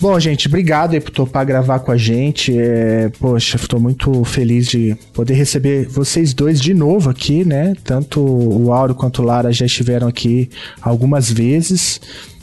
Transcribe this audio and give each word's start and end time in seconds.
Bom, 0.00 0.18
gente, 0.18 0.48
obrigado 0.48 0.94
aí 0.94 1.00
por 1.00 1.10
topar 1.10 1.44
gravar 1.44 1.80
com 1.80 1.92
a 1.92 1.96
gente. 1.96 2.58
É, 2.58 3.10
poxa, 3.20 3.56
estou 3.56 3.78
muito 3.78 4.24
feliz 4.24 4.66
de 4.66 4.96
poder 5.12 5.34
receber 5.34 5.86
vocês 5.88 6.32
dois 6.32 6.58
de 6.58 6.72
novo 6.72 7.10
aqui, 7.10 7.44
né? 7.44 7.74
Tanto 7.84 8.18
o 8.18 8.72
Auro 8.72 8.94
quanto 8.94 9.20
o 9.20 9.24
Lara 9.26 9.52
já 9.52 9.66
estiveram 9.66 10.08
aqui 10.08 10.48
algumas 10.80 11.30
vezes. 11.30 12.00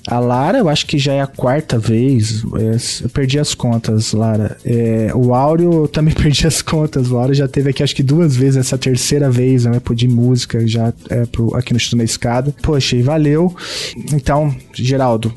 A 0.07 0.19
Lara, 0.19 0.59
eu 0.59 0.69
acho 0.69 0.85
que 0.85 0.97
já 0.97 1.13
é 1.13 1.21
a 1.21 1.27
quarta 1.27 1.77
vez. 1.77 2.41
Eu 3.01 3.09
perdi 3.09 3.37
as 3.37 3.53
contas, 3.53 4.13
Lara. 4.13 4.55
É, 4.63 5.11
o 5.13 5.33
Áureo, 5.33 5.83
eu 5.83 5.87
também 5.87 6.13
perdi 6.15 6.47
as 6.47 6.61
contas. 6.61 7.11
O 7.11 7.17
Áureo 7.17 7.35
já 7.35 7.45
teve 7.45 7.71
aqui, 7.71 7.83
acho 7.83 7.93
que 7.93 8.01
duas 8.01 8.33
vezes, 8.33 8.55
essa 8.55 8.77
terceira 8.77 9.29
vez, 9.29 9.65
né? 9.65 9.81
De 9.93 10.07
música 10.07 10.65
já 10.65 10.93
é, 11.09 11.25
pro, 11.25 11.53
aqui 11.55 11.73
no 11.73 11.77
Estudo 11.77 11.97
na 11.97 12.05
Escada. 12.05 12.55
Poxa, 12.61 12.95
e 12.95 13.01
valeu. 13.01 13.53
Então, 14.13 14.55
Geraldo, 14.73 15.33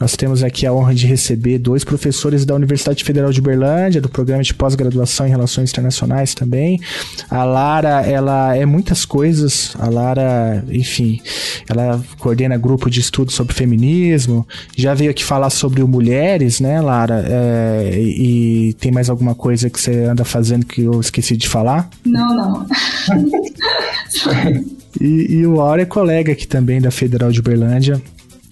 nós 0.00 0.16
temos 0.16 0.42
aqui 0.42 0.66
a 0.66 0.72
honra 0.72 0.94
de 0.94 1.06
receber 1.06 1.58
dois 1.58 1.84
professores 1.84 2.46
da 2.46 2.54
Universidade 2.54 3.04
Federal 3.04 3.30
de 3.30 3.40
Uberlândia, 3.40 4.00
do 4.00 4.08
programa 4.08 4.42
de 4.42 4.54
pós-graduação 4.54 5.26
em 5.26 5.30
Relações 5.30 5.70
Internacionais 5.70 6.32
também. 6.34 6.80
A 7.28 7.44
Lara, 7.44 8.06
ela 8.06 8.56
é 8.56 8.64
muitas 8.64 9.04
coisas. 9.04 9.74
A 9.78 9.90
Lara, 9.90 10.64
enfim, 10.70 11.20
ela 11.68 12.02
coordena 12.18 12.56
grupo 12.56 12.88
de 12.88 13.00
estudo 13.00 13.30
sobre 13.30 13.52
feminismo 13.52 14.13
feminismo, 14.14 14.46
já 14.76 14.94
veio 14.94 15.10
aqui 15.10 15.24
falar 15.24 15.50
sobre 15.50 15.82
o 15.82 15.88
mulheres, 15.88 16.60
né, 16.60 16.80
Lara? 16.80 17.24
É, 17.26 17.90
e 18.00 18.74
tem 18.74 18.92
mais 18.92 19.10
alguma 19.10 19.34
coisa 19.34 19.68
que 19.68 19.80
você 19.80 20.04
anda 20.04 20.24
fazendo 20.24 20.64
que 20.64 20.82
eu 20.82 21.00
esqueci 21.00 21.36
de 21.36 21.48
falar? 21.48 21.88
Não, 22.04 22.34
não. 22.34 22.66
e, 25.00 25.34
e 25.34 25.46
o 25.46 25.60
Aura 25.60 25.82
é 25.82 25.86
colega 25.86 26.32
aqui 26.32 26.46
também 26.46 26.80
da 26.80 26.90
Federal 26.90 27.30
de 27.30 27.40
Uberlândia. 27.40 28.00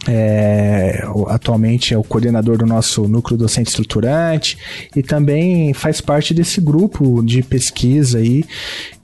É, 0.09 1.05
atualmente 1.29 1.95
é 1.95 1.99
o 1.99 2.03
coordenador 2.03 2.59
do 2.59 2.67
nosso 2.67 3.07
núcleo 3.07 3.39
docente 3.39 3.69
estruturante 3.69 4.59
e 4.97 5.03
também 5.03 5.73
faz 5.73 6.01
parte 6.01 6.35
desse 6.35 6.61
grupo 6.61 7.23
de 7.23 7.41
pesquisa 7.41 8.19
aí 8.19 8.45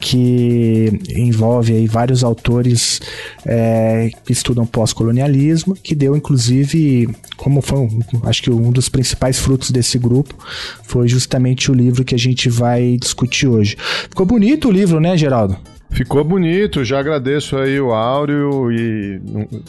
que 0.01 1.01
envolve 1.15 1.73
aí 1.73 1.87
vários 1.87 2.25
autores 2.25 3.01
é, 3.47 4.11
que 4.25 4.33
estudam 4.33 4.67
pós-colonialismo, 4.67 5.75
que 5.75 5.95
deu 5.95 6.17
inclusive, 6.17 7.09
como 7.37 7.61
foi, 7.62 7.79
um, 7.79 8.01
acho 8.25 8.43
que 8.43 8.51
um 8.51 8.73
dos 8.73 8.89
principais 8.89 9.39
frutos 9.39 9.71
desse 9.71 9.99
grupo 9.99 10.35
foi 10.83 11.07
justamente 11.07 11.71
o 11.71 11.75
livro 11.75 12.05
que 12.05 12.15
a 12.15 12.19
gente 12.19 12.49
vai 12.49 12.97
discutir 12.97 13.47
hoje. 13.47 13.77
Ficou 14.09 14.27
bonito 14.27 14.69
o 14.69 14.73
livro, 14.73 14.99
né, 14.99 15.17
Geraldo? 15.17 15.57
Ficou 15.91 16.22
bonito, 16.22 16.84
já 16.84 17.00
agradeço 17.00 17.56
aí 17.56 17.81
o 17.81 17.92
Áureo 17.92 18.70
e 18.70 19.20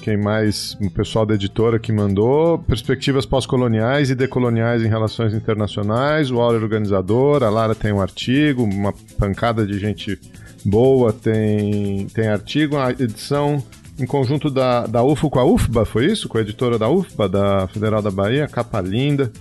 quem 0.02 0.18
mais, 0.18 0.78
o 0.82 0.92
pessoal 0.92 1.26
da 1.26 1.34
editora 1.34 1.80
que 1.80 1.92
mandou. 1.92 2.60
Perspectivas 2.60 3.26
pós-coloniais 3.26 4.10
e 4.10 4.16
decoloniais 4.16 4.84
em 4.84 4.88
relações 4.88 5.34
internacionais. 5.34 6.30
O 6.30 6.40
Áureo 6.40 6.60
é 6.60 6.64
organizador, 6.64 7.42
a 7.44 7.50
Lara 7.50 7.74
tem 7.74 7.92
um 7.92 8.02
artigo, 8.02 8.64
uma 8.64 8.94
pancada 9.18 9.66
de 9.66 9.80
gente 9.80 10.20
boa 10.64 11.14
tem, 11.14 12.06
tem 12.08 12.28
artigo. 12.28 12.78
A 12.78 12.92
edição 12.92 13.64
em 13.98 14.06
conjunto 14.06 14.50
da, 14.50 14.86
da 14.86 15.04
UFO 15.04 15.30
com 15.30 15.40
a 15.40 15.46
UFBA, 15.46 15.86
foi 15.86 16.06
isso? 16.06 16.30
Com 16.30 16.38
a 16.38 16.42
editora 16.42 16.78
da 16.78 16.90
UFBA, 16.90 17.30
da 17.30 17.68
Federal 17.68 18.02
da 18.02 18.12
Bahia, 18.12 18.48
capa 18.48 18.80
linda. 18.82 19.32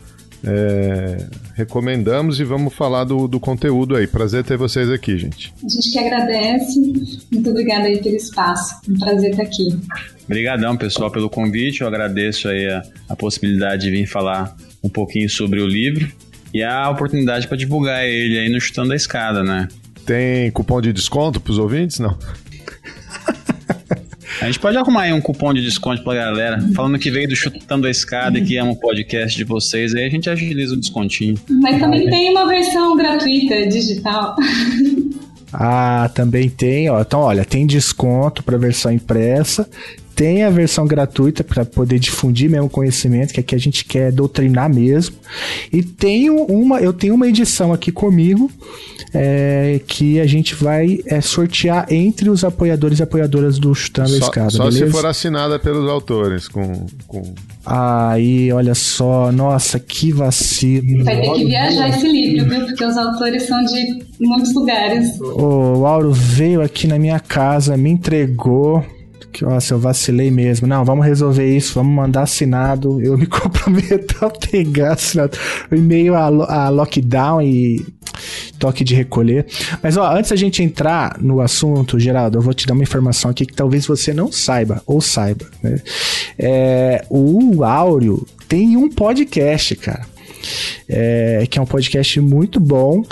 É, 0.44 1.26
recomendamos 1.54 2.38
e 2.38 2.44
vamos 2.44 2.72
falar 2.74 3.04
do, 3.04 3.26
do 3.26 3.40
conteúdo 3.40 3.96
aí. 3.96 4.06
Prazer 4.06 4.44
ter 4.44 4.56
vocês 4.56 4.88
aqui, 4.90 5.18
gente. 5.18 5.52
A 5.64 5.68
gente 5.68 5.90
que 5.90 5.98
agradece. 5.98 6.80
Muito 7.32 7.50
obrigada 7.50 7.86
aí 7.86 8.02
pelo 8.02 8.16
espaço. 8.16 8.76
Um 8.88 8.98
prazer 8.98 9.30
estar 9.30 9.42
aqui. 9.42 9.68
Obrigadão, 10.24 10.76
pessoal, 10.76 11.10
pelo 11.10 11.28
convite. 11.28 11.80
Eu 11.80 11.88
agradeço 11.88 12.48
aí 12.48 12.66
a, 12.66 12.82
a 13.08 13.16
possibilidade 13.16 13.82
de 13.82 13.90
vir 13.90 14.06
falar 14.06 14.56
um 14.82 14.88
pouquinho 14.88 15.28
sobre 15.28 15.60
o 15.60 15.66
livro 15.66 16.10
e 16.52 16.62
a 16.62 16.88
oportunidade 16.88 17.46
para 17.46 17.56
divulgar 17.56 18.06
ele 18.06 18.38
aí 18.38 18.48
no 18.48 18.60
Chutando 18.60 18.92
a 18.92 18.96
Escada, 18.96 19.42
né? 19.42 19.68
Tem 20.06 20.50
cupom 20.50 20.80
de 20.80 20.92
desconto 20.92 21.40
para 21.40 21.50
os 21.50 21.58
ouvintes? 21.58 21.98
Não. 21.98 22.16
A 24.40 24.46
gente 24.46 24.60
pode 24.60 24.76
arrumar 24.76 25.02
aí 25.02 25.12
um 25.12 25.20
cupom 25.20 25.52
de 25.52 25.62
desconto 25.62 26.02
pra 26.04 26.14
galera. 26.14 26.60
Falando 26.74 26.98
que 26.98 27.10
veio 27.10 27.28
do 27.28 27.34
Chutando 27.34 27.86
a 27.86 27.90
Escada 27.90 28.38
e 28.38 28.44
que 28.44 28.56
ama 28.56 28.72
o 28.72 28.76
podcast 28.76 29.36
de 29.36 29.44
vocês, 29.44 29.94
aí 29.94 30.04
a 30.04 30.08
gente 30.08 30.30
agiliza 30.30 30.74
o 30.74 30.76
descontinho. 30.76 31.36
Mas 31.48 31.80
também 31.80 32.08
tem 32.08 32.30
uma 32.30 32.46
versão 32.46 32.96
gratuita, 32.96 33.66
digital. 33.66 34.36
Ah, 35.50 36.10
também 36.14 36.50
tem, 36.50 36.90
ó. 36.90 37.00
Então, 37.00 37.20
olha, 37.20 37.42
tem 37.42 37.66
desconto 37.66 38.42
para 38.42 38.58
versão 38.58 38.92
impressa, 38.92 39.66
tem 40.18 40.42
a 40.42 40.50
versão 40.50 40.84
gratuita 40.84 41.44
para 41.44 41.64
poder 41.64 42.00
difundir 42.00 42.50
mesmo 42.50 42.68
conhecimento, 42.68 43.32
que 43.32 43.38
aqui 43.38 43.54
a 43.54 43.58
gente 43.58 43.84
quer 43.84 44.10
doutrinar 44.10 44.68
mesmo. 44.68 45.14
E 45.72 45.80
tenho 45.80 46.42
uma, 46.46 46.80
eu 46.80 46.92
tenho 46.92 47.14
uma 47.14 47.28
edição 47.28 47.72
aqui 47.72 47.92
comigo 47.92 48.50
é, 49.14 49.80
que 49.86 50.18
a 50.18 50.26
gente 50.26 50.56
vai 50.56 50.98
é, 51.06 51.20
sortear 51.20 51.86
entre 51.88 52.28
os 52.28 52.42
apoiadores 52.42 52.98
e 52.98 53.04
apoiadoras 53.04 53.60
do 53.60 53.72
Chutando 53.72 54.08
só, 54.08 54.16
a 54.16 54.18
Escada. 54.18 54.50
Só 54.50 54.64
beleza? 54.64 54.86
se 54.86 54.90
for 54.90 55.06
assinada 55.06 55.56
pelos 55.56 55.88
autores. 55.88 56.48
Com, 56.48 56.86
com... 57.06 57.32
Aí, 57.64 58.52
olha 58.52 58.74
só, 58.74 59.30
nossa, 59.30 59.78
que 59.78 60.10
vacilo. 60.10 61.04
Vai 61.04 61.20
ter 61.20 61.32
que 61.32 61.44
viajar 61.44 61.90
esse 61.90 62.08
livro, 62.08 62.50
viu? 62.50 62.66
Porque 62.66 62.84
os 62.84 62.96
autores 62.96 63.44
são 63.44 63.62
de 63.62 64.04
muitos 64.20 64.52
lugares. 64.52 65.16
O 65.20 65.86
Auro 65.86 66.10
veio 66.10 66.60
aqui 66.60 66.88
na 66.88 66.98
minha 66.98 67.20
casa, 67.20 67.76
me 67.76 67.90
entregou 67.90 68.84
que, 69.32 69.44
nossa, 69.44 69.74
eu 69.74 69.78
vacilei 69.78 70.30
mesmo. 70.30 70.66
Não, 70.66 70.84
vamos 70.84 71.04
resolver 71.04 71.46
isso, 71.54 71.74
vamos 71.74 71.94
mandar 71.94 72.22
assinado. 72.22 73.00
Eu 73.00 73.16
me 73.16 73.26
comprometo 73.28 74.24
a 74.24 74.30
pegar 74.30 74.92
assinado. 74.92 75.36
E-mail 75.70 76.14
a, 76.14 76.26
a 76.26 76.68
lockdown 76.68 77.42
e 77.42 77.84
toque 78.58 78.82
de 78.84 78.94
recolher. 78.94 79.46
Mas 79.82 79.96
ó, 79.96 80.16
antes 80.16 80.30
da 80.30 80.36
gente 80.36 80.62
entrar 80.62 81.18
no 81.20 81.40
assunto, 81.40 81.98
Geraldo, 81.98 82.38
eu 82.38 82.42
vou 82.42 82.54
te 82.54 82.66
dar 82.66 82.74
uma 82.74 82.82
informação 82.82 83.30
aqui 83.30 83.46
que 83.46 83.54
talvez 83.54 83.86
você 83.86 84.12
não 84.12 84.32
saiba, 84.32 84.82
ou 84.86 85.00
saiba. 85.00 85.46
Né? 85.62 85.80
É, 86.38 87.04
o 87.08 87.62
Áureo 87.64 88.26
tem 88.48 88.76
um 88.76 88.88
podcast, 88.88 89.76
cara. 89.76 90.06
É, 90.88 91.46
que 91.50 91.58
é 91.58 91.62
um 91.62 91.66
podcast 91.66 92.20
muito 92.20 92.58
bom 92.60 93.04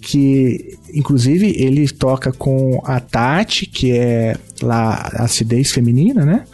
que 0.00 0.77
inclusive 0.92 1.54
ele 1.56 1.88
toca 1.88 2.32
com 2.32 2.80
a 2.84 3.00
Tati, 3.00 3.66
que 3.66 3.92
é 3.92 4.36
lá 4.62 5.08
acidez 5.14 5.70
feminina, 5.70 6.24
né? 6.24 6.44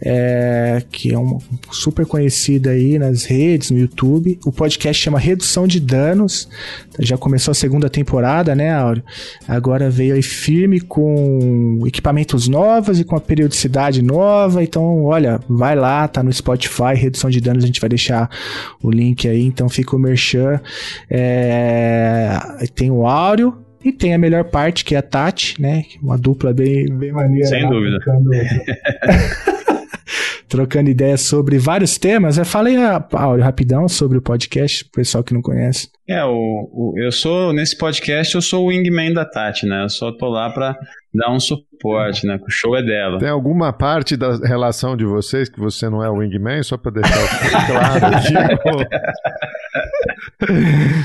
É, 0.00 0.82
que 0.90 1.12
é 1.12 1.18
uma 1.18 1.38
super 1.70 2.06
conhecida 2.06 2.70
aí 2.70 2.98
nas 2.98 3.24
redes, 3.24 3.70
no 3.70 3.78
YouTube. 3.78 4.38
O 4.44 4.52
podcast 4.52 5.02
chama 5.02 5.18
Redução 5.18 5.66
de 5.66 5.80
Danos. 5.80 6.48
Já 6.98 7.16
começou 7.16 7.52
a 7.52 7.54
segunda 7.54 7.88
temporada, 7.88 8.54
né, 8.54 8.72
Áureo? 8.72 9.02
Agora 9.48 9.90
veio 9.90 10.14
aí 10.14 10.22
firme 10.22 10.80
com 10.80 11.82
equipamentos 11.86 12.48
novos 12.48 13.00
e 13.00 13.04
com 13.04 13.16
a 13.16 13.20
periodicidade 13.20 14.02
nova. 14.02 14.62
Então, 14.62 15.04
olha, 15.04 15.40
vai 15.48 15.74
lá, 15.74 16.06
tá 16.06 16.22
no 16.22 16.32
Spotify, 16.32 16.94
Redução 16.94 17.30
de 17.30 17.40
Danos, 17.40 17.64
a 17.64 17.66
gente 17.66 17.80
vai 17.80 17.88
deixar 17.88 18.30
o 18.82 18.90
link 18.90 19.28
aí. 19.28 19.44
Então 19.44 19.68
fica 19.68 19.96
o 19.96 19.98
merchan. 19.98 20.60
É, 21.10 22.38
tem 22.74 22.90
o 22.90 23.06
Áureo, 23.06 23.63
e 23.84 23.92
tem 23.92 24.14
a 24.14 24.18
melhor 24.18 24.44
parte, 24.44 24.84
que 24.84 24.94
é 24.94 24.98
a 24.98 25.02
Tati, 25.02 25.60
né? 25.60 25.84
Uma 26.02 26.16
dupla 26.16 26.54
bem, 26.54 26.86
bem 26.86 27.12
maneira. 27.12 27.46
Sem 27.46 27.64
lá, 27.64 27.70
dúvida. 27.70 27.98
Trocando, 28.00 28.30
trocando 30.48 30.90
ideias 30.90 31.20
sobre 31.20 31.58
vários 31.58 31.98
temas. 31.98 32.38
Eu 32.38 32.46
falei, 32.46 32.76
Áureo, 33.12 33.44
rapidão 33.44 33.86
sobre 33.86 34.16
o 34.16 34.22
podcast, 34.22 34.84
pro 34.84 35.02
pessoal 35.02 35.22
que 35.22 35.34
não 35.34 35.42
conhece. 35.42 35.90
É, 36.08 36.24
o, 36.24 36.32
o, 36.32 36.94
eu 36.96 37.12
sou, 37.12 37.52
nesse 37.52 37.76
podcast, 37.76 38.34
eu 38.34 38.42
sou 38.42 38.64
o 38.64 38.68
wingman 38.68 39.12
da 39.12 39.24
Tati, 39.24 39.66
né? 39.66 39.84
Eu 39.84 39.90
só 39.90 40.10
tô 40.12 40.28
lá 40.28 40.50
pra 40.50 40.76
dar 41.12 41.30
um 41.30 41.38
suporte, 41.38 42.26
né? 42.26 42.38
Que 42.38 42.44
o 42.44 42.50
show 42.50 42.74
é 42.76 42.82
dela. 42.82 43.18
Tem 43.18 43.28
alguma 43.28 43.72
parte 43.72 44.16
da 44.16 44.36
relação 44.36 44.96
de 44.96 45.04
vocês 45.04 45.48
que 45.48 45.60
você 45.60 45.88
não 45.88 46.02
é 46.02 46.08
o 46.08 46.18
wingman, 46.18 46.62
só 46.62 46.76
pra 46.76 46.90
deixar 46.90 47.12
claro 47.66 48.06
aqui? 48.16 48.34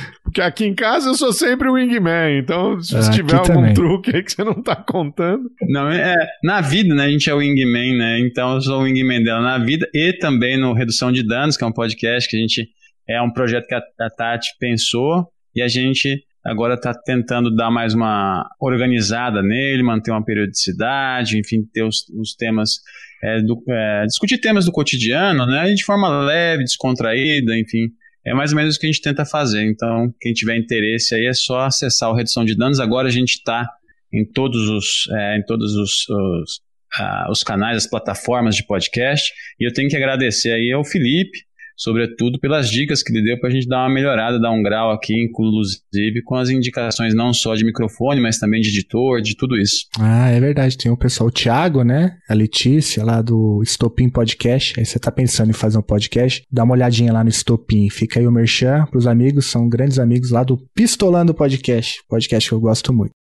Porque 0.39 0.47
aqui 0.47 0.65
em 0.65 0.73
casa 0.73 1.09
eu 1.09 1.15
sou 1.15 1.33
sempre 1.33 1.67
o 1.67 1.73
wingman, 1.73 2.39
então 2.39 2.81
se 2.81 2.95
Ah, 2.95 3.11
tiver 3.11 3.35
algum 3.35 3.53
também. 3.55 3.73
truque 3.73 4.15
aí 4.15 4.23
que 4.23 4.31
você 4.31 4.41
não 4.41 4.53
tá 4.63 4.73
contando. 4.73 5.51
Não, 5.67 5.89
é, 5.89 6.15
na 6.41 6.61
vida, 6.61 6.95
né? 6.95 7.05
A 7.05 7.09
gente 7.09 7.29
é 7.29 7.33
o 7.33 7.39
wingman, 7.39 7.97
né? 7.97 8.19
Então 8.19 8.55
eu 8.55 8.61
sou 8.61 8.79
o 8.79 8.83
wingman 8.83 9.21
dela 9.21 9.41
na 9.41 9.57
vida 9.57 9.85
e 9.93 10.13
também 10.13 10.57
no 10.57 10.73
Redução 10.73 11.11
de 11.11 11.27
Danos, 11.27 11.57
que 11.57 11.63
é 11.65 11.67
um 11.67 11.73
podcast 11.73 12.29
que 12.29 12.37
a 12.37 12.39
gente 12.39 12.69
é 13.07 13.21
um 13.21 13.29
projeto 13.31 13.67
que 13.67 13.75
a, 13.75 13.81
a 13.99 14.09
Tati 14.09 14.51
pensou 14.57 15.27
e 15.53 15.61
a 15.61 15.67
gente 15.67 16.23
agora 16.45 16.75
está 16.75 16.93
tentando 16.93 17.53
dar 17.53 17.69
mais 17.69 17.93
uma 17.93 18.47
organizada 18.61 19.41
nele, 19.43 19.83
manter 19.83 20.11
uma 20.11 20.23
periodicidade, 20.23 21.37
enfim, 21.37 21.63
ter 21.73 21.83
os, 21.83 22.07
os 22.17 22.33
temas, 22.33 22.75
é, 23.21 23.41
do, 23.41 23.61
é, 23.67 24.05
discutir 24.05 24.37
temas 24.37 24.63
do 24.65 24.71
cotidiano, 24.71 25.45
né, 25.45 25.73
de 25.73 25.83
forma 25.83 26.07
leve, 26.23 26.63
descontraída, 26.63 27.57
enfim. 27.57 27.89
É 28.29 28.33
mais 28.33 28.51
ou 28.51 28.57
menos 28.57 28.75
o 28.75 28.79
que 28.79 28.85
a 28.85 28.91
gente 28.91 29.01
tenta 29.01 29.25
fazer. 29.25 29.63
Então, 29.63 30.13
quem 30.21 30.33
tiver 30.33 30.55
interesse 30.55 31.15
aí 31.15 31.25
é 31.25 31.33
só 31.33 31.61
acessar 31.61 32.11
o 32.11 32.15
Redução 32.15 32.45
de 32.45 32.55
Danos. 32.55 32.79
Agora 32.79 33.07
a 33.07 33.11
gente 33.11 33.33
está 33.33 33.67
em 34.13 34.23
todos 34.23 34.69
os, 34.69 35.07
é, 35.11 35.37
em 35.39 35.43
todos 35.45 35.73
os, 35.73 36.07
os, 36.07 36.61
uh, 36.99 37.31
os 37.31 37.43
canais, 37.43 37.77
as 37.77 37.89
plataformas 37.89 38.55
de 38.55 38.63
podcast. 38.67 39.33
E 39.59 39.67
eu 39.67 39.73
tenho 39.73 39.89
que 39.89 39.95
agradecer 39.95 40.51
aí 40.51 40.71
ao 40.71 40.85
Felipe, 40.85 41.39
sobretudo 41.79 42.37
pelas 42.39 42.69
dicas 42.69 43.01
que 43.01 43.11
ele 43.13 43.23
deu 43.23 43.39
para 43.39 43.49
a 43.49 43.51
gente 43.51 43.67
dar 43.67 43.85
uma 43.85 43.93
melhorada, 43.93 44.39
dar 44.39 44.51
um 44.51 44.61
grau 44.61 44.91
aqui, 44.91 45.13
inclusive 45.23 46.21
com 46.25 46.35
as 46.35 46.49
indicações 46.49 47.15
não 47.15 47.33
só 47.33 47.55
de 47.55 47.63
microfone, 47.63 48.19
mas 48.19 48.37
também 48.37 48.59
de 48.59 48.67
editor, 48.67 49.21
de 49.21 49.35
tudo 49.35 49.57
isso. 49.57 49.85
Ah, 49.97 50.29
é 50.29 50.39
verdade. 50.39 50.77
Tem 50.77 50.91
o 50.91 50.97
pessoal, 50.97 51.29
o 51.29 51.31
Thiago, 51.31 51.83
né? 51.83 52.17
A 52.29 52.33
Letícia, 52.33 53.03
lá 53.03 53.21
do 53.21 53.63
Stopin 53.63 54.09
Podcast. 54.09 54.77
Aí 54.77 54.85
você 54.85 54.99
tá 54.99 55.09
pensando 55.09 55.51
em 55.51 55.53
fazer 55.53 55.77
um 55.77 55.81
podcast, 55.81 56.43
dá 56.51 56.65
uma 56.65 56.73
olhadinha 56.73 57.13
lá 57.13 57.23
no 57.23 57.29
Stopin. 57.29 57.89
Fica 57.89 58.19
aí 58.19 58.27
o 58.27 58.31
merchan 58.31 58.85
pros 58.91 59.07
amigos, 59.07 59.45
são 59.45 59.69
grandes 59.69 59.99
amigos 59.99 60.31
lá 60.31 60.43
do 60.43 60.57
Pistolando 60.75 61.33
Podcast, 61.33 62.01
podcast 62.09 62.49
que 62.49 62.53
eu 62.53 62.59
gosto 62.59 62.91
muito. 62.91 63.11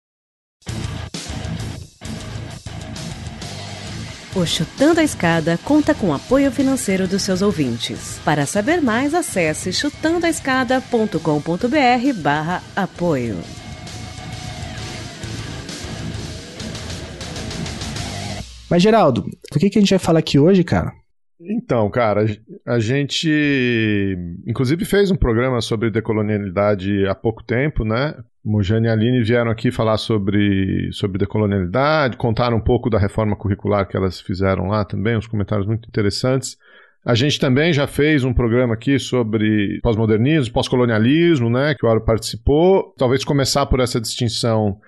O 4.38 4.46
Chutando 4.46 5.00
a 5.00 5.02
Escada 5.02 5.58
conta 5.64 5.92
com 5.92 6.14
apoio 6.14 6.52
financeiro 6.52 7.08
dos 7.08 7.22
seus 7.22 7.42
ouvintes. 7.42 8.20
Para 8.24 8.46
saber 8.46 8.80
mais, 8.80 9.12
acesse 9.12 9.72
chutandoaescada.com.br 9.72 12.22
barra 12.22 12.62
apoio. 12.76 13.34
Mas, 18.70 18.80
Geraldo, 18.80 19.28
o 19.52 19.58
que, 19.58 19.70
que 19.70 19.78
a 19.78 19.80
gente 19.80 19.90
vai 19.90 19.98
falar 19.98 20.20
aqui 20.20 20.38
hoje, 20.38 20.62
cara? 20.62 20.92
Então, 21.40 21.90
cara, 21.90 22.24
a 22.64 22.78
gente 22.78 24.16
inclusive 24.46 24.84
fez 24.84 25.10
um 25.10 25.16
programa 25.16 25.60
sobre 25.60 25.90
decolonialidade 25.90 27.08
há 27.08 27.14
pouco 27.14 27.42
tempo, 27.42 27.84
né? 27.84 28.14
Mojane 28.44 28.86
e 28.86 28.90
Aline 28.90 29.22
vieram 29.22 29.50
aqui 29.50 29.70
falar 29.70 29.98
sobre, 29.98 30.90
sobre 30.92 31.18
decolonialidade, 31.18 32.16
contaram 32.16 32.56
um 32.56 32.62
pouco 32.62 32.88
da 32.88 32.98
reforma 32.98 33.36
curricular 33.36 33.86
que 33.86 33.96
elas 33.96 34.20
fizeram 34.20 34.68
lá 34.68 34.84
também, 34.84 35.16
uns 35.16 35.26
comentários 35.26 35.66
muito 35.66 35.88
interessantes. 35.88 36.56
A 37.04 37.14
gente 37.14 37.38
também 37.38 37.72
já 37.72 37.86
fez 37.86 38.24
um 38.24 38.34
programa 38.34 38.74
aqui 38.74 38.98
sobre 38.98 39.80
pós-modernismo, 39.82 40.52
pós-colonialismo, 40.52 41.48
né, 41.48 41.74
que 41.74 41.84
o 41.84 41.88
Aro 41.88 42.04
participou. 42.04 42.94
Talvez 42.96 43.24
começar 43.24 43.66
por 43.66 43.80
essa 43.80 44.00
distinção 44.00 44.78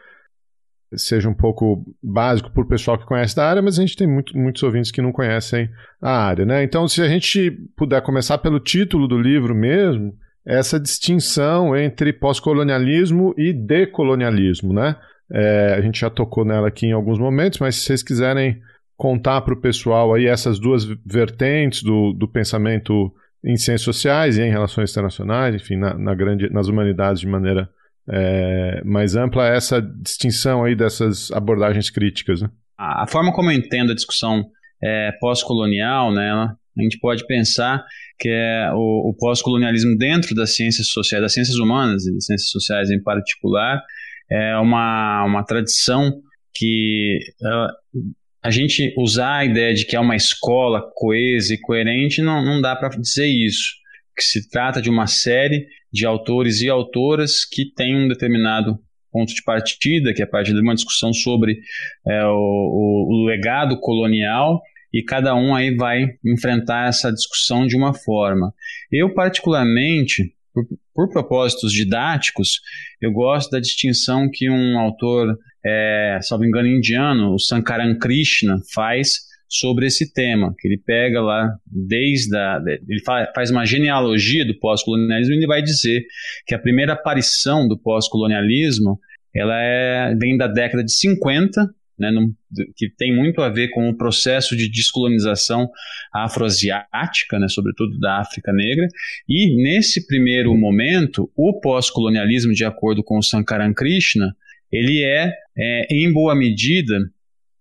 seja 0.96 1.28
um 1.28 1.34
pouco 1.34 1.84
básico 2.02 2.50
para 2.52 2.62
o 2.62 2.68
pessoal 2.68 2.98
que 2.98 3.06
conhece 3.06 3.36
da 3.36 3.48
área, 3.48 3.62
mas 3.62 3.78
a 3.78 3.82
gente 3.82 3.96
tem 3.96 4.08
muito, 4.08 4.36
muitos 4.36 4.62
ouvintes 4.62 4.90
que 4.90 5.00
não 5.00 5.12
conhecem 5.12 5.70
a 6.02 6.10
área, 6.10 6.44
né? 6.44 6.64
Então, 6.64 6.88
se 6.88 7.00
a 7.00 7.08
gente 7.08 7.52
puder 7.76 8.02
começar 8.02 8.38
pelo 8.38 8.58
título 8.58 9.06
do 9.06 9.16
livro 9.16 9.54
mesmo, 9.54 10.12
essa 10.46 10.80
distinção 10.80 11.76
entre 11.76 12.12
pós-colonialismo 12.12 13.34
e 13.36 13.52
decolonialismo, 13.52 14.72
né? 14.72 14.96
É, 15.32 15.74
a 15.74 15.80
gente 15.80 16.00
já 16.00 16.10
tocou 16.10 16.44
nela 16.44 16.68
aqui 16.68 16.86
em 16.86 16.92
alguns 16.92 17.18
momentos, 17.18 17.58
mas 17.60 17.76
se 17.76 17.82
vocês 17.82 18.02
quiserem 18.02 18.60
contar 18.96 19.40
para 19.42 19.54
o 19.54 19.60
pessoal 19.60 20.12
aí 20.12 20.26
essas 20.26 20.58
duas 20.58 20.84
vertentes 21.06 21.82
do, 21.82 22.12
do 22.12 22.26
pensamento 22.28 23.12
em 23.44 23.56
ciências 23.56 23.82
sociais 23.82 24.36
e 24.36 24.42
em 24.42 24.50
relações 24.50 24.90
internacionais, 24.90 25.54
enfim, 25.54 25.76
na, 25.76 25.94
na 25.94 26.14
grande, 26.14 26.50
nas 26.52 26.68
humanidades 26.68 27.20
de 27.20 27.26
maneira 27.26 27.68
é, 28.08 28.82
mais 28.84 29.14
ampla, 29.16 29.46
essa 29.46 29.80
distinção 29.80 30.64
aí 30.64 30.74
dessas 30.74 31.30
abordagens 31.30 31.90
críticas. 31.90 32.42
Né? 32.42 32.50
A, 32.76 33.06
forma 33.06 33.32
como 33.32 33.50
eu 33.50 33.56
entendo 33.56 33.92
a 33.92 33.94
discussão 33.94 34.44
é, 34.82 35.12
pós-colonial, 35.20 36.12
né, 36.12 36.30
a 36.32 36.82
gente 36.82 36.98
pode 36.98 37.26
pensar 37.26 37.84
que 38.20 38.28
é 38.28 38.70
o, 38.74 39.10
o 39.10 39.14
pós-colonialismo 39.18 39.96
dentro 39.96 40.34
das 40.34 40.54
ciências 40.54 40.88
sociais, 40.88 41.22
das 41.22 41.32
ciências 41.32 41.56
humanas 41.56 42.06
e 42.06 42.12
das 42.12 42.26
ciências 42.26 42.50
sociais 42.50 42.90
em 42.90 43.02
particular, 43.02 43.82
é 44.30 44.56
uma, 44.58 45.24
uma 45.24 45.42
tradição 45.42 46.20
que 46.54 47.18
uh, 47.40 48.12
a 48.42 48.50
gente 48.50 48.94
usar 48.96 49.38
a 49.38 49.44
ideia 49.44 49.72
de 49.72 49.86
que 49.86 49.96
é 49.96 50.00
uma 50.00 50.16
escola 50.16 50.82
coesa 50.94 51.54
e 51.54 51.58
coerente 51.58 52.20
não, 52.20 52.44
não 52.44 52.60
dá 52.60 52.76
para 52.76 52.90
dizer 52.90 53.26
isso. 53.26 53.74
Que 54.14 54.22
se 54.22 54.50
trata 54.50 54.82
de 54.82 54.90
uma 54.90 55.06
série 55.06 55.66
de 55.90 56.04
autores 56.04 56.60
e 56.60 56.68
autoras 56.68 57.44
que 57.44 57.72
têm 57.74 57.96
um 57.96 58.08
determinado 58.08 58.78
ponto 59.10 59.34
de 59.34 59.42
partida, 59.42 60.12
que 60.12 60.22
é 60.22 60.24
a 60.24 60.28
partir 60.28 60.52
de 60.52 60.60
uma 60.60 60.74
discussão 60.74 61.12
sobre 61.12 61.58
é, 62.06 62.24
o, 62.26 62.28
o, 62.30 63.08
o 63.10 63.24
legado 63.24 63.78
colonial 63.80 64.60
e 64.92 65.02
cada 65.02 65.34
um 65.34 65.54
aí 65.54 65.74
vai 65.74 66.06
enfrentar 66.24 66.88
essa 66.88 67.12
discussão 67.12 67.66
de 67.66 67.76
uma 67.76 67.94
forma. 67.94 68.52
Eu, 68.90 69.14
particularmente, 69.14 70.34
por, 70.52 70.64
por 70.94 71.08
propósitos 71.10 71.72
didáticos, 71.72 72.60
eu 73.00 73.12
gosto 73.12 73.50
da 73.50 73.60
distinção 73.60 74.28
que 74.32 74.50
um 74.50 74.78
autor, 74.78 75.36
é, 75.64 76.18
salvo 76.22 76.44
engano, 76.44 76.68
indiano, 76.68 77.34
o 77.34 77.38
Sankaran 77.38 77.96
Krishna, 77.98 78.58
faz 78.74 79.30
sobre 79.48 79.86
esse 79.86 80.12
tema, 80.12 80.54
que 80.56 80.68
ele 80.68 80.78
pega 80.78 81.20
lá 81.20 81.48
desde 81.66 82.36
a, 82.36 82.62
ele 82.88 83.00
faz 83.34 83.50
uma 83.50 83.66
genealogia 83.66 84.46
do 84.46 84.56
pós-colonialismo 84.60 85.34
e 85.34 85.38
ele 85.38 85.46
vai 85.46 85.60
dizer 85.60 86.04
que 86.46 86.54
a 86.54 86.58
primeira 86.58 86.92
aparição 86.92 87.66
do 87.66 87.76
pós-colonialismo 87.76 88.98
ela 89.34 89.60
é, 89.60 90.14
vem 90.14 90.36
da 90.36 90.46
década 90.46 90.84
de 90.84 90.92
50 90.92 91.68
né, 92.00 92.10
num, 92.10 92.32
que 92.74 92.88
tem 92.88 93.14
muito 93.14 93.42
a 93.42 93.50
ver 93.50 93.68
com 93.68 93.90
o 93.90 93.96
processo 93.96 94.56
de 94.56 94.70
descolonização 94.70 95.68
afroasiática, 96.12 97.38
né, 97.38 97.46
sobretudo 97.46 97.98
da 98.00 98.20
África 98.20 98.52
Negra. 98.52 98.88
E 99.28 99.62
nesse 99.62 100.06
primeiro 100.06 100.56
momento, 100.56 101.30
o 101.36 101.60
pós-colonialismo, 101.60 102.54
de 102.54 102.64
acordo 102.64 103.04
com 103.04 103.18
o 103.18 103.22
Sankaran 103.22 103.74
Krishna, 103.74 104.34
ele 104.72 105.04
é, 105.04 105.30
é, 105.56 105.86
em 105.90 106.10
boa 106.10 106.34
medida, 106.34 106.98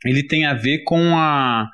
ele 0.06 0.24
tem 0.24 0.46
a 0.46 0.54
ver 0.54 0.80
com 0.86 1.18
a 1.18 1.70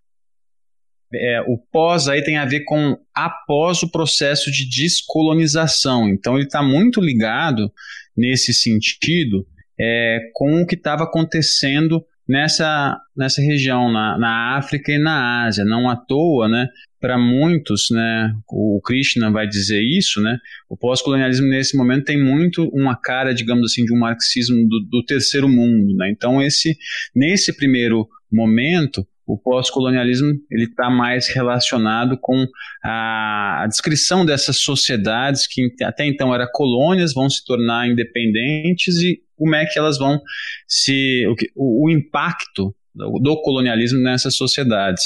é, 1.14 1.40
o 1.48 1.58
pós 1.72 2.10
aí 2.10 2.22
tem 2.24 2.36
a 2.36 2.46
ver 2.46 2.62
com 2.62 2.98
após 3.14 3.84
o 3.84 3.92
processo 3.92 4.52
de 4.52 4.68
descolonização. 4.68 6.10
Então 6.10 6.36
ele 6.36 6.46
está 6.46 6.64
muito 6.64 7.00
ligado 7.00 7.72
nesse 8.18 8.54
sentido 8.54 9.46
é, 9.80 10.20
com 10.34 10.62
o 10.62 10.66
que 10.66 10.76
estava 10.76 11.04
acontecendo 11.04 12.04
nessa, 12.28 12.98
nessa 13.16 13.42
região, 13.42 13.92
na, 13.92 14.18
na 14.18 14.58
África 14.58 14.92
e 14.92 15.00
na 15.00 15.46
Ásia. 15.46 15.64
Não 15.64 15.90
à 15.90 15.96
toa, 15.96 16.48
né? 16.48 16.68
Para 17.00 17.18
muitos, 17.20 17.88
né, 17.92 18.34
o 18.50 18.82
Krishna 18.84 19.30
vai 19.30 19.48
dizer 19.48 19.80
isso, 19.80 20.20
né? 20.22 20.40
O 20.68 20.76
pós-colonialismo 20.76 21.48
nesse 21.48 21.78
momento 21.78 22.06
tem 22.06 22.22
muito 22.22 22.68
uma 22.74 22.96
cara, 22.96 23.32
digamos 23.34 23.72
assim, 23.72 23.86
de 23.86 23.94
um 23.94 24.00
marxismo 24.00 24.68
do, 24.68 24.80
do 24.90 25.04
terceiro 25.06 25.48
mundo, 25.48 25.96
né? 25.96 26.10
Então 26.10 26.42
esse, 26.42 26.76
nesse 27.16 27.56
primeiro 27.56 28.08
momento, 28.32 29.06
o 29.28 29.38
pós-colonialismo 29.38 30.34
está 30.52 30.90
mais 30.90 31.28
relacionado 31.28 32.18
com 32.20 32.46
a, 32.84 33.64
a, 33.64 33.68
descrição 33.68 34.26
dessas 34.26 34.58
sociedades 34.60 35.48
que 35.48 35.72
até 35.84 36.06
então 36.06 36.34
eram 36.34 36.48
colônias, 36.54 37.14
vão 37.14 37.30
se 37.30 37.44
tornar 37.44 37.88
independentes 37.88 38.98
e 38.98 39.20
como 39.38 39.56
é 39.56 39.66
que 39.66 39.78
elas 39.78 39.98
vão 39.98 40.20
se. 40.68 41.26
o, 41.56 41.88
o, 41.88 41.92
impacto 41.92 42.76
do, 42.94 43.20
do 43.20 43.42
colonialismo 43.42 44.02
nessas 44.02 44.36
sociedades. 44.36 45.04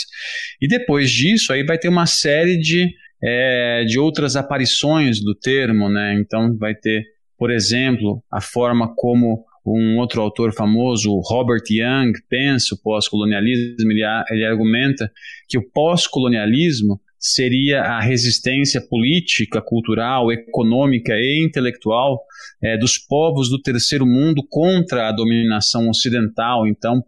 E 0.62 0.68
depois 0.68 1.10
disso, 1.12 1.52
aí 1.52 1.64
vai 1.64 1.78
ter 1.78 1.90
uma 1.90 2.06
série 2.06 2.58
de, 2.58 2.90
é, 3.24 3.84
de 3.86 4.00
outras 4.00 4.36
aparições 4.36 5.22
do 5.22 5.36
termo, 5.36 5.90
né? 5.90 6.16
Então 6.20 6.56
vai 6.58 6.76
ter, 6.76 7.04
por 7.38 7.52
exemplo, 7.52 8.24
a 8.32 8.42
forma 8.42 8.94
como 8.96 9.44
um 9.66 9.98
outro 9.98 10.22
autor 10.22 10.54
famoso, 10.54 11.20
Robert 11.20 11.64
Young, 11.70 12.14
pensa 12.28 12.76
o 12.76 12.82
pós-colonialismo, 12.82 13.92
ele, 13.92 14.02
ele 14.32 14.46
argumenta 14.46 15.12
que 15.48 15.58
o 15.58 15.70
pós-colonialismo 15.72 17.00
seria 17.20 17.82
a 17.82 18.02
resistência 18.02 18.80
política, 18.80 19.62
cultural, 19.62 20.32
econômica 20.32 21.14
e 21.14 21.46
intelectual 21.46 22.22
é, 22.64 22.78
dos 22.78 22.98
povos 22.98 23.50
do 23.50 23.62
terceiro 23.62 24.06
mundo 24.06 24.42
contra 24.50 25.10
a 25.10 25.12
dominação 25.12 25.90
ocidental. 25.90 26.66
Então, 26.66 27.04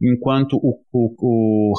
enquanto 0.00 0.56
o, 0.56 0.78
o, 0.92 1.72
o 1.72 1.74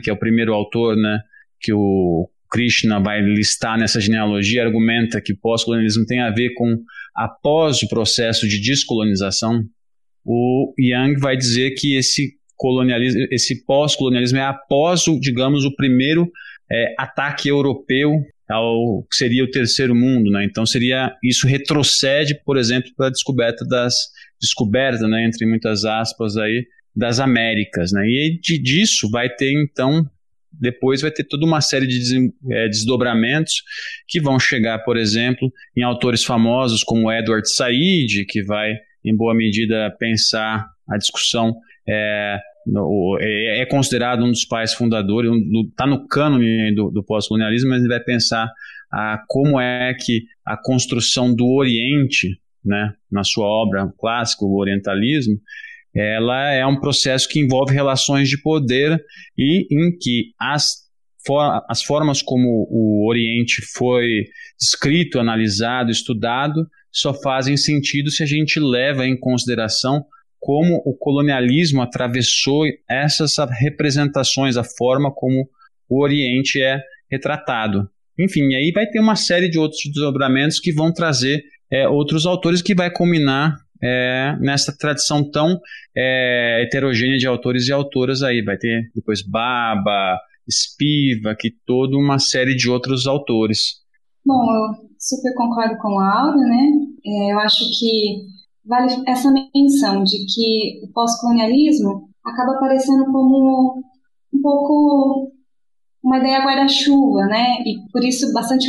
que 0.00 0.10
é 0.10 0.12
o 0.12 0.18
primeiro 0.18 0.54
autor 0.54 0.96
né, 0.96 1.20
que 1.60 1.72
o 1.72 2.28
Krishna 2.48 3.00
vai 3.00 3.20
listar 3.20 3.78
nessa 3.78 4.00
genealogia, 4.00 4.62
argumenta 4.62 5.20
que 5.20 5.34
pós-colonialismo 5.34 6.04
tem 6.06 6.20
a 6.20 6.30
ver 6.30 6.54
com 6.54 6.76
após 7.16 7.82
o 7.82 7.88
processo 7.88 8.46
de 8.46 8.60
descolonização, 8.60 9.64
o 10.24 10.72
Young 10.78 11.18
vai 11.18 11.36
dizer 11.36 11.72
que 11.72 11.96
esse 11.96 12.34
colonialismo, 12.56 13.26
esse 13.30 13.64
pós-colonialismo 13.64 14.38
é 14.38 14.44
após, 14.44 15.08
o, 15.08 15.18
digamos, 15.18 15.64
o 15.64 15.74
primeiro 15.74 16.30
é, 16.70 16.94
ataque 16.98 17.48
europeu 17.48 18.10
ao 18.48 19.02
que 19.04 19.16
seria 19.16 19.44
o 19.44 19.50
terceiro 19.50 19.94
mundo, 19.94 20.30
né? 20.30 20.44
Então 20.44 20.66
seria 20.66 21.14
isso 21.22 21.46
retrocede, 21.46 22.38
por 22.44 22.56
exemplo, 22.56 22.90
para 22.96 23.06
a 23.06 23.10
descoberta 23.10 23.64
das 23.66 23.94
descoberta, 24.40 25.06
né, 25.06 25.24
entre 25.24 25.46
muitas 25.46 25.84
aspas 25.84 26.36
aí, 26.36 26.66
das 26.94 27.20
Américas, 27.20 27.92
né? 27.92 28.02
E 28.04 28.38
de, 28.42 28.58
disso 28.58 29.08
vai 29.10 29.28
ter 29.28 29.52
então 29.52 30.04
depois 30.52 31.00
vai 31.00 31.10
ter 31.10 31.24
toda 31.24 31.46
uma 31.46 31.60
série 31.60 31.86
de 31.86 32.30
é, 32.50 32.68
desdobramentos 32.68 33.54
que 34.06 34.20
vão 34.20 34.38
chegar, 34.38 34.78
por 34.80 34.96
exemplo, 34.96 35.50
em 35.76 35.82
autores 35.82 36.22
famosos 36.22 36.84
como 36.84 37.10
Edward 37.10 37.48
Said, 37.50 38.26
que 38.28 38.42
vai, 38.42 38.74
em 39.04 39.16
boa 39.16 39.34
medida, 39.34 39.90
pensar 39.98 40.66
a 40.88 40.98
discussão. 40.98 41.54
É, 41.88 42.38
é, 43.20 43.62
é 43.62 43.66
considerado 43.66 44.24
um 44.24 44.30
dos 44.30 44.44
pais 44.44 44.72
fundadores, 44.72 45.30
está 45.70 45.86
um, 45.86 45.90
no 45.90 46.06
cânone 46.06 46.74
do, 46.74 46.90
do 46.90 47.04
pós-colonialismo, 47.04 47.70
mas 47.70 47.80
ele 47.80 47.88
vai 47.88 48.02
pensar 48.02 48.48
a, 48.92 49.22
como 49.28 49.60
é 49.60 49.94
que 49.94 50.22
a 50.46 50.56
construção 50.56 51.34
do 51.34 51.46
Oriente, 51.46 52.28
né, 52.64 52.92
na 53.10 53.24
sua 53.24 53.46
obra 53.46 53.92
clássica, 53.98 54.44
o 54.44 54.58
Orientalismo, 54.58 55.38
ela 55.94 56.52
é 56.52 56.66
um 56.66 56.80
processo 56.80 57.28
que 57.28 57.40
envolve 57.40 57.74
relações 57.74 58.28
de 58.28 58.40
poder 58.40 58.98
e 59.36 59.66
em 59.70 59.96
que 59.98 60.32
as, 60.40 60.88
for, 61.26 61.62
as 61.68 61.82
formas 61.82 62.22
como 62.22 62.66
o 62.70 63.06
Oriente 63.08 63.60
foi 63.74 64.24
descrito, 64.58 65.18
analisado, 65.18 65.90
estudado, 65.90 66.66
só 66.90 67.12
fazem 67.12 67.56
sentido 67.56 68.10
se 68.10 68.22
a 68.22 68.26
gente 68.26 68.60
leva 68.60 69.06
em 69.06 69.18
consideração 69.18 70.04
como 70.42 70.82
o 70.84 70.92
colonialismo 70.92 71.80
atravessou 71.80 72.64
essas 72.90 73.36
representações, 73.60 74.56
a 74.56 74.64
forma 74.64 75.12
como 75.14 75.48
o 75.88 76.02
Oriente 76.02 76.60
é 76.60 76.80
retratado. 77.08 77.88
Enfim, 78.18 78.52
aí 78.56 78.72
vai 78.74 78.86
ter 78.88 78.98
uma 78.98 79.14
série 79.14 79.48
de 79.48 79.56
outros 79.56 79.82
desdobramentos 79.84 80.58
que 80.58 80.72
vão 80.72 80.92
trazer 80.92 81.44
é, 81.70 81.88
outros 81.88 82.26
autores 82.26 82.60
que 82.60 82.74
vai 82.74 82.90
combinar 82.90 83.56
é, 83.80 84.36
nessa 84.40 84.76
tradição 84.76 85.30
tão 85.30 85.60
é, 85.96 86.64
heterogênea 86.64 87.18
de 87.18 87.26
autores 87.28 87.68
e 87.68 87.72
autoras 87.72 88.20
aí. 88.24 88.42
Vai 88.42 88.56
ter 88.56 88.90
depois 88.96 89.22
Baba, 89.22 90.18
Spivak, 90.50 91.52
toda 91.64 91.96
uma 91.96 92.18
série 92.18 92.56
de 92.56 92.68
outros 92.68 93.06
autores. 93.06 93.80
Bom, 94.26 94.42
eu 94.42 94.88
super 94.98 95.34
concordo 95.36 95.76
com 95.78 95.94
o 95.94 96.00
Aura, 96.00 96.36
né? 96.36 96.68
É, 97.06 97.32
eu 97.32 97.38
acho 97.38 97.64
que 97.78 98.41
vale 98.64 99.02
essa 99.06 99.30
menção 99.54 100.02
de 100.04 100.24
que 100.26 100.84
o 100.84 100.92
pós-colonialismo 100.92 102.08
acaba 102.24 102.52
aparecendo 102.52 103.04
como 103.06 103.82
um 104.32 104.42
pouco 104.42 105.32
uma 106.02 106.18
ideia 106.18 106.44
guarda-chuva, 106.44 107.26
né? 107.26 107.62
E 107.64 107.90
por 107.92 108.04
isso 108.04 108.32
bastante 108.32 108.66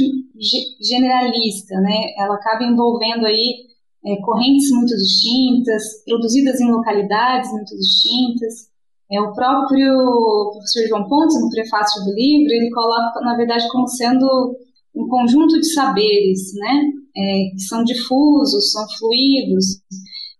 generalista, 0.81 1.79
né? 1.79 2.13
Ela 2.17 2.35
acaba 2.35 2.63
envolvendo 2.63 3.25
aí 3.25 3.65
é, 4.05 4.17
correntes 4.21 4.69
muito 4.71 4.95
distintas, 4.95 6.03
produzidas 6.05 6.59
em 6.59 6.71
localidades 6.71 7.51
muito 7.51 7.75
distintas. 7.77 8.71
É, 9.12 9.19
o 9.21 9.33
próprio 9.33 10.51
professor 10.51 10.88
João 10.88 11.07
Pontes, 11.07 11.39
no 11.41 11.50
prefácio 11.50 12.03
do 12.03 12.13
livro, 12.13 12.51
ele 12.51 12.71
coloca, 12.71 13.21
na 13.21 13.35
verdade, 13.35 13.67
como 13.69 13.88
sendo 13.88 14.57
um 14.95 15.07
conjunto 15.07 15.59
de 15.59 15.73
saberes, 15.73 16.53
né, 16.53 16.81
é, 17.15 17.50
que 17.51 17.62
são 17.62 17.83
difusos, 17.83 18.71
são 18.71 18.85
fluidos, 18.97 19.65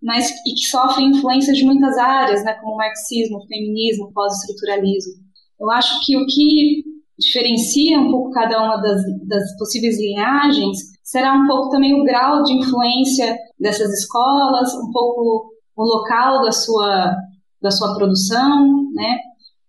mas 0.02 0.30
e 0.46 0.54
que 0.54 0.66
sofrem 0.70 1.10
influência 1.10 1.54
de 1.54 1.66
muitas 1.66 1.98
áreas, 1.98 2.44
né, 2.44 2.54
como 2.54 2.74
o 2.74 2.78
marxismo, 2.78 3.38
o 3.38 3.48
feminismo, 3.48 4.12
pós-estruturalismo. 4.14 5.14
Eu 5.60 5.72
acho 5.72 6.06
que 6.06 6.18
o 6.18 6.26
que 6.26 6.84
diferencia 7.18 8.00
um 8.00 8.12
pouco 8.12 8.32
cada 8.32 8.62
uma 8.62 8.78
das, 8.78 9.02
das 9.28 9.58
possíveis 9.58 9.98
linhagens 9.98 10.78
será 11.04 11.34
um 11.34 11.48
pouco 11.48 11.70
também 11.70 11.94
o 11.94 12.04
grau 12.04 12.44
de 12.44 12.54
influência 12.54 13.38
dessas 13.60 13.92
escolas, 14.00 14.74
um 14.74 14.92
pouco 14.92 15.54
o 15.76 15.84
local 15.84 16.42
da 16.42 16.52
sua, 16.52 17.16
da 17.62 17.72
sua 17.72 17.96
produção, 17.96 18.92
né? 18.94 19.18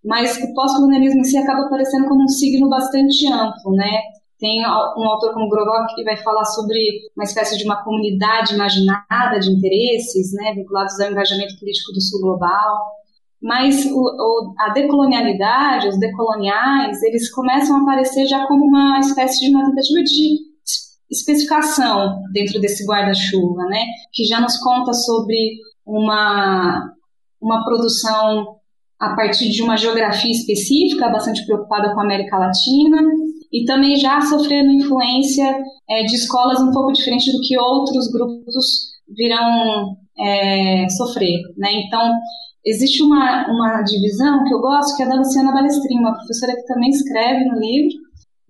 Mas 0.04 0.36
o 0.36 0.54
pós-colonialismo 0.54 1.20
em 1.20 1.24
si 1.24 1.36
acaba 1.38 1.66
aparecendo 1.66 2.08
como 2.08 2.24
um 2.24 2.28
signo 2.28 2.68
bastante 2.68 3.26
amplo, 3.26 3.72
né? 3.72 4.00
Tem 4.44 4.60
um 4.60 5.08
autor 5.08 5.32
como 5.32 5.48
Grobok 5.48 5.94
que 5.94 6.04
vai 6.04 6.18
falar 6.18 6.44
sobre 6.44 6.78
uma 7.16 7.24
espécie 7.24 7.56
de 7.56 7.64
uma 7.64 7.82
comunidade 7.82 8.52
imaginada 8.52 9.40
de 9.40 9.50
interesses, 9.50 10.34
né, 10.34 10.52
vinculados 10.52 11.00
ao 11.00 11.10
engajamento 11.10 11.58
político 11.58 11.90
do 11.92 12.00
sul 12.02 12.20
global. 12.20 12.78
Mas 13.40 13.86
o, 13.86 13.98
o, 13.98 14.54
a 14.58 14.68
decolonialidade, 14.68 15.88
os 15.88 15.98
decoloniais, 15.98 17.02
eles 17.04 17.32
começam 17.32 17.74
a 17.74 17.82
aparecer 17.84 18.26
já 18.26 18.46
como 18.46 18.66
uma 18.66 19.00
espécie 19.00 19.40
de 19.40 19.56
uma 19.56 19.64
tentativa 19.64 20.02
de 20.02 20.40
especificação 21.10 22.20
dentro 22.34 22.60
desse 22.60 22.84
guarda-chuva, 22.84 23.64
né, 23.64 23.82
que 24.12 24.24
já 24.24 24.42
nos 24.42 24.58
conta 24.58 24.92
sobre 24.92 25.56
uma, 25.86 26.92
uma 27.40 27.64
produção 27.64 28.58
a 29.00 29.16
partir 29.16 29.48
de 29.48 29.62
uma 29.62 29.78
geografia 29.78 30.30
específica, 30.30 31.08
bastante 31.08 31.46
preocupada 31.46 31.94
com 31.94 32.00
a 32.00 32.04
América 32.04 32.36
Latina, 32.36 32.98
e 33.54 33.64
também 33.64 33.94
já 33.94 34.20
sofrendo 34.20 34.72
influência 34.72 35.46
é, 35.88 36.02
de 36.02 36.16
escolas 36.16 36.60
um 36.60 36.72
pouco 36.72 36.92
diferentes 36.92 37.32
do 37.32 37.40
que 37.40 37.56
outros 37.56 38.10
grupos 38.10 38.90
virão 39.16 39.96
é, 40.18 40.88
sofrer. 40.88 41.40
Né? 41.56 41.68
Então, 41.86 42.18
existe 42.66 43.00
uma, 43.00 43.46
uma 43.48 43.82
divisão 43.82 44.42
que 44.42 44.52
eu 44.52 44.60
gosto, 44.60 44.96
que 44.96 45.04
é 45.04 45.08
da 45.08 45.14
Luciana 45.14 45.52
Balestrin, 45.52 46.00
uma 46.00 46.16
professora 46.16 46.56
que 46.56 46.66
também 46.66 46.90
escreve 46.90 47.44
no 47.44 47.60
livro, 47.60 47.96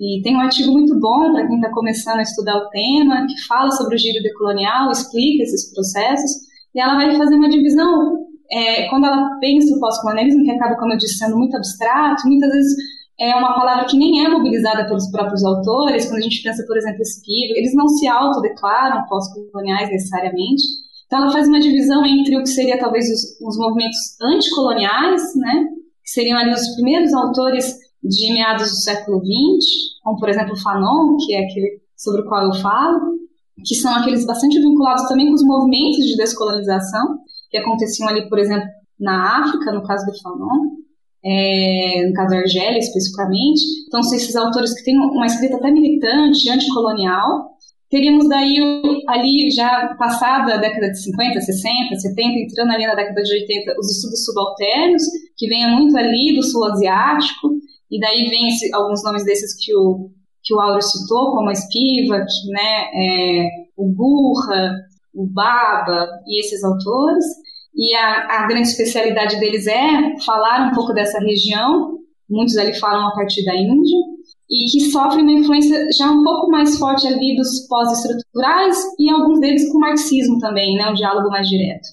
e 0.00 0.22
tem 0.22 0.36
um 0.36 0.40
artigo 0.40 0.72
muito 0.72 0.98
bom 0.98 1.32
para 1.32 1.46
quem 1.46 1.56
está 1.56 1.70
começando 1.70 2.20
a 2.20 2.22
estudar 2.22 2.56
o 2.56 2.70
tema, 2.70 3.26
que 3.26 3.46
fala 3.46 3.70
sobre 3.72 3.96
o 3.96 3.98
giro 3.98 4.22
decolonial, 4.22 4.90
explica 4.90 5.42
esses 5.42 5.72
processos, 5.74 6.30
e 6.74 6.80
ela 6.80 6.94
vai 6.94 7.14
fazer 7.14 7.34
uma 7.34 7.50
divisão, 7.50 8.24
é, 8.50 8.88
quando 8.88 9.04
ela 9.04 9.38
pensa 9.38 9.76
o 9.76 9.80
pós-colonialismo, 9.80 10.44
que 10.44 10.50
acaba, 10.50 10.76
como 10.76 10.94
eu 10.94 10.96
disse, 10.96 11.18
sendo 11.18 11.36
muito 11.36 11.54
abstrato, 11.54 12.26
muitas 12.26 12.50
vezes 12.50 12.74
é 13.18 13.34
uma 13.36 13.54
palavra 13.54 13.86
que 13.86 13.96
nem 13.96 14.24
é 14.24 14.28
mobilizada 14.28 14.86
pelos 14.86 15.10
próprios 15.10 15.44
autores, 15.44 16.06
quando 16.06 16.18
a 16.18 16.22
gente 16.22 16.42
pensa, 16.42 16.64
por 16.66 16.76
exemplo, 16.76 17.04
Spivak, 17.04 17.58
eles 17.58 17.74
não 17.74 17.88
se 17.88 18.08
autodeclaram 18.08 19.04
pós-coloniais 19.08 19.88
necessariamente, 19.88 20.62
então 21.06 21.22
ela 21.22 21.32
faz 21.32 21.46
uma 21.46 21.60
divisão 21.60 22.04
entre 22.04 22.36
o 22.36 22.42
que 22.42 22.48
seria 22.48 22.78
talvez 22.78 23.06
os, 23.08 23.40
os 23.40 23.56
movimentos 23.56 23.98
anticoloniais, 24.20 25.22
né, 25.36 25.66
que 26.02 26.10
seriam 26.10 26.38
ali 26.38 26.52
os 26.52 26.74
primeiros 26.74 27.14
autores 27.14 27.76
de 28.02 28.32
meados 28.32 28.70
do 28.70 28.76
século 28.76 29.18
XX, 29.18 30.00
como 30.02 30.18
por 30.18 30.28
exemplo 30.28 30.56
Fanon, 30.60 31.16
que 31.24 31.34
é 31.34 31.44
aquele 31.44 31.80
sobre 31.96 32.22
o 32.22 32.24
qual 32.26 32.44
eu 32.44 32.54
falo, 32.54 33.14
que 33.64 33.74
são 33.76 33.94
aqueles 33.94 34.26
bastante 34.26 34.60
vinculados 34.60 35.06
também 35.08 35.28
com 35.28 35.34
os 35.34 35.44
movimentos 35.44 36.04
de 36.04 36.16
descolonização 36.16 37.18
que 37.48 37.56
aconteciam 37.56 38.08
ali, 38.08 38.28
por 38.28 38.38
exemplo, 38.38 38.68
na 38.98 39.40
África, 39.40 39.72
no 39.72 39.82
caso 39.84 40.04
do 40.04 40.20
Fanon, 40.20 40.83
é, 41.24 42.06
no 42.06 42.12
caso 42.12 42.30
da 42.30 42.38
Argélia 42.38 42.78
especificamente. 42.78 43.62
Então, 43.86 44.02
são 44.02 44.16
esses 44.16 44.36
autores 44.36 44.74
que 44.74 44.84
têm 44.84 44.98
uma 44.98 45.26
escrita 45.26 45.56
até 45.56 45.70
militante, 45.70 46.50
anticolonial. 46.50 47.54
Teríamos 47.90 48.28
daí, 48.28 48.82
ali, 49.08 49.50
já 49.50 49.94
passada 49.98 50.54
a 50.54 50.56
década 50.58 50.90
de 50.90 51.02
50, 51.02 51.40
60, 51.40 51.96
70, 51.96 52.38
entrando 52.40 52.72
ali 52.72 52.86
na 52.86 52.94
década 52.94 53.22
de 53.22 53.32
80, 53.32 53.74
os 53.78 53.90
estudos 53.96 54.24
subalternos, 54.24 55.02
que 55.36 55.48
vêm 55.48 55.70
muito 55.70 55.96
ali 55.96 56.34
do 56.34 56.42
sul 56.42 56.64
asiático, 56.64 57.50
e 57.90 58.00
daí 58.00 58.28
vem 58.28 58.48
esse, 58.48 58.74
alguns 58.74 59.02
nomes 59.04 59.24
desses 59.24 59.54
que 59.64 59.74
o, 59.76 60.10
que 60.42 60.54
o 60.54 60.60
Auro 60.60 60.82
citou, 60.82 61.32
como 61.32 61.48
a 61.48 61.54
Spivak, 61.54 62.26
né, 62.48 62.90
é, 62.94 63.48
o 63.76 63.86
Burra, 63.86 64.74
o 65.14 65.26
Baba 65.26 66.08
e 66.26 66.40
esses 66.40 66.64
autores. 66.64 67.24
E 67.76 67.94
a, 67.94 68.42
a 68.42 68.46
grande 68.46 68.68
especialidade 68.68 69.38
deles 69.40 69.66
é 69.66 70.16
falar 70.24 70.70
um 70.70 70.74
pouco 70.74 70.92
dessa 70.92 71.18
região, 71.18 71.98
muitos 72.28 72.56
ali 72.56 72.72
falam 72.78 73.08
a 73.08 73.14
partir 73.14 73.44
da 73.44 73.54
Índia, 73.54 73.98
e 74.48 74.70
que 74.70 74.80
sofrem 74.90 75.22
uma 75.22 75.40
influência 75.40 75.86
já 75.96 76.10
um 76.10 76.22
pouco 76.22 76.50
mais 76.50 76.78
forte 76.78 77.06
ali 77.06 77.36
dos 77.36 77.66
pós-estruturais 77.66 78.76
e 78.98 79.10
alguns 79.10 79.40
deles 79.40 79.70
com 79.70 79.78
o 79.78 79.80
marxismo 79.80 80.38
também, 80.38 80.74
né, 80.74 80.90
um 80.90 80.94
diálogo 80.94 81.28
mais 81.30 81.48
direto. 81.48 81.88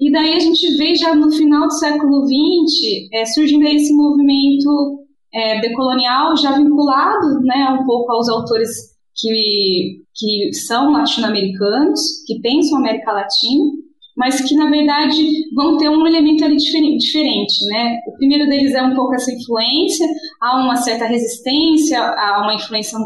E 0.00 0.10
daí 0.10 0.34
a 0.34 0.38
gente 0.38 0.76
vê 0.76 0.94
já 0.94 1.14
no 1.14 1.30
final 1.30 1.66
do 1.66 1.74
século 1.74 2.24
XX 2.24 3.08
é, 3.12 3.24
surgindo 3.26 3.66
esse 3.66 3.92
movimento 3.94 5.04
é, 5.32 5.60
decolonial 5.60 6.36
já 6.36 6.56
vinculado 6.56 7.40
né, 7.42 7.78
um 7.80 7.84
pouco 7.84 8.10
aos 8.10 8.28
autores 8.28 8.70
que, 9.14 10.02
que 10.14 10.52
são 10.54 10.92
latino-americanos, 10.92 12.00
que 12.26 12.40
pensam 12.40 12.78
América 12.78 13.12
Latina, 13.12 13.72
mas 14.22 14.40
que 14.40 14.54
na 14.54 14.70
verdade 14.70 15.52
vão 15.52 15.76
ter 15.76 15.88
um 15.88 16.06
elemento 16.06 16.44
ali 16.44 16.56
diferente, 16.96 17.66
né? 17.66 17.98
O 18.06 18.12
primeiro 18.12 18.48
deles 18.48 18.72
é 18.72 18.80
um 18.80 18.94
pouco 18.94 19.14
essa 19.16 19.32
influência, 19.32 20.06
há 20.40 20.60
uma 20.60 20.76
certa 20.76 21.06
resistência, 21.06 22.00
há 22.00 22.40
uma 22.44 22.54
influência 22.54 22.96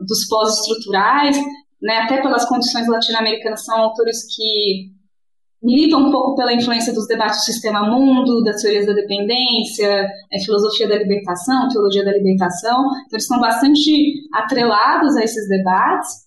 dos 0.00 0.26
pós-estruturais, 0.26 1.36
né? 1.80 1.98
Até 1.98 2.20
pelas 2.20 2.44
condições 2.48 2.88
latino-americanas 2.88 3.64
são 3.64 3.78
autores 3.78 4.26
que 4.34 4.90
milita 5.62 5.96
um 5.96 6.10
pouco 6.10 6.34
pela 6.34 6.52
influência 6.52 6.92
dos 6.92 7.06
debates 7.06 7.38
do 7.38 7.52
sistema 7.52 7.88
mundo, 7.88 8.42
das 8.42 8.60
teorias 8.60 8.84
da 8.84 8.94
dependência, 8.94 10.08
é, 10.32 10.40
filosofia 10.44 10.88
da 10.88 10.98
libertação, 10.98 11.68
teologia 11.68 12.04
da 12.04 12.14
libertação. 12.14 12.80
Então, 12.80 13.12
eles 13.12 13.22
estão 13.22 13.38
bastante 13.38 14.12
atrelados 14.34 15.16
a 15.16 15.22
esses 15.22 15.48
debates. 15.48 16.24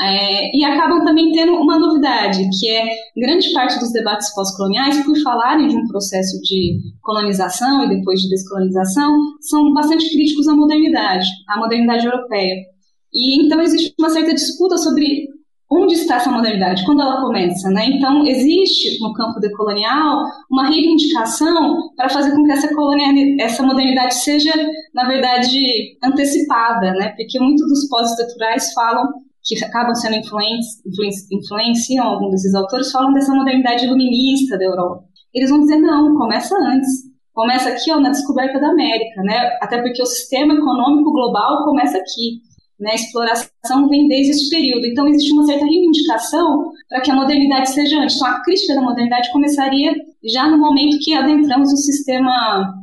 É, 0.00 0.56
e 0.56 0.64
acabam 0.64 1.04
também 1.04 1.30
tendo 1.32 1.52
uma 1.52 1.78
novidade, 1.78 2.48
que 2.58 2.70
é 2.70 2.88
grande 3.16 3.52
parte 3.52 3.78
dos 3.78 3.92
debates 3.92 4.34
pós-coloniais, 4.34 5.04
por 5.04 5.14
falarem 5.22 5.68
de 5.68 5.76
um 5.76 5.86
processo 5.88 6.40
de 6.42 6.78
colonização 7.02 7.84
e 7.84 7.96
depois 7.96 8.20
de 8.20 8.30
descolonização, 8.30 9.14
são 9.42 9.74
bastante 9.74 10.08
críticos 10.10 10.48
à 10.48 10.54
modernidade, 10.54 11.26
à 11.48 11.58
modernidade 11.58 12.06
europeia. 12.06 12.54
E 13.12 13.44
então 13.44 13.60
existe 13.60 13.92
uma 13.98 14.08
certa 14.08 14.32
disputa 14.32 14.78
sobre 14.78 15.28
onde 15.70 15.94
está 15.94 16.16
essa 16.16 16.30
modernidade, 16.30 16.84
quando 16.84 17.02
ela 17.02 17.20
começa, 17.20 17.70
né? 17.70 17.86
Então 17.86 18.26
existe 18.26 18.98
no 19.00 19.12
campo 19.12 19.38
decolonial 19.38 20.24
uma 20.50 20.66
reivindicação 20.66 21.90
para 21.94 22.08
fazer 22.08 22.32
com 22.32 22.42
que 22.44 22.52
essa, 22.52 22.68
essa 23.38 23.62
modernidade 23.62 24.14
seja, 24.14 24.52
na 24.92 25.06
verdade, 25.06 25.96
antecipada, 26.02 26.92
né? 26.92 27.10
Porque 27.16 27.38
muitos 27.38 27.68
dos 27.68 27.88
pós-estruturais 27.88 28.72
falam 28.72 29.06
que 29.44 29.64
acabam 29.64 29.94
sendo 29.94 30.16
influentes, 30.16 30.82
influenciam 31.30 32.06
alguns 32.06 32.32
desses 32.32 32.54
autores, 32.54 32.90
falam 32.90 33.12
dessa 33.12 33.34
modernidade 33.34 33.84
iluminista 33.84 34.58
da 34.58 34.64
Europa. 34.64 35.04
Eles 35.34 35.50
vão 35.50 35.60
dizer, 35.60 35.76
não, 35.78 36.14
começa 36.16 36.56
antes. 36.56 37.10
Começa 37.32 37.70
aqui 37.70 37.90
ó, 37.92 38.00
na 38.00 38.10
descoberta 38.10 38.60
da 38.60 38.70
América, 38.70 39.22
né? 39.22 39.56
Até 39.62 39.80
porque 39.80 40.02
o 40.02 40.06
sistema 40.06 40.52
econômico 40.52 41.12
global 41.12 41.64
começa 41.64 41.96
aqui. 41.96 42.40
Né? 42.78 42.90
A 42.90 42.94
exploração 42.94 43.88
vem 43.88 44.08
desde 44.08 44.32
esse 44.32 44.50
período. 44.50 44.86
Então, 44.86 45.06
existe 45.06 45.32
uma 45.32 45.44
certa 45.44 45.64
reivindicação 45.64 46.72
para 46.88 47.00
que 47.00 47.10
a 47.10 47.14
modernidade 47.14 47.70
seja 47.70 48.00
antes. 48.00 48.16
Então, 48.16 48.28
a 48.28 48.42
crítica 48.42 48.74
da 48.74 48.82
modernidade 48.82 49.30
começaria 49.32 49.92
já 50.24 50.50
no 50.50 50.58
momento 50.58 50.98
que 51.02 51.14
adentramos 51.14 51.72
o 51.72 51.76
sistema 51.76 52.74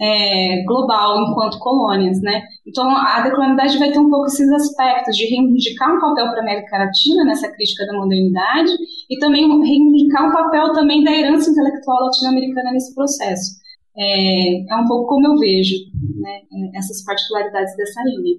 é, 0.00 0.62
global 0.64 1.20
enquanto 1.20 1.58
colônias, 1.58 2.20
né? 2.20 2.42
Então 2.66 2.88
a 2.88 3.20
decolonialidade 3.20 3.78
vai 3.78 3.92
ter 3.92 3.98
um 3.98 4.10
pouco 4.10 4.26
esses 4.26 4.50
aspectos 4.52 5.16
de 5.16 5.24
reivindicar 5.24 5.96
um 5.96 6.00
papel 6.00 6.26
para 6.26 6.38
a 6.38 6.42
América 6.42 6.78
Latina 6.78 7.24
nessa 7.24 7.50
crítica 7.52 7.86
da 7.86 7.92
modernidade 7.94 8.72
e 9.10 9.18
também 9.18 9.46
reivindicar 9.62 10.28
um 10.28 10.32
papel 10.32 10.72
também 10.72 11.04
da 11.04 11.12
herança 11.12 11.50
intelectual 11.50 12.04
latino-americana 12.04 12.72
nesse 12.72 12.94
processo. 12.94 13.62
É, 13.96 14.72
é 14.72 14.76
um 14.76 14.86
pouco 14.86 15.06
como 15.06 15.26
eu 15.26 15.38
vejo 15.38 15.76
né, 16.20 16.40
essas 16.74 17.04
particularidades 17.04 17.76
dessa 17.76 18.02
linha. 18.02 18.38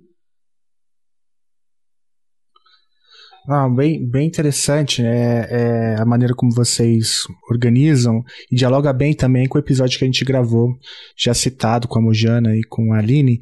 Ah, 3.48 3.70
bem, 3.70 4.04
bem 4.04 4.28
interessante 4.28 5.04
né? 5.04 5.46
É, 5.50 5.96
a 6.00 6.06
maneira 6.06 6.34
como 6.34 6.52
vocês 6.52 7.24
organizam 7.50 8.24
e 8.52 8.56
dialoga 8.56 8.92
bem 8.92 9.14
também 9.14 9.48
com 9.48 9.58
o 9.58 9.62
episódio 9.62 10.00
que 10.00 10.04
a 10.04 10.08
gente 10.08 10.25
gravou, 10.25 10.75
já 11.16 11.34
citado 11.34 11.88
com 11.88 12.00
a 12.00 12.02
Mojana 12.02 12.56
e 12.56 12.64
com 12.64 12.94
a 12.94 12.98
Aline. 12.98 13.40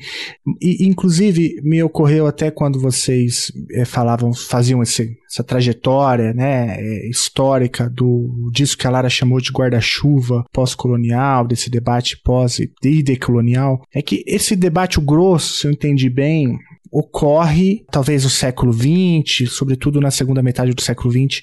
E, 0.62 0.86
inclusive, 0.86 1.62
me 1.64 1.82
ocorreu 1.82 2.28
até 2.28 2.52
quando 2.52 2.80
vocês 2.80 3.52
é, 3.72 3.86
falavam, 3.86 4.34
faziam 4.34 4.84
esse, 4.84 5.18
essa 5.30 5.44
trajetória 5.44 6.34
né, 6.34 6.76
é, 6.78 7.10
histórica 7.10 7.90
do 7.90 8.50
disso 8.52 8.78
que 8.78 8.86
a 8.86 8.90
Lara 8.90 9.10
chamou 9.10 9.40
de 9.40 9.52
guarda-chuva 9.52 10.44
pós-colonial, 10.52 11.48
desse 11.48 11.70
debate 11.70 12.18
pós 12.22 12.60
e 12.60 13.04
decolonial, 13.04 13.82
é 13.94 14.02
que 14.02 14.24
esse 14.28 14.56
debate, 14.56 15.00
o 15.00 15.02
grosso, 15.02 15.60
se 15.60 15.68
eu 15.68 15.72
entendi 15.72 16.10
bem, 16.10 16.58
ocorre 16.94 17.84
talvez 17.90 18.24
no 18.24 18.30
século 18.30 18.72
XX, 18.72 19.52
sobretudo 19.52 20.00
na 20.00 20.12
segunda 20.12 20.44
metade 20.44 20.74
do 20.74 20.82
século 20.82 21.12
XX, 21.12 21.42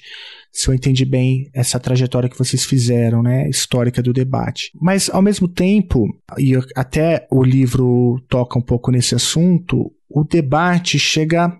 se 0.49 0.69
eu 0.69 0.73
entendi 0.73 1.03
bem 1.03 1.49
essa 1.53 1.77
trajetória 1.77 2.29
que 2.29 2.37
vocês 2.37 2.63
fizeram, 2.63 3.21
né, 3.21 3.49
histórica 3.49 4.01
do 4.01 4.13
debate. 4.13 4.71
Mas 4.81 5.09
ao 5.09 5.21
mesmo 5.21 5.49
tempo, 5.49 6.07
e 6.37 6.53
até 6.73 7.27
o 7.29 7.43
livro 7.43 8.23
toca 8.29 8.57
um 8.57 8.61
pouco 8.61 8.91
nesse 8.91 9.13
assunto, 9.13 9.91
o 10.09 10.23
debate 10.23 10.97
chega 10.97 11.53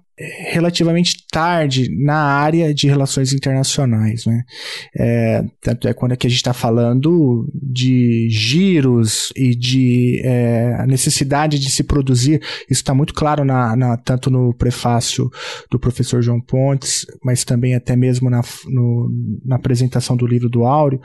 relativamente 0.51 1.25
tarde 1.31 1.89
na 2.03 2.15
área 2.15 2.73
de 2.73 2.87
relações 2.87 3.33
internacionais. 3.33 4.25
Né? 4.25 4.43
É, 4.97 5.43
tanto 5.61 5.87
é 5.87 5.93
quando 5.93 6.13
é 6.13 6.15
que 6.15 6.27
a 6.27 6.29
gente 6.29 6.39
está 6.39 6.53
falando 6.53 7.49
de 7.53 8.27
giros 8.29 9.31
e 9.35 9.55
de 9.55 10.21
é, 10.23 10.75
a 10.79 10.85
necessidade 10.85 11.59
de 11.59 11.69
se 11.69 11.83
produzir, 11.83 12.41
isso 12.69 12.81
está 12.81 12.93
muito 12.93 13.13
claro 13.13 13.43
na, 13.43 13.75
na, 13.75 13.97
tanto 13.97 14.29
no 14.29 14.53
prefácio 14.53 15.29
do 15.69 15.79
professor 15.79 16.21
João 16.21 16.41
Pontes, 16.41 17.05
mas 17.23 17.43
também 17.43 17.75
até 17.75 17.95
mesmo 17.95 18.29
na, 18.29 18.41
no, 18.67 19.09
na 19.45 19.55
apresentação 19.55 20.15
do 20.15 20.27
livro 20.27 20.49
do 20.49 20.65
Áureo, 20.65 21.01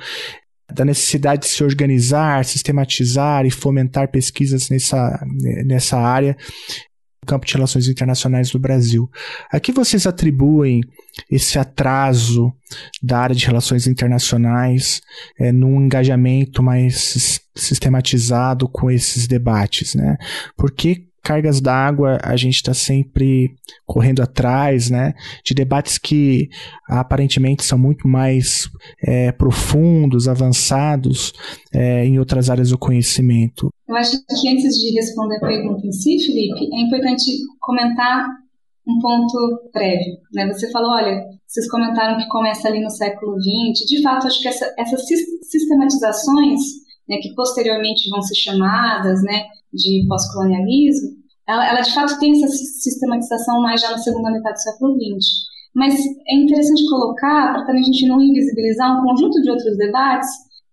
da 0.73 0.85
necessidade 0.85 1.43
de 1.43 1.49
se 1.49 1.63
organizar, 1.63 2.45
sistematizar 2.45 3.47
e 3.47 3.51
fomentar 3.51 4.11
pesquisas 4.11 4.69
nessa, 4.69 5.25
nessa 5.65 5.97
área 5.97 6.37
campo 7.27 7.47
de 7.47 7.55
relações 7.55 7.89
internacionais 7.89 8.51
do 8.51 8.59
Brasil. 8.59 9.11
A 9.51 9.61
que 9.61 9.73
vocês 9.73 10.07
atribuem 10.07 10.81
esse 11.31 11.59
atraso 11.59 12.53
da 13.03 13.19
área 13.19 13.35
de 13.35 13.47
relações 13.47 13.87
internacionais 13.87 15.01
é, 15.39 15.51
num 15.53 15.83
engajamento 15.83 16.63
mais 16.63 17.41
sistematizado 17.55 18.69
com 18.69 18.91
esses 18.91 19.27
debates, 19.27 19.95
né? 19.95 20.17
Por 20.57 20.71
que 20.71 21.06
cargas 21.27 21.61
d'água 21.61 22.21
a 22.23 22.37
gente 22.37 22.55
está 22.55 22.73
sempre 22.73 23.57
correndo 23.85 24.23
atrás, 24.23 24.89
né? 24.89 25.13
De 25.45 25.55
debates 25.55 25.99
que 25.99 26.49
aparentemente 26.89 27.65
são 27.65 27.77
muito 27.77 28.07
mais 28.07 28.69
é, 29.03 29.33
profundos, 29.33 30.29
avançados 30.29 31.33
é, 31.75 32.07
em 32.07 32.21
outras 32.21 32.49
áreas 32.49 32.71
do 32.71 32.79
conhecimento. 32.79 33.71
Eu 33.89 33.97
acho 33.97 34.13
que 34.13 34.49
antes 34.49 34.79
de 34.79 34.95
responder 34.95 35.37
a 35.39 35.41
pergunta 35.41 35.85
em 35.85 35.91
si, 35.91 36.17
Felipe, 36.25 36.73
é 36.73 36.81
importante 36.81 37.25
comentar 37.61 38.29
um 38.87 39.01
ponto 39.01 39.71
prévio. 39.73 40.19
Né? 40.33 40.47
Você 40.47 40.71
falou, 40.71 40.93
olha, 40.93 41.25
vocês 41.45 41.69
comentaram 41.69 42.19
que 42.19 42.29
começa 42.29 42.69
ali 42.69 42.81
no 42.81 42.91
século 42.91 43.35
XX. 43.41 43.85
De 43.89 44.01
fato, 44.01 44.29
acho 44.29 44.41
que 44.41 44.49
essa, 44.49 44.73
essas 44.79 45.03
sistematizações, 45.43 46.61
né, 47.09 47.17
que 47.21 47.35
posteriormente 47.35 48.09
vão 48.11 48.23
ser 48.23 48.37
chamadas, 48.37 49.23
né, 49.25 49.47
de 49.77 50.07
pós-colonialismo, 50.09 51.17
ela, 51.49 51.69
ela, 51.69 51.81
de 51.81 51.95
fato 51.95 52.19
tem 52.19 52.33
essa 52.33 52.49
sistematização 52.49 53.61
mais 53.61 53.81
já 53.81 53.91
na 53.91 53.99
segunda 53.99 54.31
metade 54.31 54.55
do 54.55 54.63
século 54.63 54.95
XX. 54.95 55.27
Mas 55.75 55.95
é 55.95 56.35
interessante 56.35 56.89
colocar, 56.89 57.53
para 57.53 57.67
também 57.67 57.83
a 57.83 57.85
gente 57.85 58.07
não 58.09 58.21
invisibilizar 58.21 58.99
um 58.99 59.07
conjunto 59.07 59.41
de 59.43 59.51
outros 59.51 59.77
debates 59.77 60.29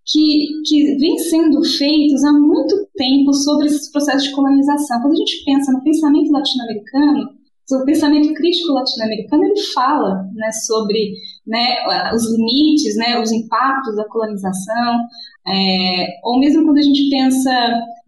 que, 0.05 0.47
que 0.65 0.97
vêm 0.97 1.17
sendo 1.17 1.63
feitos 1.63 2.23
há 2.23 2.33
muito 2.33 2.87
tempo 2.95 3.33
sobre 3.33 3.67
esses 3.67 3.91
processos 3.91 4.23
de 4.23 4.31
colonização. 4.31 5.01
Quando 5.01 5.13
a 5.13 5.17
gente 5.17 5.43
pensa 5.45 5.71
no 5.71 5.83
pensamento 5.83 6.31
latino-americano, 6.31 7.29
o 7.71 7.85
pensamento 7.85 8.33
crítico 8.33 8.73
latino-americano 8.73 9.43
ele 9.43 9.61
fala 9.73 10.23
né, 10.33 10.51
sobre 10.65 11.13
né, 11.47 11.77
os 12.13 12.23
limites, 12.35 12.95
né, 12.97 13.19
os 13.19 13.31
impactos 13.31 13.95
da 13.95 14.07
colonização, 14.09 14.99
é, 15.47 16.07
ou 16.23 16.39
mesmo 16.39 16.65
quando 16.65 16.77
a 16.77 16.81
gente 16.81 17.09
pensa 17.09 17.51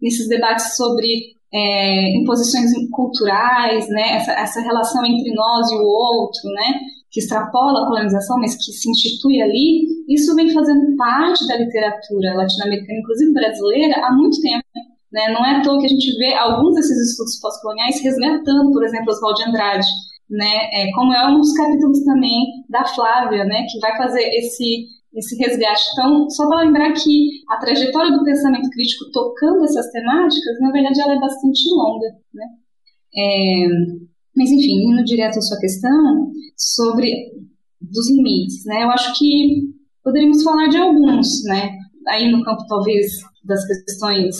nesses 0.00 0.28
debates 0.28 0.76
sobre 0.76 1.36
é, 1.52 2.18
imposições 2.18 2.70
culturais, 2.90 3.88
né, 3.88 4.16
essa, 4.16 4.32
essa 4.32 4.60
relação 4.60 5.04
entre 5.06 5.32
nós 5.32 5.70
e 5.70 5.76
o 5.76 5.84
outro, 5.84 6.50
né, 6.50 6.80
que 7.10 7.20
extrapola 7.20 7.82
a 7.82 7.86
colonização, 7.86 8.38
mas 8.38 8.54
que 8.56 8.72
se 8.72 8.90
institui 8.90 9.40
ali, 9.40 9.86
isso 10.08 10.34
vem 10.34 10.52
fazendo 10.52 10.96
parte 10.96 11.46
da 11.48 11.56
literatura 11.56 12.34
latino-americana, 12.34 12.98
inclusive 12.98 13.32
brasileira, 13.32 14.04
há 14.04 14.12
muito 14.12 14.38
tempo. 14.40 14.64
Né? 15.12 15.32
Não 15.32 15.44
é 15.44 15.56
à 15.56 15.62
toa 15.62 15.78
que 15.78 15.86
a 15.86 15.88
gente 15.88 16.16
vê 16.18 16.34
alguns 16.34 16.74
desses 16.74 17.10
estudos 17.10 17.38
pós-coloniais 17.40 18.02
resgatando, 18.02 18.72
por 18.72 18.84
exemplo, 18.84 19.12
Oswald 19.12 19.42
de 19.42 19.48
Andrade, 19.48 19.86
né? 20.28 20.68
É, 20.72 20.90
como 20.92 21.12
é 21.12 21.28
um 21.28 21.38
dos 21.38 21.52
capítulos 21.52 22.02
também 22.02 22.44
da 22.68 22.84
Flávia, 22.84 23.44
né? 23.44 23.64
que 23.70 23.78
vai 23.78 23.96
fazer 23.96 24.22
esse 24.22 24.88
esse 25.16 25.34
resgate. 25.36 25.82
Então, 25.92 26.28
só 26.28 26.46
para 26.46 26.60
lembrar 26.60 26.92
que 26.92 27.30
a 27.48 27.56
trajetória 27.56 28.12
do 28.12 28.22
pensamento 28.22 28.68
crítico 28.68 29.10
tocando 29.12 29.64
essas 29.64 29.90
temáticas, 29.90 30.60
na 30.60 30.70
verdade, 30.70 31.00
ela 31.00 31.14
é 31.14 31.18
bastante 31.18 31.70
longa, 31.70 32.06
né? 32.34 32.44
É, 33.16 33.66
mas, 34.36 34.50
enfim, 34.50 34.90
indo 34.90 35.02
direto 35.04 35.38
à 35.38 35.40
sua 35.40 35.58
questão 35.58 36.30
sobre 36.54 37.32
dos 37.80 38.10
limites, 38.10 38.64
né? 38.66 38.84
Eu 38.84 38.90
acho 38.90 39.18
que 39.18 39.70
poderíamos 40.04 40.42
falar 40.42 40.68
de 40.68 40.76
alguns, 40.76 41.42
né? 41.44 41.78
Aí 42.08 42.30
no 42.30 42.44
campo, 42.44 42.66
talvez, 42.68 43.12
das 43.44 43.66
questões 43.66 44.36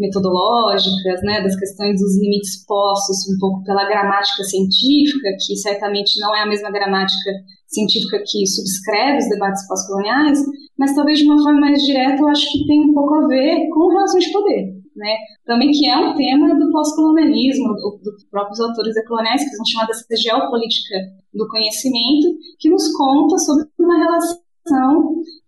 metodológicas, 0.00 1.20
né, 1.22 1.42
das 1.42 1.54
questões 1.56 2.00
dos 2.00 2.18
limites 2.18 2.64
postos 2.66 3.28
um 3.28 3.38
pouco 3.38 3.62
pela 3.64 3.84
gramática 3.84 4.42
científica, 4.44 5.28
que 5.46 5.54
certamente 5.56 6.18
não 6.18 6.34
é 6.34 6.42
a 6.42 6.46
mesma 6.46 6.70
gramática 6.70 7.30
científica 7.68 8.22
que 8.26 8.46
subscreve 8.46 9.18
os 9.18 9.28
debates 9.28 9.68
pós-coloniais, 9.68 10.40
mas 10.78 10.94
talvez 10.94 11.18
de 11.18 11.26
uma 11.26 11.40
forma 11.42 11.60
mais 11.60 11.82
direta 11.82 12.20
eu 12.20 12.28
acho 12.28 12.50
que 12.50 12.66
tem 12.66 12.90
um 12.90 12.94
pouco 12.94 13.14
a 13.14 13.28
ver 13.28 13.68
com 13.68 13.88
relações 13.88 14.24
de 14.24 14.32
poder. 14.32 14.80
Né? 14.96 15.16
Também 15.46 15.70
que 15.70 15.86
é 15.86 15.96
um 15.96 16.16
tema 16.16 16.58
do 16.58 16.72
pós-colonialismo, 16.72 17.68
do, 17.74 18.00
dos 18.02 18.24
próprios 18.28 18.58
autores 18.60 18.94
decoloniais, 18.94 19.44
que 19.44 19.56
são 19.56 19.64
chamadas 19.64 20.04
de 20.08 20.16
geopolítica 20.16 20.96
do 21.32 21.46
conhecimento, 21.48 22.36
que 22.58 22.68
nos 22.68 22.90
conta 22.96 23.38
sobre 23.38 23.66
uma 23.78 23.98
relação 23.98 24.38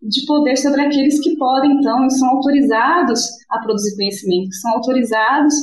de 0.02 0.26
poder 0.26 0.56
sobre 0.56 0.80
aqueles 0.80 1.20
que 1.20 1.36
podem, 1.36 1.72
então, 1.72 2.04
e 2.06 2.10
são 2.10 2.28
autorizados 2.30 3.20
a 3.50 3.58
produzir 3.60 3.94
conhecimento, 3.96 4.48
que 4.48 4.56
são 4.56 4.72
autorizados 4.72 5.54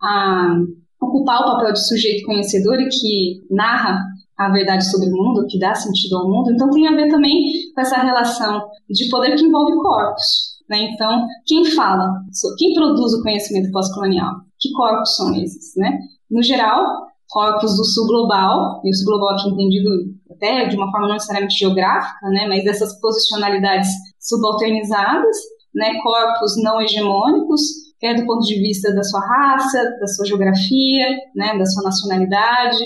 a 0.00 0.56
ocupar 1.00 1.40
o 1.40 1.44
papel 1.44 1.72
de 1.72 1.86
sujeito 1.86 2.26
conhecedor 2.26 2.80
e 2.80 2.88
que 2.88 3.46
narra 3.50 3.98
a 4.38 4.50
verdade 4.50 4.88
sobre 4.88 5.08
o 5.08 5.16
mundo, 5.16 5.46
que 5.48 5.58
dá 5.58 5.74
sentido 5.74 6.16
ao 6.16 6.30
mundo. 6.30 6.52
Então, 6.52 6.70
tem 6.70 6.86
a 6.86 6.94
ver 6.94 7.08
também 7.08 7.42
com 7.74 7.80
essa 7.80 7.96
relação 7.96 8.68
de 8.88 9.08
poder 9.08 9.34
que 9.34 9.44
envolve 9.44 9.76
corpos. 9.78 10.58
Né? 10.68 10.90
Então, 10.92 11.26
quem 11.46 11.64
fala, 11.64 12.08
quem 12.56 12.74
produz 12.74 13.14
o 13.14 13.22
conhecimento 13.22 13.72
pós-colonial? 13.72 14.34
Que 14.60 14.70
corpos 14.72 15.16
são 15.16 15.34
esses? 15.34 15.74
Né? 15.76 15.98
No 16.30 16.42
geral, 16.42 17.08
corpos 17.28 17.76
do 17.76 17.84
sul 17.84 18.06
global, 18.06 18.80
e 18.84 18.90
o 18.90 18.94
sul 18.94 19.06
global 19.06 19.30
aqui 19.30 19.48
entendido 19.48 19.90
até 20.38 20.68
de 20.68 20.76
uma 20.76 20.90
forma 20.90 21.08
não 21.08 21.14
necessariamente 21.14 21.58
geográfica, 21.58 22.28
né, 22.30 22.46
mas 22.48 22.64
dessas 22.64 22.98
posicionalidades 23.00 23.88
subalternizadas, 24.20 25.36
né, 25.74 26.00
corpos 26.02 26.62
não 26.62 26.80
hegemônicos, 26.80 27.60
quer 28.00 28.14
do 28.14 28.24
ponto 28.24 28.46
de 28.46 28.54
vista 28.60 28.94
da 28.94 29.02
sua 29.02 29.20
raça, 29.20 29.82
da 30.00 30.06
sua 30.06 30.24
geografia, 30.24 31.08
né, 31.34 31.58
da 31.58 31.66
sua 31.66 31.82
nacionalidade, 31.82 32.78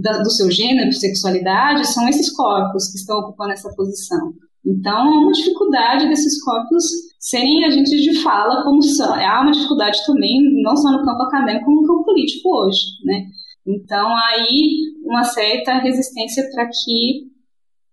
da, 0.00 0.18
do 0.22 0.30
seu 0.30 0.50
gênero, 0.50 0.92
sexualidade, 0.92 1.86
são 1.88 2.08
esses 2.08 2.34
corpos 2.34 2.90
que 2.90 2.98
estão 2.98 3.18
ocupando 3.18 3.52
essa 3.52 3.74
posição. 3.74 4.32
Então, 4.64 4.96
há 4.96 5.18
uma 5.20 5.32
dificuldade 5.32 6.08
desses 6.08 6.42
corpos 6.44 6.84
serem 7.18 7.64
agentes 7.64 8.02
de 8.02 8.22
fala, 8.22 8.62
como 8.62 8.82
são. 8.82 9.14
Há 9.14 9.40
uma 9.40 9.50
dificuldade 9.50 9.98
também, 10.06 10.38
não 10.62 10.76
só 10.76 10.92
no 10.92 11.04
campo 11.04 11.22
acadêmico, 11.22 11.64
como 11.64 11.80
no 11.80 11.88
campo 11.88 12.04
político 12.04 12.48
hoje, 12.48 12.80
né? 13.04 13.26
Então, 13.66 14.16
aí, 14.16 14.70
uma 15.04 15.24
certa 15.24 15.78
resistência 15.78 16.48
para 16.52 16.66
que 16.66 17.30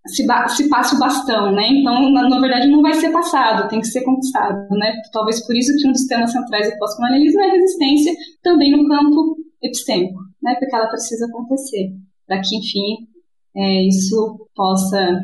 se, 0.08 0.26
se, 0.56 0.70
passe 0.70 0.96
o 0.96 1.00
bastão, 1.00 1.52
né? 1.54 1.68
Então, 1.70 2.12
na, 2.12 2.30
na, 2.30 2.40
verdade, 2.40 2.68
não 2.68 2.82
vai 2.82 2.94
ser 2.94 3.12
passado, 3.12 3.68
tem 3.68 3.82
que 3.82 3.88
ser 3.88 4.04
conquistado, 4.04 4.68
né? 4.72 4.94
Talvez 5.12 5.46
por 5.46 5.56
isso 5.56 5.76
que 5.78 5.88
um 5.88 5.92
dos 5.92 6.06
temas 6.06 6.32
centrais 6.32 6.72
do 6.72 6.78
pós-colonialismo 6.78 7.42
é 7.42 7.50
a 7.50 7.54
resistência 7.54 8.14
também 8.42 8.72
no 8.72 8.88
campo 8.88 9.38
epistêmico, 9.62 10.20
né? 10.42 10.56
Porque 10.60 10.76
ela 10.76 10.88
precisa 10.88 11.26
acontecer, 11.26 11.90
para 12.26 12.42
que, 12.42 12.58
enfim, 12.58 13.08
é, 13.56 13.88
isso 13.88 14.48
possa 14.56 15.20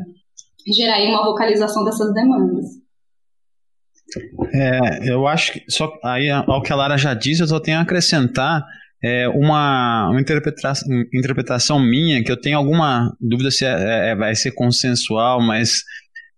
gerar 0.66 0.96
aí 0.96 1.08
uma 1.08 1.24
vocalização 1.24 1.84
dessas 1.84 2.12
demandas. 2.12 2.66
É, 4.52 5.10
eu 5.10 5.26
acho 5.26 5.52
que 5.52 5.64
só 5.70 5.90
aí 6.04 6.30
ao 6.30 6.62
que 6.62 6.72
a 6.72 6.76
Lara 6.76 6.96
já 6.96 7.14
disse, 7.14 7.42
eu 7.42 7.46
só 7.46 7.58
tenho 7.58 7.78
a 7.78 7.80
acrescentar 7.80 8.64
é, 9.04 9.28
uma, 9.28 10.08
uma 10.08 10.20
interpretação, 10.20 10.88
interpretação 11.12 11.78
minha 11.78 12.24
que 12.24 12.32
eu 12.32 12.40
tenho 12.40 12.56
alguma 12.56 13.14
dúvida 13.20 13.50
se 13.50 13.62
é, 13.62 13.68
é, 13.68 14.08
é 14.10 14.16
vai 14.16 14.34
ser 14.34 14.52
consensual, 14.52 15.42
mas 15.42 15.82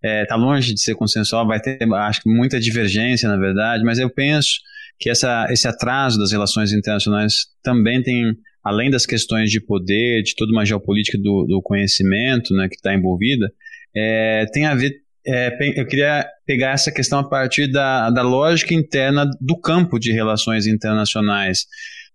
está 0.03 0.35
é, 0.35 0.39
longe 0.39 0.75
de 0.75 0.81
ser 0.81 0.97
consensual, 0.97 1.47
vai 1.47 1.61
ter, 1.61 1.79
acho 1.95 2.23
que 2.23 2.29
muita 2.29 2.59
divergência, 2.59 3.29
na 3.29 3.37
verdade, 3.37 3.85
mas 3.85 4.01
eu 4.01 4.11
penso 4.11 4.59
que 4.99 5.09
essa, 5.09 5.47
esse 5.51 5.69
atraso 5.69 6.19
das 6.19 6.33
relações 6.33 6.73
internacionais 6.73 7.47
também 7.63 8.03
tem, 8.03 8.35
além 8.65 8.91
das 8.91 9.07
questões 9.07 9.51
de 9.51 9.61
poder, 9.61 10.25
de 10.25 10.35
toda 10.35 10.51
uma 10.51 10.67
geopolítica 10.67 11.17
do, 11.19 11.45
do 11.45 11.63
conhecimento 11.63 12.53
né, 12.53 12.69
que 12.69 12.75
está 12.75 12.93
envolvida, 12.93 13.49
é, 13.95 14.45
tem 14.53 14.67
a 14.67 14.75
ver 14.75 14.93
é, 15.29 15.51
eu 15.75 15.87
queria 15.87 16.25
pegar 16.47 16.71
essa 16.71 16.93
questão 16.93 17.19
a 17.19 17.29
partir 17.29 17.67
da, 17.67 18.11
da 18.11 18.23
lógica 18.23 18.73
interna 18.73 19.29
do 19.41 19.59
campo 19.59 19.99
de 19.99 20.13
relações 20.13 20.69
internacionais. 20.69 21.67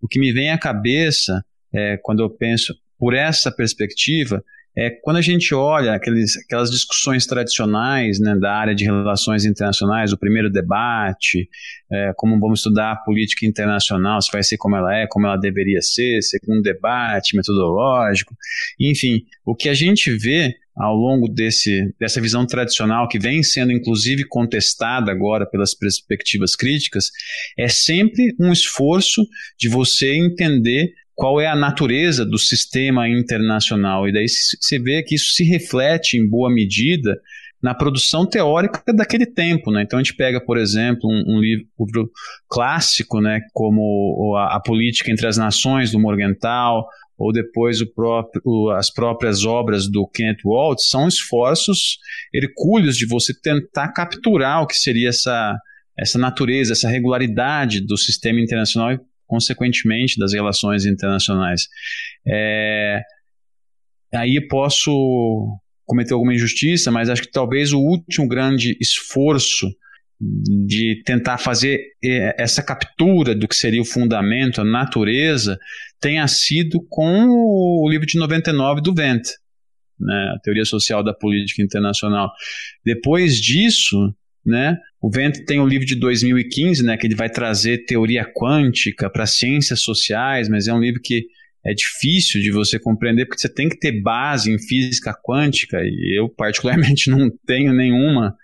O 0.02 0.08
que 0.08 0.20
me 0.20 0.32
vem 0.34 0.52
à 0.52 0.58
cabeça 0.58 1.44
é, 1.74 1.98
quando 2.02 2.22
eu 2.22 2.30
penso 2.30 2.74
por 2.98 3.14
essa 3.14 3.52
perspectiva 3.52 4.44
é 4.78 4.90
quando 4.90 5.18
a 5.18 5.22
gente 5.22 5.54
olha 5.54 5.94
aqueles, 5.94 6.38
aquelas 6.38 6.72
discussões 6.72 7.26
tradicionais 7.26 8.20
né, 8.20 8.36
da 8.38 8.54
área 8.54 8.74
de 8.74 8.86
relações 8.86 9.44
internacionais, 9.44 10.14
o 10.14 10.18
primeiro 10.18 10.50
debate, 10.50 11.50
é, 11.92 12.14
como 12.16 12.40
vamos 12.40 12.60
estudar 12.60 12.94
a 12.94 12.96
política 12.96 13.46
internacional, 13.46 14.22
se 14.22 14.32
vai 14.32 14.44
ser 14.44 14.58
como 14.58 14.78
ela 14.78 14.96
é, 14.96 15.08
como 15.08 15.28
ela 15.28 15.36
deveria 15.36 15.82
ser, 15.82 16.22
segundo 16.22 16.62
debate 16.62 17.36
metodológico, 17.36 18.34
enfim, 18.80 19.26
o 19.46 19.56
que 19.56 19.68
a 19.68 19.74
gente 19.74 20.10
vê 20.12 20.56
ao 20.76 20.96
longo 20.96 21.28
desse, 21.28 21.94
dessa 22.00 22.22
visão 22.22 22.46
tradicional, 22.46 23.08
que 23.08 23.20
vem 23.20 23.44
sendo 23.44 23.72
inclusive 23.72 24.26
contestada 24.28 25.12
agora 25.12 25.46
pelas 25.46 25.74
perspectivas 25.74 26.56
críticas, 26.56 27.12
é 27.58 27.68
sempre 27.68 28.34
um 28.40 28.52
esforço 28.52 29.22
de 29.60 29.68
você 29.68 30.14
entender 30.16 30.94
qual 31.14 31.40
é 31.40 31.48
a 31.48 31.56
natureza 31.56 32.26
do 32.26 32.38
sistema 32.38 33.08
internacional. 33.08 34.08
E 34.08 34.14
daí 34.14 34.28
você 34.28 34.80
vê 34.80 35.04
que 35.04 35.16
isso 35.16 35.36
se 35.36 35.44
reflete 35.44 36.18
em 36.18 36.28
boa 36.28 36.52
medida 36.52 37.20
na 37.62 37.76
produção 37.76 38.26
teórica 38.26 38.82
daquele 38.94 39.26
tempo. 39.26 39.72
Né? 39.72 39.84
Então 39.84 40.00
a 40.00 40.02
gente 40.02 40.16
pega, 40.16 40.44
por 40.44 40.58
exemplo, 40.58 41.10
um, 41.10 41.36
um 41.36 41.40
livro, 41.40 42.10
clássico, 42.50 43.22
né, 43.22 43.42
como 43.54 44.36
a, 44.36 44.56
a, 44.56 44.60
Política 44.60 45.12
entre 45.12 45.28
as 45.28 45.38
Nações, 45.38 45.92
do 45.92 46.00
Morgenthau, 46.00 46.88
ou 47.22 47.32
depois 47.32 47.80
próprio, 47.94 48.72
as 48.72 48.92
próprias 48.92 49.46
obras 49.46 49.88
do 49.88 50.08
Kenneth 50.08 50.42
Waltz, 50.44 50.90
são 50.90 51.08
esforços 51.08 52.00
hercúleos 52.34 52.98
de 52.98 53.06
você 53.06 53.32
tentar 53.40 53.90
capturar 53.90 54.64
o 54.64 54.68
que 54.68 54.76
seria 54.76 55.10
essa, 55.10 55.56
essa 55.98 56.18
natureza, 56.18 56.74
essa 56.74 56.90
regularidade 56.90 57.80
do 57.86 57.96
sistema 57.96 58.42
internacional 58.42 58.94
e, 58.94 59.00
consequentemente, 59.28 60.20
das 60.20 60.34
relações 60.34 60.86
internacionais. 60.86 61.68
É, 62.28 63.02
aí 64.16 64.42
posso 64.48 64.92
cometer 65.86 66.14
alguma 66.14 66.34
injustiça, 66.34 66.90
mas 66.90 67.08
acho 67.08 67.22
que 67.22 67.32
talvez 67.32 67.72
o 67.72 67.80
último 67.80 68.28
grande 68.28 68.76
esforço 68.82 69.68
de 70.66 71.02
tentar 71.06 71.38
fazer 71.38 71.80
é, 72.04 72.36
essa 72.42 72.64
captura 72.64 73.36
do 73.36 73.48
que 73.48 73.56
seria 73.56 73.82
o 73.82 73.86
fundamento, 73.86 74.62
a 74.62 74.64
natureza, 74.64 75.58
tenha 76.02 76.28
sido 76.28 76.86
com 76.90 77.28
o 77.30 77.88
livro 77.90 78.06
de 78.06 78.18
99 78.18 78.82
do 78.82 78.94
Vent, 78.94 79.22
né, 80.00 80.34
a 80.36 80.40
Teoria 80.40 80.66
Social 80.66 81.04
da 81.04 81.14
Política 81.14 81.62
Internacional. 81.62 82.32
Depois 82.84 83.36
disso, 83.36 84.14
né, 84.46 84.78
o 85.02 85.10
Vent 85.10 85.46
tem 85.46 85.60
o 85.60 85.68
livro 85.68 85.86
de 85.86 85.96
2015, 85.96 86.84
né, 86.84 86.98
que 86.98 87.08
ele 87.08 87.16
vai 87.16 87.30
trazer 87.30 87.86
teoria 87.86 88.26
quântica 88.26 89.10
para 89.10 89.26
ciências 89.26 89.82
sociais, 89.82 90.50
mas 90.50 90.68
é 90.68 90.74
um 90.74 90.80
livro 90.80 91.00
que 91.02 91.26
é 91.64 91.74
difícil 91.76 92.42
de 92.42 92.52
você 92.52 92.80
compreender 92.80 93.28
porque 93.28 93.40
você 93.40 93.54
tem 93.54 93.70
que 93.70 93.78
ter 93.78 94.02
base 94.02 94.52
em 94.52 94.58
física 94.58 95.14
quântica 95.24 95.78
e 95.84 96.20
eu 96.20 96.28
particularmente 96.28 97.08
não 97.12 97.30
tenho 97.46 97.72
nenhuma 97.72 98.36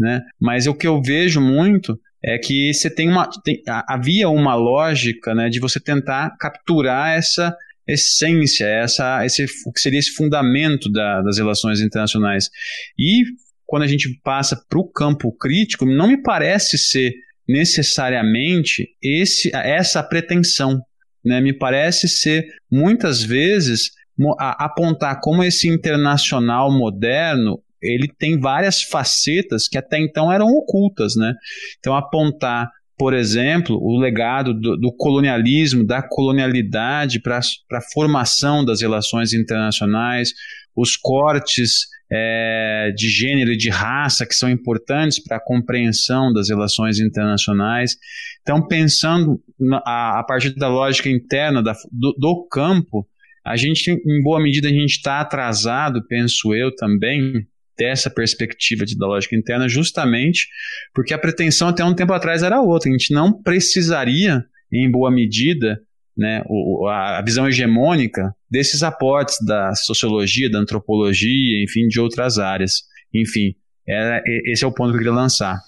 né? 0.00 0.22
Mas 0.40 0.66
o 0.66 0.74
que 0.74 0.86
eu 0.86 1.02
vejo 1.02 1.42
muito 1.42 2.00
é 2.24 2.38
que 2.38 2.72
você 2.72 2.90
tem 2.90 3.08
uma 3.08 3.28
tem, 3.42 3.62
havia 3.88 4.28
uma 4.28 4.54
lógica, 4.54 5.34
né, 5.34 5.48
de 5.48 5.58
você 5.58 5.80
tentar 5.80 6.36
capturar 6.38 7.16
essa 7.16 7.54
essência, 7.86 8.66
essa 8.66 9.24
esse 9.24 9.46
o 9.66 9.72
que 9.72 9.80
seria 9.80 9.98
esse 9.98 10.12
fundamento 10.12 10.90
da, 10.90 11.22
das 11.22 11.38
relações 11.38 11.80
internacionais. 11.80 12.50
E 12.98 13.24
quando 13.66 13.82
a 13.82 13.86
gente 13.86 14.20
passa 14.22 14.60
para 14.68 14.78
o 14.78 14.88
campo 14.88 15.32
crítico, 15.32 15.86
não 15.86 16.08
me 16.08 16.22
parece 16.22 16.76
ser 16.76 17.12
necessariamente 17.48 18.88
esse 19.02 19.50
essa 19.54 20.02
pretensão, 20.02 20.80
né? 21.24 21.40
Me 21.40 21.52
parece 21.52 22.08
ser 22.08 22.46
muitas 22.70 23.22
vezes 23.22 23.90
apontar 24.38 25.20
como 25.20 25.42
esse 25.42 25.68
internacional 25.68 26.70
moderno 26.70 27.62
ele 27.82 28.08
tem 28.18 28.38
várias 28.38 28.82
facetas 28.82 29.68
que 29.68 29.78
até 29.78 29.98
então 29.98 30.32
eram 30.32 30.46
ocultas, 30.46 31.14
né? 31.16 31.34
Então 31.78 31.94
apontar, 31.94 32.70
por 32.98 33.14
exemplo, 33.14 33.76
o 33.80 33.98
legado 33.98 34.52
do, 34.52 34.76
do 34.76 34.92
colonialismo, 34.92 35.86
da 35.86 36.02
colonialidade 36.02 37.20
para 37.20 37.38
a 37.38 37.80
formação 37.92 38.64
das 38.64 38.82
relações 38.82 39.32
internacionais, 39.32 40.32
os 40.76 40.96
cortes 40.96 41.86
é, 42.12 42.92
de 42.94 43.08
gênero 43.08 43.52
e 43.52 43.56
de 43.56 43.70
raça 43.70 44.26
que 44.26 44.34
são 44.34 44.50
importantes 44.50 45.22
para 45.22 45.36
a 45.36 45.42
compreensão 45.42 46.32
das 46.32 46.48
relações 46.48 46.98
internacionais. 46.98 47.96
Então, 48.42 48.66
pensando 48.66 49.40
na, 49.58 49.78
a, 49.86 50.20
a, 50.20 50.24
partir 50.24 50.54
da 50.56 50.68
lógica 50.68 51.08
interna 51.08 51.62
da, 51.62 51.72
do, 51.90 52.12
do 52.18 52.48
campo, 52.50 53.06
a 53.44 53.56
gente, 53.56 53.90
em 53.90 54.22
boa 54.22 54.42
medida, 54.42 54.68
a 54.68 54.72
gente 54.72 54.96
está 54.96 55.20
atrasado, 55.20 56.04
penso 56.06 56.54
eu 56.54 56.74
também, 56.74 57.46
dessa 57.78 58.10
perspectiva 58.10 58.84
de, 58.84 58.96
da 58.96 59.06
lógica 59.06 59.36
interna, 59.36 59.68
justamente 59.68 60.46
porque 60.94 61.14
a 61.14 61.18
pretensão 61.18 61.68
até 61.68 61.84
um 61.84 61.94
tempo 61.94 62.12
atrás 62.12 62.42
era 62.42 62.60
outra. 62.60 62.88
A 62.88 62.92
gente 62.92 63.14
não 63.14 63.32
precisaria, 63.32 64.44
em 64.72 64.90
boa 64.90 65.10
medida, 65.10 65.80
né, 66.16 66.42
o, 66.46 66.86
a 66.88 67.22
visão 67.22 67.48
hegemônica 67.48 68.34
desses 68.50 68.82
aportes 68.82 69.36
da 69.44 69.74
sociologia, 69.74 70.50
da 70.50 70.58
antropologia, 70.58 71.62
enfim, 71.62 71.88
de 71.88 71.98
outras 71.98 72.38
áreas. 72.38 72.82
Enfim, 73.14 73.54
era, 73.88 74.22
esse 74.46 74.64
é 74.64 74.66
o 74.66 74.72
ponto 74.72 74.90
que 74.90 74.96
eu 74.96 74.98
queria 74.98 75.12
lançar. 75.12 75.58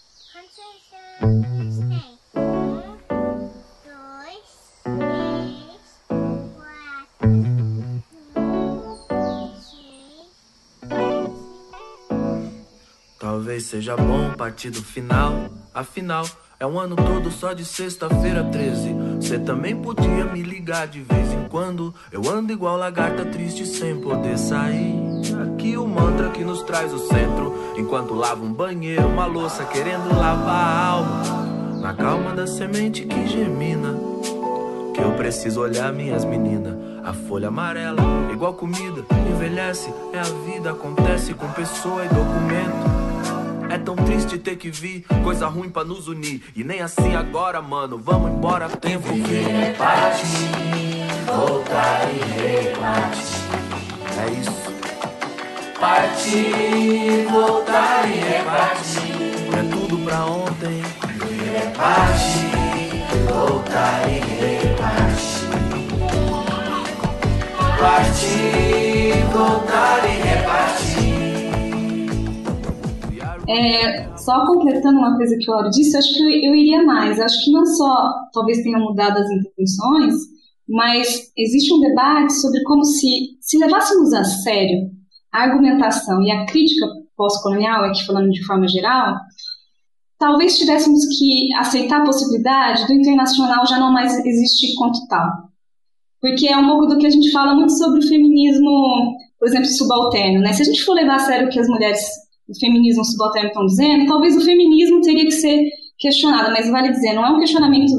Talvez 13.52 13.64
seja 13.64 13.96
bom 13.96 14.30
partir 14.30 14.70
do 14.70 14.82
final. 14.82 15.50
Afinal, 15.74 16.24
é 16.58 16.66
um 16.66 16.78
ano 16.78 16.96
todo 16.96 17.30
só 17.30 17.52
de 17.52 17.66
sexta-feira 17.66 18.42
13. 18.44 18.96
Cê 19.20 19.38
também 19.38 19.76
podia 19.76 20.24
me 20.24 20.42
ligar 20.42 20.86
de 20.86 21.02
vez 21.02 21.30
em 21.32 21.46
quando. 21.48 21.94
Eu 22.10 22.26
ando 22.30 22.50
igual 22.50 22.78
lagarta 22.78 23.26
triste 23.26 23.66
sem 23.66 24.00
poder 24.00 24.38
sair. 24.38 24.94
Aqui 25.44 25.76
o 25.76 25.86
mantra 25.86 26.30
que 26.30 26.42
nos 26.42 26.62
traz 26.62 26.94
o 26.94 26.98
centro. 26.98 27.74
Enquanto 27.76 28.14
lavo 28.14 28.42
um 28.42 28.54
banheiro, 28.54 29.06
uma 29.06 29.26
louça 29.26 29.64
querendo 29.66 30.08
lavar 30.16 30.54
a 30.54 30.86
alma. 30.86 31.78
Na 31.78 31.92
calma 31.92 32.32
da 32.32 32.46
semente 32.46 33.04
que 33.04 33.26
germina. 33.26 33.94
Que 34.94 35.02
eu 35.02 35.12
preciso 35.12 35.60
olhar 35.60 35.92
minhas 35.92 36.24
meninas. 36.24 36.74
A 37.04 37.12
folha 37.12 37.48
amarela, 37.48 38.00
igual 38.32 38.54
comida, 38.54 39.04
envelhece. 39.30 39.92
É 40.14 40.20
a 40.20 40.50
vida, 40.50 40.70
acontece 40.70 41.34
com 41.34 41.48
pessoa 41.52 42.04
e 42.04 42.08
documento. 42.08 42.91
É 43.72 43.78
tão 43.78 43.96
triste 43.96 44.36
ter 44.36 44.56
que 44.56 44.70
vir, 44.70 45.02
coisa 45.24 45.46
ruim 45.46 45.70
pra 45.70 45.82
nos 45.82 46.06
unir. 46.06 46.42
E 46.54 46.62
nem 46.62 46.82
assim 46.82 47.16
agora, 47.16 47.62
mano, 47.62 47.96
vamos 47.96 48.30
embora, 48.30 48.68
tempo 48.68 49.08
que 49.10 49.34
é 49.34 49.74
voltar 51.24 52.06
e 52.12 52.18
repartir. 52.38 53.40
É 54.18 54.30
isso. 54.38 54.52
Partir, 55.80 57.26
voltar 57.30 58.06
e 58.10 58.20
repartir. 58.20 59.14
É 59.58 59.62
tudo 59.70 59.96
pra 60.04 60.26
ontem. 60.26 60.82
É 61.54 61.72
partir, 61.74 62.52
voltar 63.26 64.06
e 64.06 64.20
repartir. 64.20 65.48
Partir, 67.80 69.24
voltar 69.32 70.04
e 70.04 70.08
repartir. 70.20 70.91
É, 73.48 74.16
só 74.16 74.46
completando 74.46 74.98
uma 74.98 75.16
coisa 75.16 75.36
que 75.36 75.50
o 75.50 75.54
Lauro 75.54 75.70
disse, 75.70 75.96
acho 75.96 76.14
que 76.14 76.22
eu, 76.22 76.54
iria 76.54 76.82
mais. 76.84 77.18
Acho 77.18 77.44
que 77.44 77.50
não 77.50 77.66
só 77.66 78.12
talvez 78.32 78.62
tenham 78.62 78.80
mudado 78.80 79.18
as 79.18 79.30
intenções, 79.30 80.14
mas 80.68 81.32
existe 81.36 81.72
um 81.74 81.80
debate 81.80 82.32
sobre 82.34 82.62
como 82.62 82.84
se, 82.84 83.36
se 83.40 83.58
levássemos 83.58 84.12
a 84.12 84.24
sério 84.24 84.90
a 85.32 85.44
argumentação 85.44 86.22
e 86.22 86.30
a 86.30 86.44
crítica 86.44 86.86
pós-colonial, 87.16 87.84
aqui 87.84 88.04
falando 88.04 88.30
de 88.30 88.44
forma 88.44 88.68
geral, 88.68 89.16
talvez 90.18 90.58
tivéssemos 90.58 91.00
que 91.18 91.52
aceitar 91.54 92.02
a 92.02 92.04
possibilidade 92.04 92.86
do 92.86 92.92
internacional 92.92 93.66
já 93.66 93.78
não 93.78 93.92
mais 93.92 94.14
existir 94.24 94.74
quanto 94.76 95.06
tal. 95.08 95.26
Porque 96.20 96.46
é 96.46 96.56
um 96.56 96.68
pouco 96.68 96.86
do 96.86 96.98
que 96.98 97.06
a 97.06 97.10
gente 97.10 97.32
fala 97.32 97.54
muito 97.54 97.72
sobre 97.72 97.98
o 97.98 98.08
feminismo, 98.08 99.16
por 99.38 99.48
exemplo, 99.48 99.66
subalterno. 99.66 100.40
Né? 100.40 100.52
Se 100.52 100.62
a 100.62 100.64
gente 100.64 100.84
for 100.84 100.92
levar 100.92 101.16
a 101.16 101.20
sério 101.20 101.48
que 101.48 101.58
as 101.58 101.66
mulheres 101.66 102.00
o 102.48 102.58
feminismo 102.58 103.04
subalterno 103.04 103.48
estão 103.48 103.66
dizendo, 103.66 104.06
talvez 104.06 104.36
o 104.36 104.44
feminismo 104.44 105.00
teria 105.00 105.24
que 105.24 105.32
ser 105.32 105.64
questionado, 105.98 106.50
mas 106.50 106.68
vale 106.68 106.90
dizer, 106.90 107.14
não 107.14 107.24
é 107.24 107.30
um 107.30 107.38
questionamento 107.38 107.92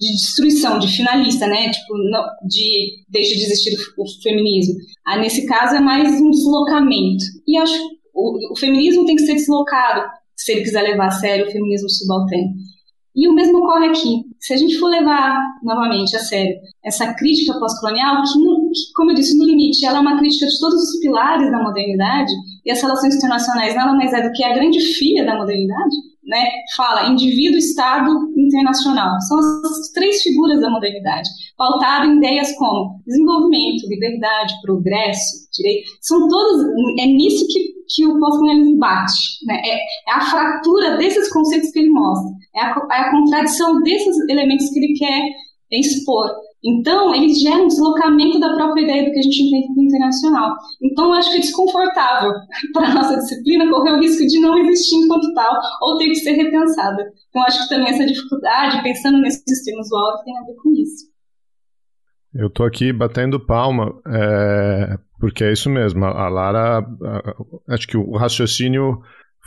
de 0.00 0.12
destruição, 0.12 0.78
de 0.78 0.88
finalista, 0.88 1.46
né? 1.46 1.70
Tipo, 1.70 1.94
não, 2.10 2.24
de 2.48 3.04
deixa 3.08 3.34
de 3.34 3.42
existir 3.42 3.76
o, 3.98 4.22
feminismo. 4.22 4.74
Ah, 5.06 5.18
nesse 5.18 5.46
caso 5.46 5.74
é 5.74 5.80
mais 5.80 6.20
um 6.20 6.30
deslocamento. 6.30 7.22
E 7.46 7.58
acho 7.58 7.74
que 7.74 7.94
o, 8.14 8.52
o 8.52 8.56
feminismo 8.56 9.04
tem 9.04 9.16
que 9.16 9.26
ser 9.26 9.34
deslocado 9.34 10.08
se 10.34 10.52
ele 10.52 10.62
quiser 10.62 10.82
levar 10.82 11.08
a 11.08 11.10
sério 11.10 11.46
o 11.46 11.50
feminismo 11.50 11.90
subalterno. 11.90 12.54
E 13.14 13.28
o 13.28 13.34
mesmo 13.34 13.58
ocorre 13.58 13.88
aqui. 13.88 14.22
Se 14.38 14.54
a 14.54 14.56
gente 14.56 14.78
for 14.78 14.88
levar 14.88 15.38
novamente 15.62 16.16
a 16.16 16.20
sério 16.20 16.56
essa 16.82 17.12
crítica 17.14 17.58
pós-colonial, 17.58 18.22
que, 18.22 18.32
que, 18.32 18.92
como 18.94 19.10
eu 19.10 19.14
disse, 19.14 19.36
no 19.36 19.44
limite, 19.44 19.84
ela 19.84 19.98
é 19.98 20.00
uma 20.00 20.18
crítica 20.18 20.46
de 20.46 20.58
todos 20.58 20.80
os 20.80 21.00
pilares 21.00 21.50
da 21.50 21.62
modernidade, 21.62 22.32
e 22.64 22.70
as 22.70 22.80
relações 22.80 23.16
internacionais 23.16 23.74
nada 23.74 23.92
mais 23.94 24.12
é 24.12 24.22
do 24.22 24.32
que 24.32 24.44
a 24.44 24.54
grande 24.54 24.80
filha 24.94 25.24
da 25.24 25.36
modernidade, 25.36 25.96
né? 26.24 26.48
Fala 26.76 27.08
indivíduo, 27.08 27.58
Estado, 27.58 28.10
internacional. 28.36 29.20
São 29.22 29.38
as 29.38 29.90
três 29.92 30.22
figuras 30.22 30.60
da 30.60 30.70
modernidade, 30.70 31.28
pautado 31.56 32.06
em 32.06 32.18
ideias 32.18 32.54
como 32.56 33.00
desenvolvimento, 33.06 33.88
liberdade, 33.88 34.54
progresso, 34.62 35.48
direito. 35.52 35.90
São 36.00 36.28
todas, 36.28 36.66
é 37.00 37.06
nisso 37.06 37.46
que, 37.48 37.60
que 37.94 38.06
o 38.06 38.18
pós-colonialismo 38.18 38.78
bate, 38.78 39.44
né? 39.46 39.60
É, 39.64 39.74
é, 39.74 39.80
a 40.12 40.20
fratura 40.20 40.96
desses 40.96 41.32
conceitos 41.32 41.70
que 41.70 41.80
ele 41.80 41.90
mostra, 41.90 42.30
é 42.56 42.60
a, 42.60 42.86
é 42.92 43.00
a 43.00 43.10
contradição 43.10 43.80
desses 43.82 44.16
elementos 44.28 44.68
que 44.70 44.78
ele 44.78 44.94
quer 44.94 45.22
expor. 45.72 46.30
Então, 46.62 47.14
ele 47.14 47.32
gera 47.32 47.62
um 47.62 47.68
deslocamento 47.68 48.38
da 48.38 48.54
própria 48.54 48.82
ideia 48.82 49.04
do 49.04 49.12
que 49.12 49.18
a 49.18 49.22
gente 49.22 49.42
entende 49.42 49.68
como 49.68 49.82
internacional. 49.82 50.56
Então, 50.82 51.06
eu 51.06 51.12
acho 51.14 51.30
que 51.30 51.38
é 51.38 51.40
desconfortável 51.40 52.32
para 52.74 52.88
a 52.88 52.94
nossa 52.94 53.16
disciplina 53.16 53.70
correr 53.70 53.92
o 53.92 54.00
risco 54.00 54.26
de 54.26 54.40
não 54.40 54.58
existir 54.58 54.96
enquanto 54.96 55.32
tal, 55.34 55.54
ou 55.82 55.98
ter 55.98 56.08
que 56.08 56.16
ser 56.16 56.32
repensada. 56.32 57.02
Então, 57.28 57.42
acho 57.44 57.62
que 57.62 57.68
também 57.74 57.88
essa 57.88 58.06
dificuldade, 58.06 58.82
pensando 58.82 59.18
nesses 59.20 59.42
sistemas 59.46 59.88
do 59.88 60.22
tem 60.24 60.36
a 60.36 60.42
ver 60.42 60.54
com 60.62 60.70
isso. 60.72 61.10
Eu 62.32 62.46
estou 62.46 62.64
aqui 62.64 62.92
batendo 62.92 63.44
palma, 63.44 63.92
é, 64.06 64.98
porque 65.18 65.42
é 65.42 65.52
isso 65.52 65.68
mesmo. 65.68 66.04
A 66.04 66.28
Lara, 66.28 66.86
acho 67.68 67.88
que 67.88 67.96
o 67.96 68.16
raciocínio 68.16 69.00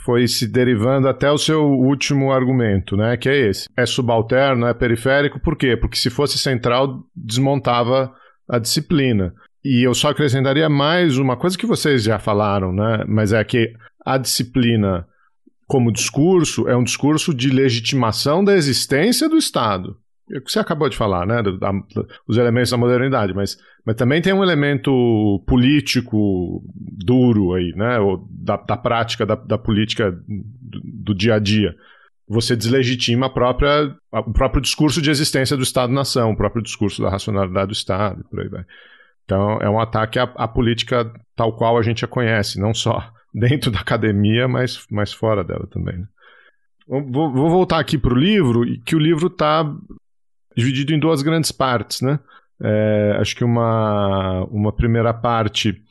foi 0.04 0.28
se 0.28 0.46
derivando 0.46 1.08
até 1.08 1.30
o 1.30 1.38
seu 1.38 1.64
último 1.64 2.30
argumento, 2.30 2.96
né? 2.96 3.16
Que 3.16 3.28
é 3.28 3.48
esse. 3.48 3.68
É 3.76 3.86
subalterno, 3.86 4.66
é 4.66 4.74
periférico, 4.74 5.40
por 5.40 5.56
quê? 5.56 5.76
Porque 5.76 5.96
se 5.96 6.10
fosse 6.10 6.38
central, 6.38 7.02
desmontava 7.16 8.12
a 8.48 8.58
disciplina. 8.58 9.32
E 9.64 9.86
eu 9.86 9.94
só 9.94 10.10
acrescentaria 10.10 10.68
mais 10.68 11.16
uma 11.16 11.38
coisa 11.38 11.56
que 11.56 11.66
vocês 11.66 12.02
já 12.02 12.18
falaram, 12.18 12.70
né? 12.70 13.02
Mas 13.08 13.32
é 13.32 13.42
que 13.42 13.72
a 14.04 14.18
disciplina, 14.18 15.06
como 15.66 15.90
discurso, 15.90 16.68
é 16.68 16.76
um 16.76 16.84
discurso 16.84 17.32
de 17.32 17.48
legitimação 17.48 18.44
da 18.44 18.54
existência 18.54 19.26
do 19.26 19.38
Estado. 19.38 19.96
É 20.30 20.38
o 20.38 20.42
que 20.42 20.50
você 20.50 20.58
acabou 20.58 20.88
de 20.88 20.96
falar, 20.96 21.26
né? 21.26 21.42
Da, 21.42 21.50
da, 21.50 21.72
os 22.26 22.38
elementos 22.38 22.70
da 22.70 22.76
modernidade, 22.76 23.34
mas, 23.34 23.58
mas 23.84 23.96
também 23.96 24.22
tem 24.22 24.32
um 24.32 24.42
elemento 24.42 25.42
político 25.46 26.62
duro 26.74 27.52
aí, 27.52 27.72
né? 27.76 27.98
Ou 27.98 28.26
da, 28.30 28.56
da 28.56 28.76
prática 28.76 29.26
da, 29.26 29.34
da 29.34 29.58
política 29.58 30.10
do, 30.10 30.80
do, 30.82 31.14
dia 31.14 31.34
a 31.34 31.38
dia. 31.38 31.74
Você 32.26 32.56
deslegitima 32.56 33.26
a 33.26 33.30
própria, 33.30 33.94
a, 34.10 34.20
o 34.20 34.32
próprio 34.32 34.62
discurso 34.62 35.02
de 35.02 35.10
existência 35.10 35.56
do 35.56 35.62
Estado-nação, 35.62 36.30
o 36.30 36.36
próprio 36.36 36.62
discurso 36.62 37.02
da 37.02 37.10
racionalidade 37.10 37.68
do 37.68 37.74
Estado, 37.74 38.24
por 38.30 38.40
aí 38.40 38.48
vai. 38.48 38.64
Então, 39.24 39.58
é 39.60 39.68
um 39.68 39.78
ataque 39.78 40.18
à, 40.18 40.24
à 40.36 40.48
política 40.48 41.10
tal 41.36 41.54
qual 41.54 41.76
a 41.76 41.82
gente 41.82 42.04
a 42.04 42.08
conhece, 42.08 42.58
não 42.58 42.72
só 42.72 43.10
dentro 43.32 43.70
da 43.70 43.80
academia, 43.80 44.48
mas, 44.48 44.86
mas 44.90 45.12
fora 45.12 45.44
dela 45.44 45.66
também. 45.70 45.98
Né? 45.98 46.06
Vou, 46.86 47.32
vou, 47.32 47.50
voltar 47.50 47.78
aqui 47.78 47.96
para 47.96 48.12
o 48.12 48.18
livro, 48.18 48.62
que 48.84 48.94
o 48.94 48.98
livro 48.98 49.28
está 49.28 49.64
dividido 50.56 50.94
em 50.94 50.98
duas 50.98 51.22
grandes 51.22 51.52
partes, 51.52 52.00
né? 52.00 52.18
É, 52.60 53.16
acho 53.20 53.34
que 53.34 53.44
uma, 53.44 54.44
uma 54.50 54.72
primeira 54.72 55.12
parte 55.12 55.82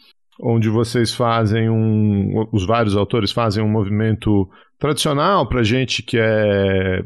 onde 0.42 0.70
vocês 0.70 1.14
fazem 1.14 1.70
um. 1.70 2.48
Os 2.52 2.66
vários 2.66 2.96
autores 2.96 3.32
fazem 3.32 3.64
um 3.64 3.70
movimento 3.70 4.50
tradicional 4.80 5.48
para 5.48 5.64
gente 5.64 6.02
que 6.02 6.18
é. 6.20 7.04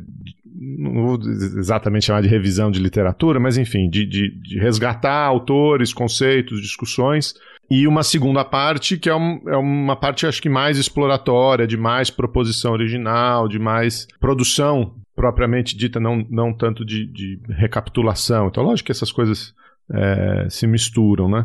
Não 0.59 1.05
vou 1.05 1.19
exatamente 1.21 2.05
chamar 2.05 2.21
de 2.21 2.27
revisão 2.27 2.71
de 2.71 2.79
literatura, 2.79 3.39
mas 3.39 3.57
enfim, 3.57 3.89
de, 3.89 4.05
de, 4.05 4.31
de 4.41 4.59
resgatar 4.59 5.25
autores, 5.25 5.93
conceitos, 5.93 6.61
discussões. 6.61 7.35
E 7.69 7.85
uma 7.85 8.01
segunda 8.01 8.43
parte, 8.45 8.97
que 8.97 9.09
é, 9.09 9.15
um, 9.15 9.41
é, 9.45 9.57
uma 9.57 9.95
parte, 9.95 10.25
acho 10.25 10.41
que 10.41 10.49
mais 10.49 10.77
exploratória, 10.77 11.67
de 11.67 11.77
mais 11.77 12.09
proposição 12.09 12.71
original, 12.71 13.47
de 13.47 13.59
mais 13.59 14.07
produção 14.19 14.95
propriamente 15.17 15.75
dita, 15.75 15.99
não, 15.99 16.23
não 16.29 16.53
tanto 16.53 16.85
de, 16.85 17.07
de 17.07 17.39
recapitulação. 17.49 18.47
Então, 18.47 18.63
lógico 18.63 18.85
que 18.85 18.91
essas 18.91 19.11
coisas 19.11 19.51
é, 19.91 20.47
se 20.47 20.67
misturam, 20.67 21.27
né? 21.27 21.43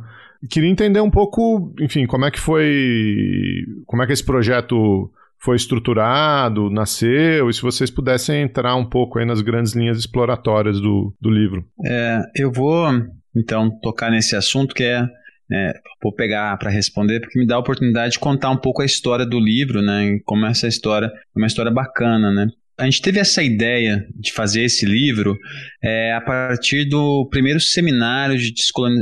queria 0.51 0.69
entender 0.69 1.01
um 1.01 1.11
pouco, 1.11 1.75
enfim, 1.81 2.07
como 2.07 2.27
é 2.27 2.31
que 2.31 2.39
foi, 2.39 3.65
como 3.87 4.03
é 4.03 4.07
que 4.07 4.13
esse 4.13 4.25
projeto 4.25 5.11
foi 5.39 5.57
estruturado, 5.57 6.69
nasceu, 6.71 7.49
e 7.49 7.55
se 7.55 7.63
vocês 7.63 7.91
pudessem 7.91 8.43
entrar 8.43 8.77
um 8.77 8.85
pouco 8.85 9.19
aí 9.19 9.25
nas 9.25 9.41
grandes 9.41 9.73
linhas 9.73 9.99
exploratórias 9.99 10.81
do, 10.81 11.15
do 11.21 11.31
livro. 11.31 11.65
É, 11.85 12.21
eu 12.37 12.53
vou, 12.53 12.89
então, 13.35 13.71
tocar 13.81 14.11
nesse 14.11 14.37
assunto 14.37 14.75
que 14.75 14.85
é 14.85 15.09
é, 15.53 15.75
vou 16.03 16.15
pegar 16.15 16.57
para 16.57 16.71
responder 16.71 17.21
porque 17.21 17.39
me 17.39 17.47
dá 17.47 17.57
a 17.57 17.59
oportunidade 17.59 18.15
de 18.15 18.19
contar 18.19 18.51
um 18.51 18.57
pouco 18.57 18.81
a 18.81 18.87
história 18.87 19.27
do 19.27 19.39
livro, 19.39 19.83
né? 19.83 20.19
Como 20.25 20.47
essa 20.47 20.67
história 20.67 21.07
é 21.07 21.39
uma 21.39 21.47
história 21.47 21.71
bacana, 21.71 22.33
né? 22.33 22.47
A 22.83 22.85
gente 22.85 23.01
teve 23.01 23.21
essa 23.21 23.45
ideia 23.45 24.05
de 24.13 24.33
fazer 24.33 24.65
esse 24.65 24.85
livro 24.85 25.39
é, 25.81 26.13
a 26.15 26.21
partir 26.21 26.85
do 26.85 27.29
primeiro 27.31 27.61
seminário 27.61 28.37
de 28.37 28.53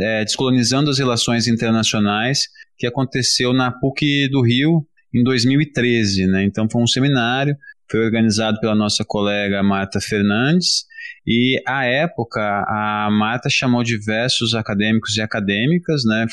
é, 0.03 0.23
Descolonizando 0.23 0.91
as 0.91 0.99
Relações 0.99 1.49
Internacionais 1.49 2.41
que 2.77 2.87
aconteceu 2.87 3.55
na 3.55 3.73
PUC 3.73 4.29
do 4.29 4.43
Rio 4.43 4.87
em 5.15 5.25
2013. 5.25 6.27
Né? 6.27 6.45
Então 6.45 6.69
foi 6.71 6.83
um 6.83 6.87
seminário, 6.87 7.57
foi 7.91 8.05
organizado 8.05 8.61
pela 8.61 8.75
nossa 8.75 9.03
colega 9.03 9.63
Marta 9.63 9.99
Fernandes 9.99 10.85
E 11.27 11.61
à 11.67 11.85
época 11.85 12.41
a 12.41 13.09
Marta 13.11 13.49
chamou 13.49 13.83
diversos 13.83 14.55
acadêmicos 14.55 15.17
e 15.17 15.21
acadêmicas, 15.21 16.03
né? 16.05 16.27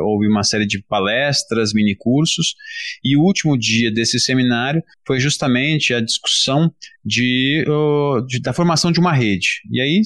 Houve 0.00 0.28
uma 0.28 0.42
série 0.42 0.66
de 0.66 0.82
palestras, 0.82 1.72
minicursos, 1.72 2.54
e 3.04 3.16
o 3.16 3.22
último 3.22 3.58
dia 3.58 3.90
desse 3.90 4.18
seminário 4.18 4.82
foi 5.06 5.20
justamente 5.20 5.94
a 5.94 6.00
discussão 6.00 6.72
de, 7.04 7.64
de 8.26 8.40
da 8.40 8.52
formação 8.52 8.92
de 8.92 9.00
uma 9.00 9.12
rede. 9.12 9.62
E 9.70 9.80
aí 9.80 10.02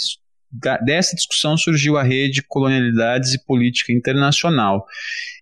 dessa 0.84 1.14
discussão 1.14 1.56
surgiu 1.56 1.96
a 1.96 2.02
rede 2.02 2.42
Colonialidades 2.42 3.34
e 3.34 3.44
Política 3.44 3.92
Internacional. 3.92 4.86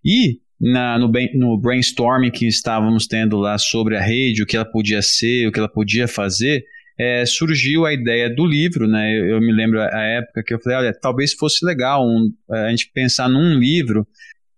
E 0.05 0.39
na, 0.61 0.99
no, 0.99 1.11
no, 1.35 1.61
brainstorming 1.61 2.31
que 2.31 2.47
estávamos 2.47 3.07
tendo 3.07 3.37
lá 3.37 3.59
sobre 3.59 3.97
a 3.97 4.03
rede, 4.03 4.43
o 4.43 4.47
que 4.47 4.57
ela 4.57 4.65
podia 4.65 5.03
ser, 5.03 5.47
o 5.47 5.53
que 5.53 5.59
ela 5.59 5.69
podia 5.69 6.09
fazer, 6.09 6.65
é, 6.99 7.27
surgiu 7.27 7.85
a 7.85 7.93
ideia 7.93 8.33
do 8.33 8.47
livro, 8.47 8.87
né? 8.87 9.19
Eu, 9.19 9.27
eu, 9.27 9.41
me 9.41 9.53
lembro 9.53 9.81
a 9.81 10.03
época 10.03 10.43
que 10.45 10.55
eu 10.55 10.61
falei, 10.61 10.79
olha, 10.79 10.99
talvez 10.99 11.33
fosse 11.33 11.65
legal 11.65 12.07
um, 12.07 12.33
a 12.51 12.71
gente 12.71 12.91
pensar 12.93 13.29
num 13.29 13.59
livro 13.59 14.07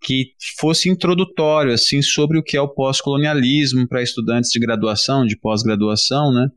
que 0.03 0.33
fosse 0.61 0.89
introdutório, 0.89 1.73
assim, 1.73 2.03
sobre 2.03 2.39
o 2.39 2.43
que 2.43 2.57
é 2.57 2.61
o 2.61 2.69
pós-colonialismo 2.69 3.89
para 3.89 4.03
estudantes 4.03 4.51
de 4.51 4.61
graduação, 4.61 5.25
de 5.25 5.37
pós-graduação, 5.37 6.33
né? 6.33 6.49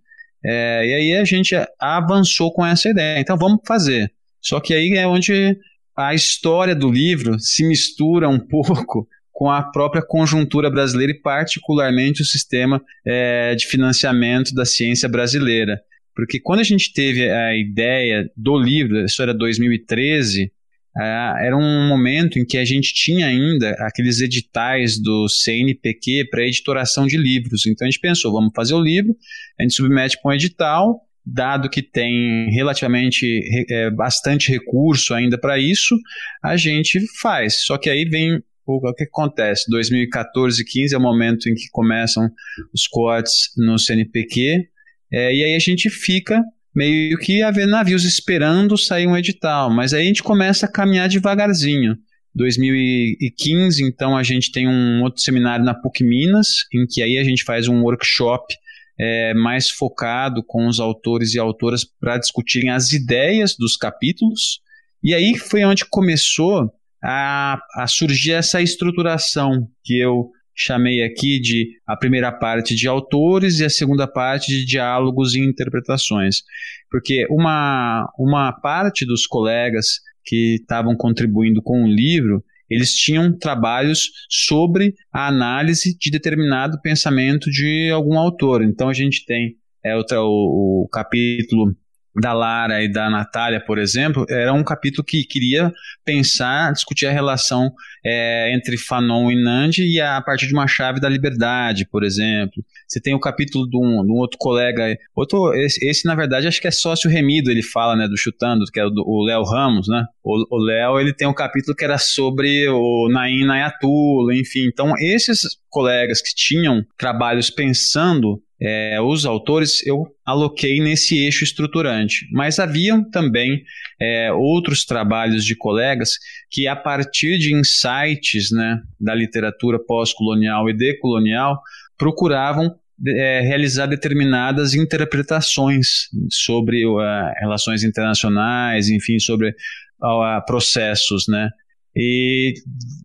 É, 0.44 0.86
e 0.86 0.94
aí 0.94 1.16
a 1.18 1.24
gente 1.24 1.56
avançou 1.80 2.54
com 2.54 2.66
essa 2.66 2.90
ideia. 2.90 3.20
Então 3.20 3.38
vamos 3.38 3.62
fazer. 3.66 4.12
Só 4.42 4.60
que 4.60 4.74
aí 4.74 4.94
é 4.94 5.08
onde 5.08 5.58
a 5.96 6.14
história 6.14 6.76
do 6.76 6.90
livro 6.92 7.40
se 7.40 7.68
mistura 7.68 8.30
um 8.30 8.40
pouco 8.48 9.08
com 9.40 9.50
a 9.50 9.64
própria 9.64 10.02
conjuntura 10.06 10.70
brasileira 10.70 11.14
e, 11.14 11.22
particularmente, 11.22 12.22
o 12.22 12.26
sistema 12.26 12.82
é, 13.08 13.56
de 13.56 13.68
financiamento 13.68 14.54
da 14.54 14.66
ciência 14.66 15.08
brasileira. 15.08 15.80
Porque 16.14 16.42
quando 16.42 16.60
a 16.60 16.64
gente 16.64 16.92
teve 16.92 17.30
a 17.30 17.56
ideia 17.56 18.30
do 18.36 18.60
livro, 18.60 19.06
isso 19.06 19.22
era 19.22 19.34
2013, 19.34 20.52
é, 20.98 21.46
era 21.46 21.56
um 21.56 21.88
momento 21.88 22.38
em 22.38 22.46
que 22.46 22.58
a 22.58 22.66
gente 22.66 22.94
tinha 22.94 23.28
ainda 23.28 23.70
aqueles 23.80 24.20
editais 24.20 25.02
do 25.02 25.30
CNPq 25.30 26.28
para 26.30 26.46
editoração 26.46 27.08
de 27.08 27.16
livros. 27.16 27.66
Então 27.66 27.88
a 27.88 27.90
gente 27.90 28.02
pensou, 28.02 28.34
vamos 28.34 28.52
fazer 28.54 28.74
o 28.74 28.82
livro, 28.82 29.16
a 29.58 29.64
gente 29.64 29.74
submete 29.74 30.20
para 30.22 30.32
um 30.32 30.36
edital, 30.36 31.00
dado 31.26 31.70
que 31.70 31.82
tem 31.82 32.50
relativamente 32.52 33.42
é, 33.70 33.90
bastante 33.90 34.52
recurso 34.52 35.14
ainda 35.14 35.38
para 35.38 35.58
isso, 35.58 35.96
a 36.44 36.58
gente 36.58 37.00
faz. 37.22 37.64
Só 37.64 37.78
que 37.78 37.90
aí 37.90 38.04
vem 38.04 38.44
o 38.78 38.94
que 38.94 39.04
acontece? 39.04 39.70
2014 39.70 40.62
e 40.62 40.66
15 40.66 40.96
é 40.96 40.98
o 40.98 41.02
momento 41.02 41.50
em 41.50 41.54
que 41.54 41.70
começam 41.72 42.30
os 42.74 42.88
cortes 42.88 43.52
no 43.58 43.78
CNPq, 43.78 44.68
é, 45.12 45.34
e 45.34 45.44
aí 45.44 45.56
a 45.56 45.60
gente 45.60 45.90
fica 45.90 46.44
meio 46.76 47.18
que 47.18 47.42
a 47.42 47.52
ver 47.52 47.66
navios 47.66 48.06
esperando 48.06 48.78
sair 48.78 49.08
um 49.08 49.18
edital, 49.18 49.70
mas 49.70 49.94
aí 49.94 50.04
a 50.04 50.06
gente 50.06 50.24
começa 50.24 50.66
a 50.66 50.72
caminhar 50.72 51.10
devagarzinho. 51.10 51.98
2015, 52.36 53.84
então, 53.84 54.16
a 54.16 54.24
gente 54.24 54.52
tem 54.52 54.68
um 54.68 55.02
outro 55.02 55.22
seminário 55.22 55.66
na 55.66 55.74
PUC 55.74 56.04
Minas, 56.04 56.48
em 56.74 56.86
que 56.88 57.02
aí 57.02 57.18
a 57.18 57.24
gente 57.24 57.44
faz 57.44 57.68
um 57.68 57.82
workshop 57.82 58.54
é, 59.00 59.34
mais 59.34 59.70
focado 59.70 60.44
com 60.46 60.68
os 60.68 60.80
autores 60.80 61.34
e 61.34 61.40
autoras 61.40 61.84
para 61.84 62.18
discutirem 62.18 62.70
as 62.70 62.92
ideias 62.92 63.56
dos 63.58 63.76
capítulos. 63.76 64.62
E 65.04 65.14
aí 65.14 65.38
foi 65.38 65.64
onde 65.64 65.86
começou 65.86 66.72
a, 67.04 67.60
a 67.76 67.88
surgir 67.88 68.34
essa 68.34 68.62
estruturação 68.62 69.68
que 69.84 70.00
eu 70.00 70.30
chamei 70.56 71.02
aqui 71.04 71.40
de 71.40 71.70
a 71.88 71.96
primeira 71.96 72.32
parte 72.32 72.76
de 72.76 72.88
autores 72.88 73.60
e 73.60 73.66
a 73.66 73.70
segunda 73.70 74.06
parte 74.06 74.48
de 74.48 74.66
diálogos 74.66 75.34
e 75.34 75.40
interpretações. 75.40 76.44
Porque 76.92 77.26
uma, 77.30 78.12
uma 78.20 78.52
parte 78.52 79.06
dos 79.06 79.26
colegas 79.26 80.02
que 80.26 80.56
estavam 80.56 80.96
contribuindo 80.96 81.62
com 81.62 81.84
o 81.84 81.88
livro, 81.88 82.44
eles 82.70 82.94
tinham 82.94 83.36
trabalhos 83.36 84.10
sobre 84.30 84.94
a 85.14 85.28
análise 85.28 85.98
de 85.98 86.12
determinado 86.12 86.80
pensamento 86.82 87.50
de 87.50 87.90
algum 87.92 88.20
autor. 88.20 88.62
Então 88.62 88.90
a 88.90 88.94
gente 88.94 89.26
tem 89.26 89.56
é, 89.84 89.96
outra, 89.96 90.22
o, 90.22 90.84
o 90.84 90.90
capítulo 90.92 91.74
da 92.20 92.34
Lara 92.34 92.84
e 92.84 92.92
da 92.92 93.10
Natália, 93.10 93.60
por 93.60 93.78
exemplo, 93.78 94.26
era 94.30 94.54
um 94.54 94.64
capítulo 94.64 95.06
que 95.06 95.24
queria 95.24 95.72
pensar, 96.04 96.74
discutir 96.74 97.06
a 97.06 97.12
relação 97.12 97.72
é, 98.06 98.54
entre 98.54 98.78
Fanon 98.78 99.32
e 99.32 99.42
Nandi 99.42 99.84
e 99.84 100.00
a 100.00 100.22
partir 100.22 100.48
de 100.48 100.54
uma 100.54 100.68
chave 100.68 101.00
da 101.00 101.08
liberdade, 101.10 101.88
por 101.90 102.04
exemplo. 102.04 102.64
Você 102.88 103.00
tem 103.00 103.14
o 103.14 103.20
capítulo 103.20 103.70
de 103.70 103.78
um, 103.78 104.04
de 104.04 104.12
um 104.12 104.16
outro 104.16 104.38
colega, 104.40 104.98
outro, 105.16 105.54
esse, 105.54 105.88
esse, 105.88 106.06
na 106.06 106.16
verdade 106.16 106.48
acho 106.48 106.62
que 106.62 106.68
é 106.68 106.72
sócio 106.72 107.10
remido, 107.10 107.52
ele 107.52 107.64
fala, 107.64 107.96
né, 107.96 108.08
do 108.08 108.18
Chutando, 108.18 108.66
que 108.66 108.80
é 108.80 108.86
o 108.86 109.24
Léo 109.24 109.44
Ramos, 109.44 109.88
né? 109.88 110.06
O 110.24 110.58
Léo, 110.64 111.00
ele 111.00 111.14
tem 111.14 111.28
um 111.28 111.34
capítulo 111.34 111.76
que 111.76 111.84
era 111.84 111.98
sobre 111.98 112.68
o 112.70 113.10
Nain 113.12 113.46
Nayatula, 113.46 114.36
enfim. 114.36 114.68
Então, 114.68 114.94
esses 115.00 115.58
colegas 115.70 116.22
que 116.22 116.36
tinham 116.36 116.86
trabalhos 116.98 117.50
pensando 117.50 118.42
é, 118.62 119.00
os 119.02 119.26
autores 119.26 119.86
eu 119.86 120.06
aloquei 120.26 120.80
nesse 120.80 121.18
eixo 121.18 121.44
estruturante. 121.44 122.28
Mas 122.32 122.60
haviam 122.60 123.04
também 123.04 123.64
é, 124.02 124.32
outros 124.34 124.86
trabalhos 124.86 125.46
de 125.46 125.56
colegas 125.56 126.12
que, 126.52 126.68
a 126.68 126.76
partir 126.76 127.38
de 127.38 127.54
insights 127.54 128.52
né, 128.52 128.82
da 129.00 129.16
literatura 129.16 129.80
pós-colonial 129.80 130.70
e 130.70 130.74
decolonial, 130.74 131.62
procuravam 131.98 132.76
é, 133.08 133.42
realizar 133.42 133.86
determinadas 133.86 134.74
interpretações 134.74 136.10
sobre 136.30 136.86
uh, 136.86 137.00
relações 137.40 137.84
internacionais, 137.84 138.90
enfim, 138.90 139.20
sobre 139.20 139.50
uh, 139.50 140.46
processos, 140.46 141.26
né? 141.30 141.50
E, 141.96 142.54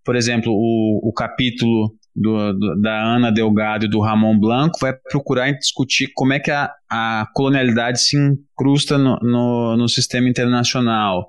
por 0.04 0.16
exemplo, 0.16 0.52
o, 0.52 1.08
o 1.08 1.12
capítulo 1.12 1.96
do, 2.14 2.52
do, 2.52 2.80
da 2.80 3.16
Ana 3.16 3.30
Delgado 3.30 3.86
e 3.86 3.90
do 3.90 4.00
Ramon 4.00 4.38
Blanco 4.38 4.78
vai 4.80 4.92
procurar 4.92 5.50
discutir 5.52 6.10
como 6.14 6.32
é 6.32 6.38
que 6.38 6.50
a, 6.50 6.70
a 6.90 7.26
colonialidade 7.34 8.00
se 8.00 8.16
incrusta 8.16 8.96
no, 8.96 9.16
no, 9.20 9.76
no 9.76 9.88
sistema 9.88 10.28
internacional. 10.28 11.26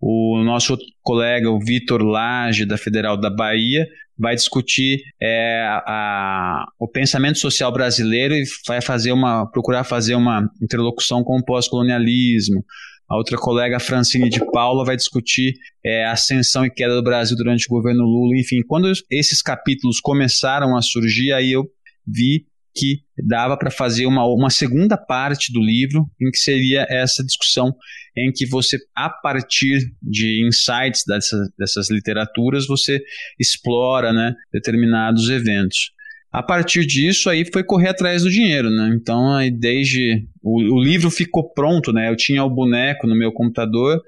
O 0.00 0.42
nosso 0.44 0.78
colega, 1.02 1.50
o 1.50 1.58
Vitor 1.58 2.02
Lage, 2.02 2.66
da 2.66 2.76
Federal 2.76 3.16
da 3.16 3.30
Bahia, 3.30 3.86
vai 4.18 4.34
discutir 4.34 5.00
é, 5.20 5.62
a, 5.86 6.66
o 6.78 6.88
pensamento 6.88 7.38
social 7.38 7.72
brasileiro 7.72 8.34
e 8.34 8.44
vai 8.66 8.80
fazer 8.80 9.12
uma, 9.12 9.48
procurar 9.50 9.84
fazer 9.84 10.14
uma 10.14 10.48
interlocução 10.60 11.22
com 11.22 11.38
o 11.38 11.44
pós-colonialismo. 11.44 12.64
A 13.10 13.16
outra 13.16 13.38
colega, 13.38 13.80
Francine 13.80 14.28
de 14.28 14.44
Paula, 14.52 14.84
vai 14.84 14.96
discutir 14.96 15.54
é, 15.84 16.04
a 16.04 16.12
ascensão 16.12 16.66
e 16.66 16.70
queda 16.70 16.94
do 16.94 17.02
Brasil 17.02 17.36
durante 17.36 17.66
o 17.66 17.70
governo 17.70 18.04
Lula. 18.04 18.36
Enfim, 18.36 18.60
quando 18.66 18.92
esses 19.10 19.40
capítulos 19.40 19.98
começaram 19.98 20.76
a 20.76 20.82
surgir, 20.82 21.32
aí 21.32 21.52
eu 21.52 21.64
vi 22.06 22.46
que 22.76 23.00
dava 23.26 23.56
para 23.56 23.70
fazer 23.70 24.06
uma, 24.06 24.24
uma 24.26 24.50
segunda 24.50 24.96
parte 24.96 25.52
do 25.52 25.60
livro, 25.60 26.06
em 26.20 26.30
que 26.30 26.38
seria 26.38 26.86
essa 26.88 27.24
discussão 27.24 27.74
em 28.16 28.30
que 28.32 28.46
você, 28.46 28.78
a 28.94 29.08
partir 29.08 29.90
de 30.02 30.46
insights 30.46 31.02
dessas, 31.06 31.48
dessas 31.58 31.90
literaturas, 31.90 32.66
você 32.66 33.00
explora 33.38 34.12
né, 34.12 34.34
determinados 34.52 35.28
eventos. 35.30 35.92
A 36.30 36.42
partir 36.42 36.84
disso, 36.84 37.30
aí 37.30 37.44
foi 37.50 37.64
correr 37.64 37.88
atrás 37.88 38.22
do 38.22 38.30
dinheiro, 38.30 38.70
né? 38.70 38.90
Então, 38.94 39.34
aí 39.34 39.50
desde. 39.50 40.26
O, 40.42 40.76
o 40.76 40.82
livro 40.82 41.10
ficou 41.10 41.52
pronto, 41.52 41.92
né? 41.92 42.10
Eu 42.10 42.16
tinha 42.16 42.44
o 42.44 42.50
boneco 42.50 43.06
no 43.06 43.16
meu 43.16 43.32
computador 43.32 44.00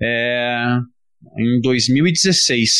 é, 0.00 0.78
em 1.36 1.60
2016. 1.60 2.70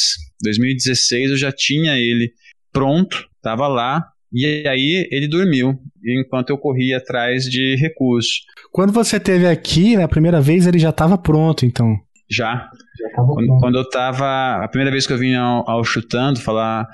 2016 0.42 1.30
eu 1.30 1.36
já 1.36 1.52
tinha 1.52 1.96
ele 1.96 2.32
pronto, 2.72 3.26
estava 3.36 3.66
lá, 3.66 4.04
e 4.32 4.44
aí 4.66 5.08
ele 5.10 5.26
dormiu, 5.26 5.78
enquanto 6.04 6.50
eu 6.50 6.58
corria 6.58 6.98
atrás 6.98 7.44
de 7.44 7.76
recursos. 7.76 8.42
Quando 8.70 8.92
você 8.92 9.18
teve 9.18 9.46
aqui, 9.46 9.96
na 9.96 10.06
primeira 10.06 10.40
vez, 10.40 10.66
ele 10.66 10.78
já 10.78 10.90
estava 10.90 11.16
pronto, 11.16 11.64
então? 11.64 11.96
Já. 12.30 12.68
já 12.98 13.24
quando, 13.24 13.58
quando, 13.58 13.74
eu 13.76 13.82
estava. 13.82 14.62
A 14.62 14.68
primeira 14.68 14.90
vez 14.90 15.06
que 15.06 15.12
eu 15.12 15.18
vim 15.18 15.34
ao, 15.34 15.68
ao 15.68 15.82
Chutando 15.82 16.40
falar 16.40 16.86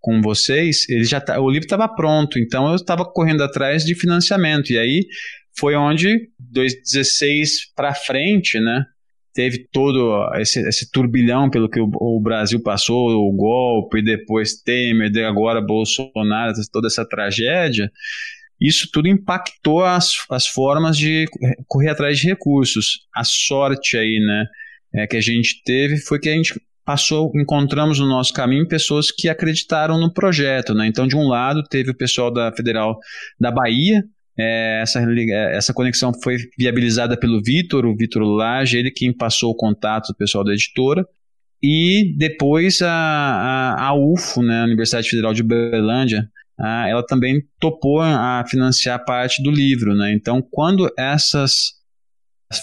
com 0.00 0.20
vocês, 0.22 0.88
ele 0.88 1.04
já 1.04 1.20
tá, 1.20 1.40
o 1.40 1.50
livro 1.50 1.66
estava 1.66 1.88
pronto, 1.88 2.38
então 2.38 2.68
eu 2.68 2.76
estava 2.76 3.04
correndo 3.04 3.42
atrás 3.42 3.84
de 3.84 3.94
financiamento. 3.94 4.70
E 4.70 4.78
aí 4.78 5.06
foi 5.58 5.74
onde, 5.74 6.30
2016 6.38 7.72
para 7.74 7.94
frente, 7.94 8.60
né? 8.60 8.84
Teve 9.34 9.68
todo 9.70 10.28
esse, 10.36 10.60
esse 10.66 10.90
turbilhão 10.90 11.50
pelo 11.50 11.68
que 11.68 11.80
o, 11.80 11.88
o, 11.94 12.20
Brasil 12.20 12.60
passou, 12.62 13.10
o 13.10 13.32
golpe, 13.32 14.02
depois 14.02 14.60
Temer, 14.62 15.10
agora 15.26 15.60
Bolsonaro, 15.60 16.54
toda 16.72 16.88
essa 16.88 17.06
tragédia. 17.06 17.90
Isso 18.60 18.88
tudo 18.92 19.06
impactou 19.06 19.84
as, 19.84 20.12
as 20.30 20.46
formas 20.48 20.96
de 20.96 21.26
correr 21.68 21.90
atrás 21.90 22.18
de 22.18 22.26
recursos. 22.26 23.06
A 23.14 23.22
sorte 23.22 23.96
aí, 23.96 24.18
né, 24.18 24.46
é, 24.94 25.06
que 25.06 25.16
a 25.16 25.20
gente 25.20 25.62
teve 25.62 25.98
foi 25.98 26.18
que 26.18 26.28
a 26.28 26.32
gente 26.32 26.54
passou, 26.88 27.30
encontramos 27.34 27.98
no 27.98 28.06
nosso 28.08 28.32
caminho 28.32 28.66
pessoas 28.66 29.10
que 29.10 29.28
acreditaram 29.28 30.00
no 30.00 30.10
projeto, 30.10 30.72
né? 30.72 30.86
Então, 30.86 31.06
de 31.06 31.14
um 31.14 31.28
lado, 31.28 31.62
teve 31.62 31.90
o 31.90 31.94
pessoal 31.94 32.32
da 32.32 32.50
Federal 32.50 32.98
da 33.38 33.50
Bahia, 33.50 34.02
É, 34.40 34.80
essa, 34.82 35.00
é, 35.00 35.56
essa 35.56 35.74
conexão 35.74 36.12
foi 36.22 36.36
viabilizada 36.56 37.18
pelo 37.18 37.42
Vitor, 37.42 37.84
o 37.84 37.94
Vitor 37.94 38.22
Lage, 38.22 38.78
ele 38.78 38.90
quem 38.90 39.12
passou 39.12 39.50
o 39.50 39.54
contato 39.54 40.08
do 40.08 40.16
pessoal 40.16 40.44
da 40.44 40.52
editora. 40.52 41.04
E 41.62 42.14
depois 42.16 42.80
a, 42.80 42.90
a, 42.90 43.88
a 43.88 43.94
UFO, 43.94 44.42
né, 44.42 44.62
a 44.62 44.64
Universidade 44.64 45.10
Federal 45.10 45.34
de 45.34 45.42
Uberlândia, 45.42 46.26
ela 46.88 47.04
também 47.04 47.42
topou 47.60 48.00
a 48.00 48.44
financiar 48.48 49.04
parte 49.04 49.42
do 49.42 49.50
livro. 49.50 49.94
Né? 49.94 50.12
Então, 50.12 50.40
quando 50.40 50.90
essas 50.96 51.77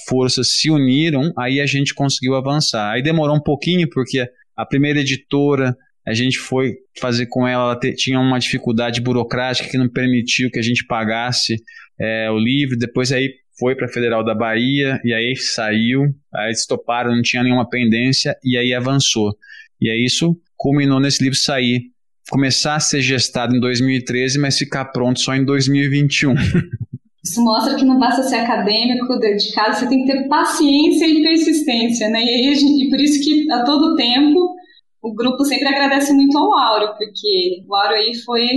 forças 0.08 0.56
se 0.56 0.70
uniram, 0.70 1.32
aí 1.38 1.60
a 1.62 1.66
gente 1.66 1.94
conseguiu 1.94 2.36
avançar. 2.36 2.92
Aí 2.92 3.04
demorou 3.04 3.36
um 3.36 3.44
pouquinho, 3.44 3.88
porque 3.90 4.28
a 4.56 4.66
primeira 4.66 5.00
editora 5.00 5.76
a 6.08 6.14
gente 6.14 6.38
foi 6.38 6.76
fazer 7.00 7.26
com 7.28 7.48
ela, 7.48 7.72
ela 7.72 7.96
tinha 7.96 8.20
uma 8.20 8.38
dificuldade 8.38 9.02
burocrática 9.02 9.70
que 9.70 9.78
não 9.78 9.90
permitiu 9.90 10.52
que 10.52 10.60
a 10.60 10.62
gente 10.62 10.86
pagasse 10.86 11.58
é, 12.00 12.30
o 12.30 12.38
livro. 12.38 12.78
Depois 12.78 13.12
aí 13.12 13.34
foi 13.58 13.76
para 13.76 13.88
a 13.88 13.92
Federal 13.92 14.24
da 14.24 14.36
Bahia 14.36 15.00
e 15.04 15.14
aí 15.14 15.36
saiu, 15.36 16.04
aí 16.34 16.48
eles 16.48 16.66
toparam, 16.68 17.16
não 17.16 17.22
tinha 17.24 17.44
nenhuma 17.44 17.68
pendência 17.68 18.36
e 18.44 18.56
aí 18.58 18.74
avançou. 18.74 19.36
E 19.82 19.90
aí 19.90 20.06
isso 20.06 20.40
culminou 20.56 21.00
nesse 21.00 21.24
livro 21.24 21.38
sair, 21.38 21.82
começar 22.30 22.76
a 22.76 22.80
ser 22.80 23.02
gestado 23.02 23.56
em 23.56 23.60
2013, 23.60 24.40
mas 24.40 24.58
ficar 24.58 24.86
pronto 24.86 25.20
só 25.20 25.36
em 25.36 25.44
2021. 25.44 26.36
Isso 27.26 27.44
mostra 27.44 27.76
que 27.76 27.84
não 27.84 27.98
basta 27.98 28.22
ser 28.22 28.36
acadêmico, 28.36 29.18
dedicado, 29.18 29.76
você 29.76 29.88
tem 29.88 30.06
que 30.06 30.12
ter 30.12 30.28
paciência 30.28 31.08
e 31.08 31.24
persistência, 31.24 32.08
né? 32.10 32.24
E, 32.24 32.54
gente, 32.54 32.86
e 32.86 32.90
por 32.90 33.00
isso 33.00 33.20
que 33.24 33.52
a 33.52 33.64
todo 33.64 33.96
tempo 33.96 34.56
o 35.02 35.14
grupo 35.14 35.44
sempre 35.44 35.68
agradece 35.68 36.14
muito 36.14 36.38
ao 36.38 36.56
Áureo, 36.56 36.94
porque 36.98 37.64
o 37.68 37.76
Áureo 37.76 37.98
aí 37.98 38.16
foi 38.24 38.48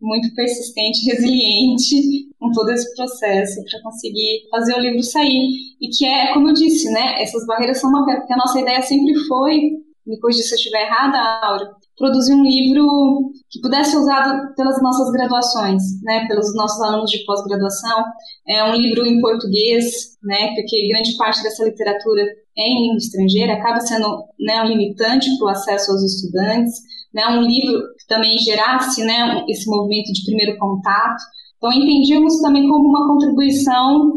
muito 0.00 0.34
persistente, 0.34 1.10
resiliente 1.10 2.28
com 2.38 2.52
todo 2.52 2.70
esse 2.70 2.94
processo 2.94 3.64
para 3.64 3.82
conseguir 3.82 4.48
fazer 4.50 4.74
o 4.74 4.80
livro 4.80 5.02
sair. 5.02 5.48
E 5.80 5.88
que 5.88 6.04
é, 6.04 6.34
como 6.34 6.50
eu 6.50 6.54
disse, 6.54 6.90
né, 6.90 7.22
essas 7.22 7.46
barreiras 7.46 7.80
são 7.80 7.88
uma 7.88 8.04
porque 8.04 8.32
a 8.34 8.36
nossa 8.36 8.60
ideia 8.60 8.82
sempre 8.82 9.14
foi, 9.26 9.60
me 10.06 10.20
corrija 10.20 10.42
se 10.42 10.52
eu 10.52 10.56
estiver 10.56 10.82
errada, 10.82 11.18
Áureo, 11.42 11.68
produzir 11.96 12.34
um 12.34 12.42
livro 12.42 13.32
que 13.50 13.60
pudesse 13.60 13.92
ser 13.92 13.98
usado 13.98 14.54
pelas 14.54 14.82
nossas 14.82 15.10
graduações, 15.12 15.82
né, 16.02 16.26
pelos 16.26 16.54
nossos 16.54 16.80
alunos 16.82 17.10
de 17.10 17.24
pós-graduação. 17.24 18.04
É 18.48 18.64
um 18.64 18.74
livro 18.74 19.06
em 19.06 19.20
português, 19.20 20.16
né, 20.22 20.54
porque 20.54 20.88
grande 20.88 21.16
parte 21.16 21.42
dessa 21.42 21.64
literatura 21.64 22.22
é 22.56 22.62
em 22.62 22.82
língua 22.82 22.98
estrangeira 22.98 23.54
acaba 23.54 23.80
sendo 23.80 24.24
né, 24.40 24.62
um 24.62 24.68
limitante 24.68 25.36
para 25.38 25.46
o 25.46 25.50
acesso 25.50 25.92
aos 25.92 26.02
estudantes. 26.02 26.74
Né, 27.12 27.24
um 27.28 27.42
livro 27.42 27.80
que 27.96 28.06
também 28.08 28.36
gerasse 28.38 29.04
né, 29.04 29.44
esse 29.48 29.70
movimento 29.70 30.12
de 30.12 30.24
primeiro 30.24 30.58
contato. 30.58 31.22
Então, 31.56 31.72
entendíamos 31.72 32.40
também 32.40 32.68
como 32.68 32.88
uma 32.88 33.06
contribuição 33.06 34.14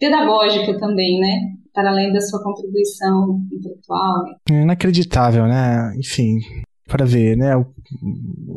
pedagógica 0.00 0.78
também, 0.78 1.20
né? 1.20 1.40
Para 1.74 1.90
além 1.90 2.12
da 2.12 2.20
sua 2.20 2.42
contribuição 2.42 3.40
intelectual. 3.52 4.24
É 4.50 4.62
inacreditável, 4.62 5.46
né? 5.46 5.92
Enfim, 5.98 6.38
para 6.90 7.06
ver, 7.06 7.36
né? 7.36 7.52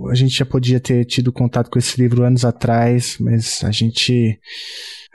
A 0.09 0.15
gente 0.15 0.35
já 0.35 0.45
podia 0.45 0.79
ter 0.79 1.05
tido 1.05 1.31
contato 1.31 1.69
com 1.69 1.77
esse 1.77 2.01
livro 2.01 2.23
anos 2.23 2.43
atrás, 2.43 3.17
mas 3.19 3.63
a 3.63 3.71
gente 3.71 4.39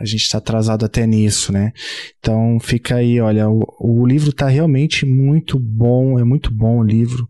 a 0.01 0.05
gente 0.05 0.23
está 0.23 0.39
atrasado 0.39 0.85
até 0.85 1.05
nisso, 1.05 1.53
né? 1.53 1.73
Então 2.21 2.59
fica 2.61 2.97
aí, 2.97 3.21
olha, 3.21 3.51
o, 3.51 3.65
o 3.81 4.07
livro 4.07 4.31
está 4.31 4.47
realmente 4.47 5.05
muito 5.05 5.59
bom, 5.59 6.21
é 6.21 6.25
muito 6.25 6.55
bom 6.55 6.79
o 6.79 6.85
livro 6.85 7.29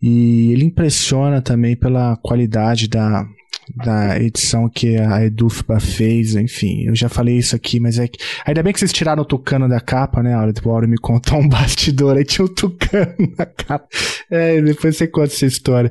e 0.00 0.50
ele 0.52 0.64
impressiona 0.64 1.42
também 1.42 1.76
pela 1.76 2.16
qualidade 2.16 2.88
da 2.88 3.26
da 3.74 4.18
edição 4.20 4.68
que 4.68 4.96
a 4.96 5.24
Edufba 5.24 5.80
fez, 5.80 6.36
enfim, 6.36 6.84
eu 6.84 6.94
já 6.94 7.08
falei 7.08 7.36
isso 7.36 7.56
aqui, 7.56 7.80
mas 7.80 7.98
é 7.98 8.06
que. 8.06 8.18
Ainda 8.44 8.62
bem 8.62 8.72
que 8.72 8.78
vocês 8.78 8.92
tiraram 8.92 9.22
o 9.22 9.26
tucano 9.26 9.68
da 9.68 9.80
capa, 9.80 10.22
né? 10.22 10.34
A 10.34 10.40
hora, 10.66 10.86
me 10.86 10.98
contou 10.98 11.38
um 11.38 11.48
bastidor, 11.48 12.16
aí 12.16 12.24
tinha 12.24 12.44
o 12.44 12.50
um 12.50 12.54
tucano 12.54 13.14
na 13.36 13.46
capa. 13.46 13.88
É, 14.30 14.60
depois 14.60 14.96
você 14.96 15.06
conta 15.06 15.32
essa 15.32 15.46
história. 15.46 15.90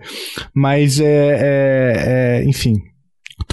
Mas 0.54 1.00
é, 1.00 1.06
é, 1.06 2.42
é 2.42 2.44
enfim, 2.46 2.82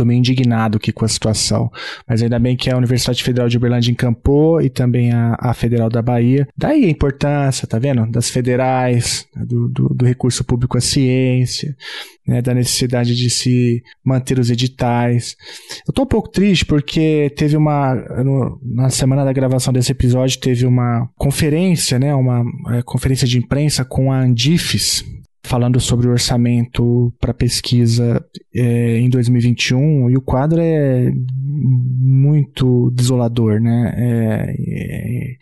Estou 0.02 0.08
meio 0.08 0.18
indignado 0.18 0.78
aqui 0.78 0.90
com 0.90 1.04
a 1.04 1.08
situação. 1.08 1.70
Mas 2.08 2.22
ainda 2.22 2.38
bem 2.38 2.56
que 2.56 2.68
a 2.68 2.76
Universidade 2.76 3.22
Federal 3.22 3.48
de 3.48 3.56
Uberlândia 3.56 3.92
encampou 3.92 4.60
e 4.60 4.68
também 4.68 5.12
a, 5.12 5.36
a 5.38 5.54
Federal 5.54 5.88
da 5.88 6.02
Bahia. 6.02 6.48
Daí 6.56 6.84
a 6.84 6.90
importância, 6.90 7.68
tá 7.68 7.78
vendo? 7.78 8.10
Das 8.10 8.28
federais, 8.28 9.26
do, 9.36 9.68
do, 9.68 9.88
do 9.90 10.04
recurso 10.04 10.42
público 10.42 10.76
à 10.76 10.80
ciência, 10.80 11.76
né? 12.26 12.42
da 12.42 12.52
necessidade 12.52 13.14
de 13.14 13.30
se 13.30 13.80
manter 14.04 14.40
os 14.40 14.50
editais. 14.50 15.36
Eu 15.86 15.92
estou 15.92 16.04
um 16.04 16.08
pouco 16.08 16.28
triste 16.28 16.66
porque 16.66 17.32
teve 17.36 17.56
uma. 17.56 17.94
No, 18.24 18.60
na 18.60 18.90
semana 18.90 19.24
da 19.24 19.32
gravação 19.32 19.72
desse 19.72 19.92
episódio, 19.92 20.40
teve 20.40 20.66
uma 20.66 21.08
conferência, 21.16 21.96
né? 21.96 22.12
Uma 22.12 22.44
é, 22.76 22.82
conferência 22.82 23.28
de 23.28 23.38
imprensa 23.38 23.84
com 23.84 24.10
a 24.10 24.20
Andifes, 24.20 25.04
falando 25.44 25.80
sobre 25.80 26.06
o 26.06 26.12
orçamento 26.12 27.12
para 27.20 27.34
pesquisa 27.34 28.24
é, 28.54 28.98
em 28.98 29.10
2021 29.10 30.10
e 30.10 30.16
o 30.16 30.20
quadro 30.20 30.60
é 30.60 31.12
muito 31.44 32.90
desolador, 32.92 33.60
né? 33.60 33.94
É, 33.96 34.54
é, 34.58 35.36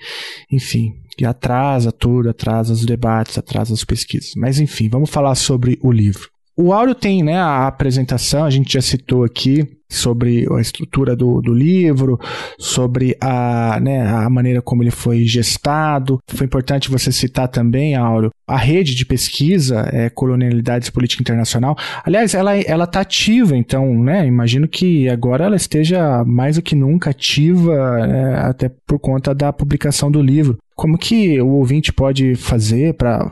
enfim, 0.50 0.94
atrasa 1.24 1.92
tudo, 1.92 2.30
atrasa 2.30 2.72
os 2.72 2.84
debates, 2.84 3.36
atrasa 3.36 3.74
as 3.74 3.84
pesquisas. 3.84 4.32
Mas 4.36 4.58
enfim, 4.58 4.88
vamos 4.88 5.10
falar 5.10 5.34
sobre 5.34 5.78
o 5.82 5.92
livro. 5.92 6.30
O 6.60 6.74
áudio 6.74 6.94
tem 6.94 7.22
né, 7.22 7.38
a 7.38 7.66
apresentação, 7.66 8.44
a 8.44 8.50
gente 8.50 8.74
já 8.74 8.82
citou 8.82 9.24
aqui 9.24 9.66
sobre 9.88 10.46
a 10.54 10.60
estrutura 10.60 11.16
do, 11.16 11.40
do 11.40 11.54
livro, 11.54 12.20
sobre 12.58 13.16
a, 13.18 13.80
né, 13.80 14.06
a 14.06 14.28
maneira 14.28 14.60
como 14.60 14.82
ele 14.82 14.90
foi 14.90 15.24
gestado. 15.24 16.20
Foi 16.28 16.44
importante 16.44 16.90
você 16.90 17.10
citar 17.10 17.48
também, 17.48 17.96
Áureo, 17.96 18.30
a 18.46 18.58
rede 18.58 18.94
de 18.94 19.06
pesquisa 19.06 19.88
é, 19.90 20.10
Colonialidades 20.10 20.90
Política 20.90 21.22
Internacional. 21.22 21.76
Aliás, 22.04 22.34
ela 22.34 22.58
está 22.58 23.00
ativa, 23.00 23.56
então, 23.56 23.98
né? 24.02 24.26
Imagino 24.26 24.68
que 24.68 25.08
agora 25.08 25.46
ela 25.46 25.56
esteja 25.56 26.22
mais 26.26 26.56
do 26.56 26.62
que 26.62 26.76
nunca 26.76 27.08
ativa, 27.08 28.06
né, 28.06 28.34
até 28.36 28.70
por 28.86 28.98
conta 28.98 29.34
da 29.34 29.50
publicação 29.50 30.10
do 30.10 30.20
livro. 30.20 30.58
Como 30.80 30.96
que 30.96 31.38
o 31.42 31.56
ouvinte 31.56 31.92
pode 31.92 32.34
fazer 32.36 32.94
para, 32.94 33.30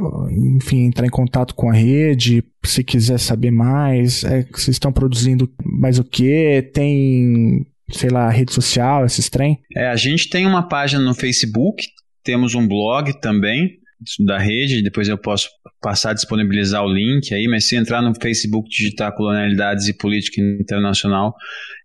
enfim, 0.57 0.85
entrar 0.85 1.07
em 1.07 1.11
contato 1.11 1.55
com 1.55 1.71
a 1.71 1.73
rede, 1.73 2.45
se 2.63 2.85
quiser 2.85 3.19
saber 3.19 3.51
mais? 3.51 4.23
É, 4.23 4.43
vocês 4.53 4.75
estão 4.75 4.93
produzindo 4.93 5.51
mais 5.65 5.99
o 5.99 6.05
que? 6.05 6.61
Tem 6.75 7.67
sei 7.91 8.11
lá, 8.11 8.29
rede 8.29 8.53
social, 8.53 9.07
esses 9.07 9.31
trem? 9.31 9.61
É, 9.75 9.87
a 9.87 9.97
gente 9.97 10.29
tem 10.29 10.45
uma 10.45 10.69
página 10.69 11.03
no 11.03 11.15
Facebook, 11.15 11.87
temos 12.23 12.55
um 12.55 12.69
blog 12.69 13.19
também, 13.19 13.79
da 14.27 14.37
rede, 14.37 14.83
depois 14.83 15.09
eu 15.09 15.17
posso 15.17 15.49
passar 15.81 16.11
a 16.11 16.15
disponibilizar 16.15 16.85
o 16.85 16.93
link 16.93 17.33
aí, 17.33 17.49
mas 17.49 17.67
se 17.67 17.77
entrar 17.77 18.03
no 18.03 18.13
Facebook 18.15 18.69
digitar 18.69 19.15
colonialidades 19.15 19.89
e 19.89 19.97
política 19.97 20.43
internacional, 20.43 21.35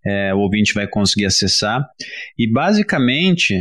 é, 0.06 0.34
o 0.34 0.40
ouvinte 0.40 0.74
vai 0.74 0.88
conseguir 0.88 1.26
acessar. 1.26 1.82
E 2.38 2.52
basicamente, 2.52 3.58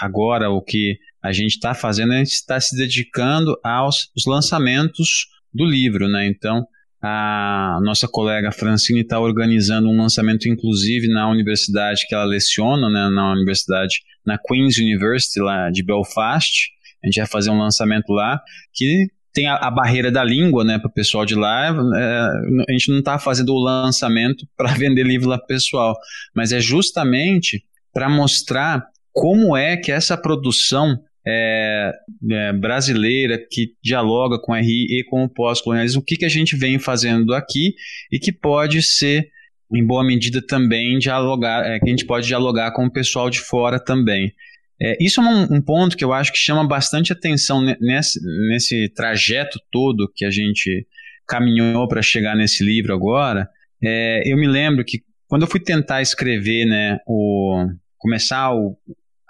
agora 0.00 0.50
o 0.50 0.62
que 0.62 0.98
a 1.22 1.32
gente 1.32 1.52
está 1.52 1.74
fazendo, 1.74 2.12
gente 2.12 2.32
está 2.32 2.60
se 2.60 2.76
dedicando 2.76 3.58
aos 3.64 4.10
lançamentos 4.26 5.26
do 5.52 5.64
livro, 5.64 6.08
né? 6.08 6.26
Então, 6.26 6.66
a 7.02 7.78
nossa 7.82 8.08
colega 8.08 8.50
Francine 8.50 9.00
está 9.00 9.20
organizando 9.20 9.88
um 9.88 9.96
lançamento, 9.96 10.48
inclusive, 10.48 11.08
na 11.08 11.28
universidade 11.28 12.06
que 12.08 12.14
ela 12.14 12.24
leciona, 12.24 12.88
né? 12.88 13.08
Na 13.08 13.32
universidade, 13.32 14.00
na 14.24 14.38
Queen's 14.38 14.78
University, 14.78 15.40
lá 15.40 15.70
de 15.70 15.82
Belfast, 15.82 16.70
a 17.02 17.06
gente 17.06 17.18
vai 17.18 17.26
fazer 17.26 17.50
um 17.50 17.58
lançamento 17.58 18.12
lá 18.12 18.40
que 18.72 19.06
tem 19.32 19.46
a, 19.46 19.56
a 19.56 19.70
barreira 19.70 20.10
da 20.10 20.24
língua, 20.24 20.64
né, 20.64 20.78
para 20.78 20.88
o 20.88 20.92
pessoal 20.92 21.24
de 21.24 21.34
lá. 21.34 21.68
É, 21.96 22.28
a 22.68 22.72
gente 22.72 22.90
não 22.90 22.98
está 22.98 23.18
fazendo 23.18 23.52
o 23.52 23.58
lançamento 23.58 24.46
para 24.56 24.72
vender 24.74 25.04
livro 25.04 25.28
lá 25.28 25.38
pessoal, 25.38 25.94
mas 26.34 26.52
é 26.52 26.60
justamente 26.60 27.64
para 27.92 28.08
mostrar 28.08 28.84
como 29.18 29.56
é 29.56 29.76
que 29.76 29.90
essa 29.90 30.16
produção 30.16 30.96
é, 31.26 31.92
é, 32.30 32.52
brasileira 32.52 33.36
que 33.50 33.72
dialoga 33.82 34.38
com 34.40 34.52
a 34.52 34.60
RI 34.60 34.86
e 34.88 35.04
com 35.04 35.24
o 35.24 35.28
pós-colonialismo, 35.28 36.00
o 36.00 36.04
que, 36.04 36.16
que 36.16 36.24
a 36.24 36.28
gente 36.28 36.56
vem 36.56 36.78
fazendo 36.78 37.34
aqui 37.34 37.74
e 38.12 38.18
que 38.20 38.30
pode 38.30 38.80
ser, 38.80 39.28
em 39.74 39.84
boa 39.84 40.04
medida, 40.04 40.40
também 40.40 40.98
dialogar, 40.98 41.66
é, 41.66 41.80
que 41.80 41.86
a 41.86 41.90
gente 41.90 42.06
pode 42.06 42.28
dialogar 42.28 42.70
com 42.70 42.86
o 42.86 42.92
pessoal 42.92 43.28
de 43.28 43.40
fora 43.40 43.80
também. 43.80 44.32
É, 44.80 44.96
isso 45.00 45.20
é 45.20 45.24
um, 45.24 45.56
um, 45.56 45.60
ponto 45.60 45.96
que 45.96 46.04
eu 46.04 46.12
acho 46.12 46.32
que 46.32 46.38
chama 46.38 46.64
bastante 46.64 47.12
atenção 47.12 47.60
nesse, 47.80 48.20
nesse 48.48 48.88
trajeto 48.90 49.58
todo 49.72 50.10
que 50.14 50.24
a 50.24 50.30
gente 50.30 50.86
caminhou 51.26 51.88
para 51.88 52.00
chegar 52.02 52.36
nesse 52.36 52.64
livro 52.64 52.94
agora. 52.94 53.48
É, 53.82 54.22
eu 54.24 54.36
me 54.36 54.46
lembro 54.46 54.84
que 54.84 55.02
quando 55.26 55.42
eu 55.42 55.48
fui 55.48 55.58
tentar 55.58 56.00
escrever, 56.00 56.64
né, 56.64 56.98
o, 57.04 57.66
começar 57.98 58.54
o, 58.54 58.78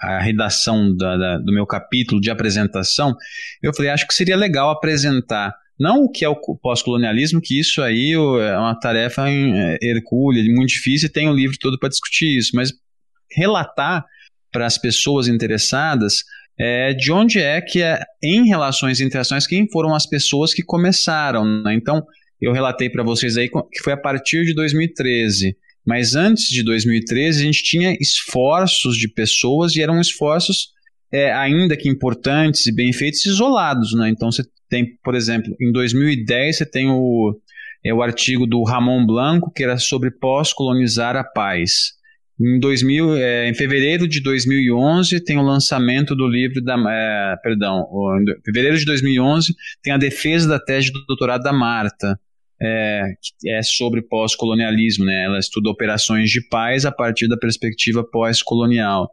a 0.01 0.21
redação 0.21 0.95
da, 0.97 1.17
da, 1.17 1.39
do 1.39 1.53
meu 1.53 1.67
capítulo 1.67 2.21
de 2.21 2.31
apresentação, 2.31 3.17
eu 3.63 3.75
falei, 3.75 3.91
acho 3.91 4.07
que 4.07 4.15
seria 4.15 4.37
legal 4.37 4.71
apresentar 4.71 5.55
Não 5.79 6.05
o 6.05 6.11
que 6.11 6.25
é 6.25 6.29
o 6.29 6.37
pós-colonialismo, 6.37 7.41
que 7.43 7.59
isso 7.59 7.83
aí 7.83 8.13
é 8.13 8.59
uma 8.59 8.79
tarefa 8.79 9.29
é, 9.29 9.79
hercúlea, 9.83 10.43
muito 10.45 10.71
difícil, 10.71 11.09
e 11.09 11.13
tem 11.13 11.29
o 11.29 11.33
um 11.33 11.35
livro 11.35 11.57
todo 11.61 11.79
para 11.79 11.89
discutir 11.89 12.37
isso, 12.37 12.53
mas 12.55 12.73
relatar 13.31 14.05
para 14.53 14.67
as 14.67 14.79
pessoas 14.79 15.29
interessadas 15.29 16.25
é, 16.59 16.93
de 16.93 17.13
onde 17.13 17.39
é 17.39 17.61
que, 17.61 17.83
é, 17.83 18.01
em 18.23 18.47
relações 18.47 18.99
e 18.99 19.05
interações, 19.05 19.47
quem 19.47 19.69
foram 19.71 19.95
as 19.95 20.07
pessoas 20.07 20.53
que 20.53 20.63
começaram. 20.63 21.45
Né? 21.63 21.75
Então, 21.75 22.05
eu 22.41 22.53
relatei 22.53 22.91
para 22.91 23.05
vocês 23.05 23.37
aí 23.37 23.49
que 23.49 23.83
foi 23.83 23.93
a 23.93 23.97
partir 23.97 24.45
de 24.45 24.55
2013. 24.55 25.57
Mas 25.89 26.15
antes 26.15 26.51
de 26.51 26.63
2013, 26.63 27.41
a 27.41 27.45
gente 27.47 27.63
tinha 27.63 27.97
esforços 27.99 28.95
de 28.95 29.09
pessoas 29.09 29.75
e 29.75 29.81
eram 29.81 29.99
esforços, 29.99 30.69
é, 31.11 31.33
ainda 31.33 31.79
que 31.79 31.89
importantes 31.89 32.67
e 32.67 32.75
bem 32.75 32.93
feitos, 32.93 33.25
isolados. 33.25 33.95
Né? 33.95 34.11
Então, 34.11 34.31
você 34.31 34.43
tem, 34.69 34.99
por 35.03 35.15
exemplo, 35.15 35.57
em 35.59 35.73
2010, 35.73 36.59
você 36.59 36.67
tem 36.67 36.91
o, 36.91 37.35
é, 37.83 37.95
o 37.95 38.03
artigo 38.03 38.47
do 38.47 38.63
Ramon 38.65 39.07
Blanco, 39.07 39.51
que 39.51 39.65
era 39.65 39.79
sobre 39.79 40.11
pós-colonizar 40.11 41.17
a 41.17 41.25
paz. 41.25 41.95
Em, 42.39 42.61
2000, 42.61 43.17
é, 43.17 43.49
em 43.49 43.55
fevereiro 43.55 44.07
de 44.07 44.23
2011 44.23 45.25
tem 45.25 45.39
o 45.39 45.43
lançamento 45.43 46.15
do 46.15 46.29
livro 46.29 46.63
da, 46.63 46.77
é, 46.87 47.35
perdão, 47.43 47.89
em 48.21 48.43
fevereiro 48.45 48.77
de 48.77 48.85
2011 48.85 49.55
tem 49.83 49.95
a 49.95 49.99
defesa 49.99 50.47
da 50.47 50.61
tese 50.61 50.93
do 50.93 51.05
doutorado 51.07 51.43
da 51.43 51.53
Marta, 51.53 52.21
é, 52.61 53.03
é 53.47 53.63
sobre 53.63 54.03
pós-colonialismo, 54.03 55.05
né? 55.05 55.25
Ela 55.25 55.39
estuda 55.39 55.71
operações 55.71 56.31
de 56.31 56.41
paz 56.49 56.85
a 56.85 56.93
partir 56.93 57.29
da 57.29 57.37
perspectiva 57.37 58.05
pós-colonial. 58.05 59.11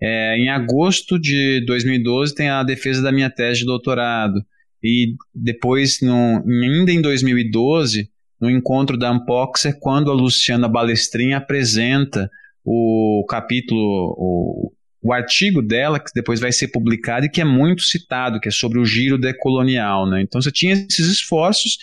É, 0.00 0.36
em 0.36 0.48
agosto 0.48 1.18
de 1.18 1.64
2012 1.66 2.34
tem 2.34 2.48
a 2.48 2.62
defesa 2.62 3.02
da 3.02 3.12
minha 3.12 3.30
tese 3.30 3.60
de 3.60 3.66
doutorado 3.66 4.44
e 4.82 5.14
depois, 5.34 5.98
no, 6.02 6.44
ainda 6.46 6.92
em 6.92 7.00
2012, 7.00 8.10
no 8.40 8.50
encontro 8.50 8.98
da 8.98 9.10
Unboxer, 9.10 9.78
quando 9.80 10.10
a 10.10 10.14
Luciana 10.14 10.68
Balestrin 10.68 11.32
apresenta 11.32 12.30
o 12.64 13.24
capítulo, 13.28 13.80
o, 14.18 14.72
o 15.02 15.12
artigo 15.12 15.62
dela, 15.62 16.00
que 16.00 16.10
depois 16.14 16.40
vai 16.40 16.50
ser 16.52 16.68
publicado 16.68 17.26
e 17.26 17.30
que 17.30 17.40
é 17.40 17.44
muito 17.44 17.82
citado, 17.82 18.40
que 18.40 18.48
é 18.48 18.52
sobre 18.52 18.78
o 18.78 18.84
giro 18.84 19.18
decolonial. 19.18 20.08
Né? 20.08 20.22
Então 20.22 20.40
você 20.40 20.50
tinha 20.50 20.74
esses 20.74 21.06
esforços 21.08 21.78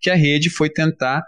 que 0.00 0.10
a 0.10 0.14
rede 0.14 0.50
foi 0.50 0.70
tentar 0.70 1.22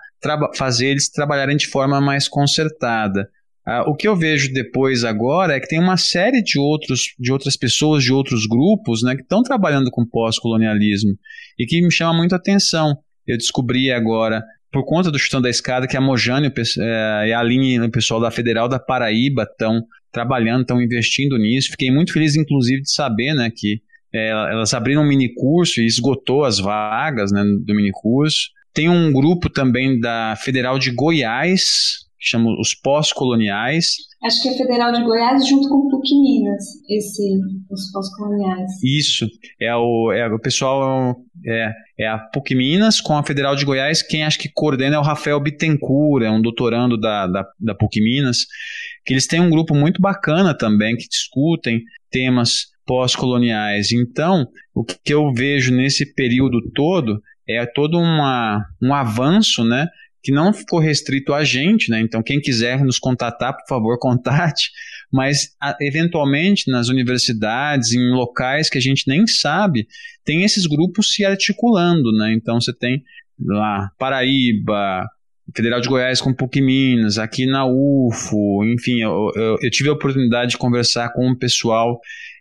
fazer 0.56 0.88
eles 0.88 1.10
trabalharem 1.10 1.56
de 1.56 1.66
forma 1.66 2.00
mais 2.00 2.28
concertada. 2.28 3.28
Ah, 3.66 3.84
o 3.88 3.94
que 3.94 4.08
eu 4.08 4.16
vejo 4.16 4.52
depois 4.52 5.04
agora 5.04 5.54
é 5.54 5.60
que 5.60 5.68
tem 5.68 5.78
uma 5.78 5.96
série 5.96 6.42
de, 6.42 6.58
outros, 6.58 7.14
de 7.18 7.32
outras 7.32 7.56
pessoas, 7.56 8.02
de 8.02 8.12
outros 8.12 8.46
grupos, 8.46 9.02
né, 9.02 9.14
que 9.14 9.22
estão 9.22 9.42
trabalhando 9.42 9.90
com 9.90 10.06
pós-colonialismo 10.06 11.12
e 11.58 11.66
que 11.66 11.80
me 11.82 11.92
chama 11.92 12.14
muito 12.14 12.32
a 12.32 12.36
atenção. 12.36 12.96
Eu 13.26 13.36
descobri 13.36 13.90
agora 13.90 14.42
por 14.72 14.84
conta 14.84 15.10
do 15.10 15.18
Chutando 15.18 15.44
da 15.44 15.50
Escada, 15.50 15.86
que 15.86 15.96
a 15.96 16.00
Mojane 16.00 16.52
é, 16.78 17.28
e 17.28 17.32
a 17.32 17.40
Aline, 17.40 17.80
o 17.80 17.90
pessoal 17.90 18.20
da 18.20 18.30
Federal 18.30 18.68
da 18.68 18.78
Paraíba, 18.78 19.42
estão 19.42 19.82
trabalhando, 20.12 20.62
estão 20.62 20.80
investindo 20.80 21.38
nisso. 21.38 21.70
Fiquei 21.70 21.90
muito 21.90 22.12
feliz, 22.12 22.34
inclusive, 22.36 22.82
de 22.82 22.92
saber 22.92 23.34
né, 23.34 23.50
que 23.54 23.80
é, 24.12 24.30
elas 24.30 24.74
abriram 24.74 25.02
um 25.02 25.08
mini 25.08 25.32
curso 25.34 25.80
e 25.80 25.86
esgotou 25.86 26.44
as 26.44 26.58
vagas 26.58 27.30
né, 27.32 27.42
do 27.64 27.74
mini 27.74 27.90
curso. 27.92 28.50
Tem 28.72 28.88
um 28.88 29.12
grupo 29.12 29.50
também 29.50 29.98
da 29.98 30.36
Federal 30.36 30.78
de 30.78 30.92
Goiás, 30.92 32.08
que 32.20 32.26
chama 32.26 32.50
os 32.60 32.74
pós-coloniais. 32.74 33.96
Acho 34.22 34.42
que 34.42 34.48
é 34.50 34.58
Federal 34.58 34.92
de 34.92 35.02
Goiás 35.02 35.48
junto 35.48 35.68
com 35.68 35.88
PUC 35.88 36.14
Minas, 36.20 36.62
esse, 36.88 37.40
os 37.70 37.90
pós-coloniais. 37.90 38.70
Isso, 38.84 39.26
é 39.58 39.74
o, 39.74 40.12
é, 40.12 40.28
o 40.28 40.38
pessoal 40.38 41.16
é, 41.46 41.72
é 41.98 42.06
a 42.06 42.18
PUC 42.18 42.54
Minas 42.54 43.00
com 43.00 43.16
a 43.16 43.24
Federal 43.24 43.56
de 43.56 43.64
Goiás, 43.64 44.02
quem 44.02 44.22
acho 44.22 44.38
que 44.38 44.50
coordena 44.52 44.96
é 44.96 44.98
o 44.98 45.02
Rafael 45.02 45.40
Bittencourt, 45.40 46.22
é 46.22 46.30
um 46.30 46.42
doutorando 46.42 47.00
da, 47.00 47.26
da, 47.26 47.46
da 47.58 47.74
PUC 47.74 48.02
Minas, 48.02 48.44
que 49.10 49.14
eles 49.14 49.26
têm 49.26 49.40
um 49.40 49.50
grupo 49.50 49.74
muito 49.74 50.00
bacana 50.00 50.56
também, 50.56 50.96
que 50.96 51.08
discutem 51.08 51.82
temas 52.12 52.66
pós-coloniais. 52.86 53.90
Então, 53.90 54.46
o 54.72 54.84
que 54.84 55.12
eu 55.12 55.32
vejo 55.34 55.74
nesse 55.74 56.14
período 56.14 56.60
todo 56.72 57.20
é 57.44 57.66
todo 57.66 57.98
uma, 57.98 58.64
um 58.80 58.94
avanço, 58.94 59.64
né, 59.64 59.88
que 60.22 60.30
não 60.30 60.52
ficou 60.52 60.78
restrito 60.78 61.34
a 61.34 61.42
gente, 61.42 61.90
né? 61.90 62.00
Então, 62.00 62.22
quem 62.22 62.40
quiser 62.40 62.84
nos 62.84 63.00
contatar, 63.00 63.52
por 63.52 63.66
favor, 63.68 63.98
contate. 63.98 64.70
Mas, 65.12 65.56
eventualmente, 65.80 66.70
nas 66.70 66.88
universidades, 66.88 67.92
em 67.92 68.12
locais 68.12 68.70
que 68.70 68.78
a 68.78 68.80
gente 68.80 69.08
nem 69.08 69.26
sabe, 69.26 69.88
tem 70.24 70.44
esses 70.44 70.66
grupos 70.66 71.12
se 71.12 71.24
articulando, 71.24 72.12
né? 72.12 72.32
Então, 72.32 72.60
você 72.60 72.72
tem 72.72 73.02
lá 73.44 73.90
Paraíba, 73.98 75.04
Federal 75.54 75.80
de 75.80 75.88
Goiás 75.88 76.20
com 76.20 76.34
PUC 76.34 76.60
Minas, 76.60 77.18
aqui 77.18 77.46
na 77.46 77.66
UFO, 77.66 78.64
enfim, 78.64 79.00
eu, 79.00 79.30
eu, 79.34 79.56
eu 79.62 79.70
tive 79.70 79.88
a 79.88 79.92
oportunidade 79.92 80.52
de 80.52 80.58
conversar 80.58 81.12
com 81.12 81.30
o 81.30 81.38
pessoal 81.38 82.00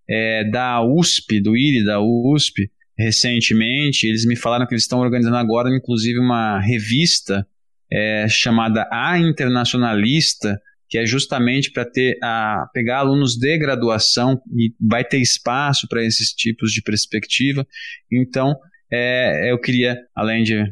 é, 0.09 0.43
da 0.49 0.81
USP, 0.83 1.41
do 1.41 1.55
IRI 1.55 1.85
da 1.85 1.99
USP, 2.01 2.69
recentemente. 2.97 4.07
Eles 4.07 4.25
me 4.25 4.35
falaram 4.35 4.67
que 4.67 4.73
eles 4.73 4.83
estão 4.83 4.99
organizando 4.99 5.37
agora, 5.37 5.69
inclusive, 5.75 6.19
uma 6.19 6.59
revista 6.59 7.47
é, 7.91 8.27
chamada 8.27 8.87
A 8.91 9.17
Internacionalista, 9.17 10.59
que 10.89 10.97
é 10.97 11.05
justamente 11.05 11.71
para 11.71 11.85
ter 11.85 12.17
a 12.23 12.67
pegar 12.73 12.99
alunos 12.99 13.35
de 13.35 13.57
graduação 13.57 14.41
e 14.55 14.73
vai 14.79 15.03
ter 15.03 15.19
espaço 15.19 15.87
para 15.87 16.03
esses 16.03 16.31
tipos 16.33 16.71
de 16.71 16.81
perspectiva. 16.81 17.65
Então, 18.11 18.55
é, 18.91 19.51
eu 19.51 19.59
queria, 19.59 19.97
além 20.15 20.43
de 20.43 20.63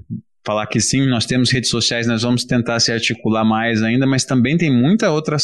falar 0.48 0.66
que 0.66 0.80
sim, 0.80 1.06
nós 1.06 1.26
temos 1.26 1.52
redes 1.52 1.70
sociais, 1.70 2.08
nós 2.08 2.24
vamos 2.24 2.46
tentar 2.46 2.80
se 2.80 2.90
articular 2.90 3.44
mais 3.44 3.84
ainda, 3.84 4.08
mas 4.08 4.24
também 4.24 4.58
tem 4.58 4.72
muitas 4.72 5.10
outras 5.10 5.44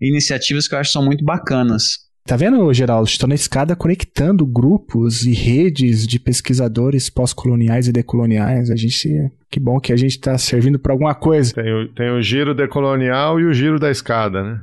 iniciativas 0.00 0.68
que 0.68 0.74
eu 0.74 0.78
acho 0.78 0.90
que 0.90 0.92
são 0.92 1.04
muito 1.04 1.24
bacanas. 1.24 2.06
Tá 2.24 2.36
vendo, 2.36 2.72
Geraldo? 2.72 3.08
Estou 3.08 3.28
na 3.28 3.34
escada 3.34 3.76
conectando 3.76 4.46
grupos 4.46 5.24
e 5.24 5.32
redes 5.32 6.06
de 6.06 6.18
pesquisadores 6.18 7.08
pós-coloniais 7.08 7.86
e 7.86 7.92
decoloniais. 7.92 8.68
A 8.68 8.74
gente. 8.74 9.08
Que 9.48 9.60
bom 9.60 9.78
que 9.78 9.92
a 9.92 9.96
gente 9.96 10.16
está 10.16 10.36
servindo 10.36 10.76
para 10.76 10.92
alguma 10.92 11.14
coisa. 11.14 11.54
Tem 11.54 11.72
o, 11.72 11.88
tem 11.94 12.10
o 12.10 12.20
giro 12.20 12.52
decolonial 12.52 13.38
e 13.38 13.44
o 13.44 13.54
giro 13.54 13.78
da 13.78 13.92
escada, 13.92 14.42
né? 14.42 14.60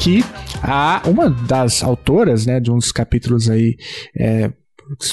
Aqui 0.00 0.24
a, 0.62 1.02
uma 1.06 1.28
das 1.28 1.82
autoras, 1.82 2.46
né, 2.46 2.58
de 2.58 2.70
um 2.70 2.78
dos 2.78 2.90
capítulos 2.90 3.50
aí, 3.50 3.76
é, 4.16 4.50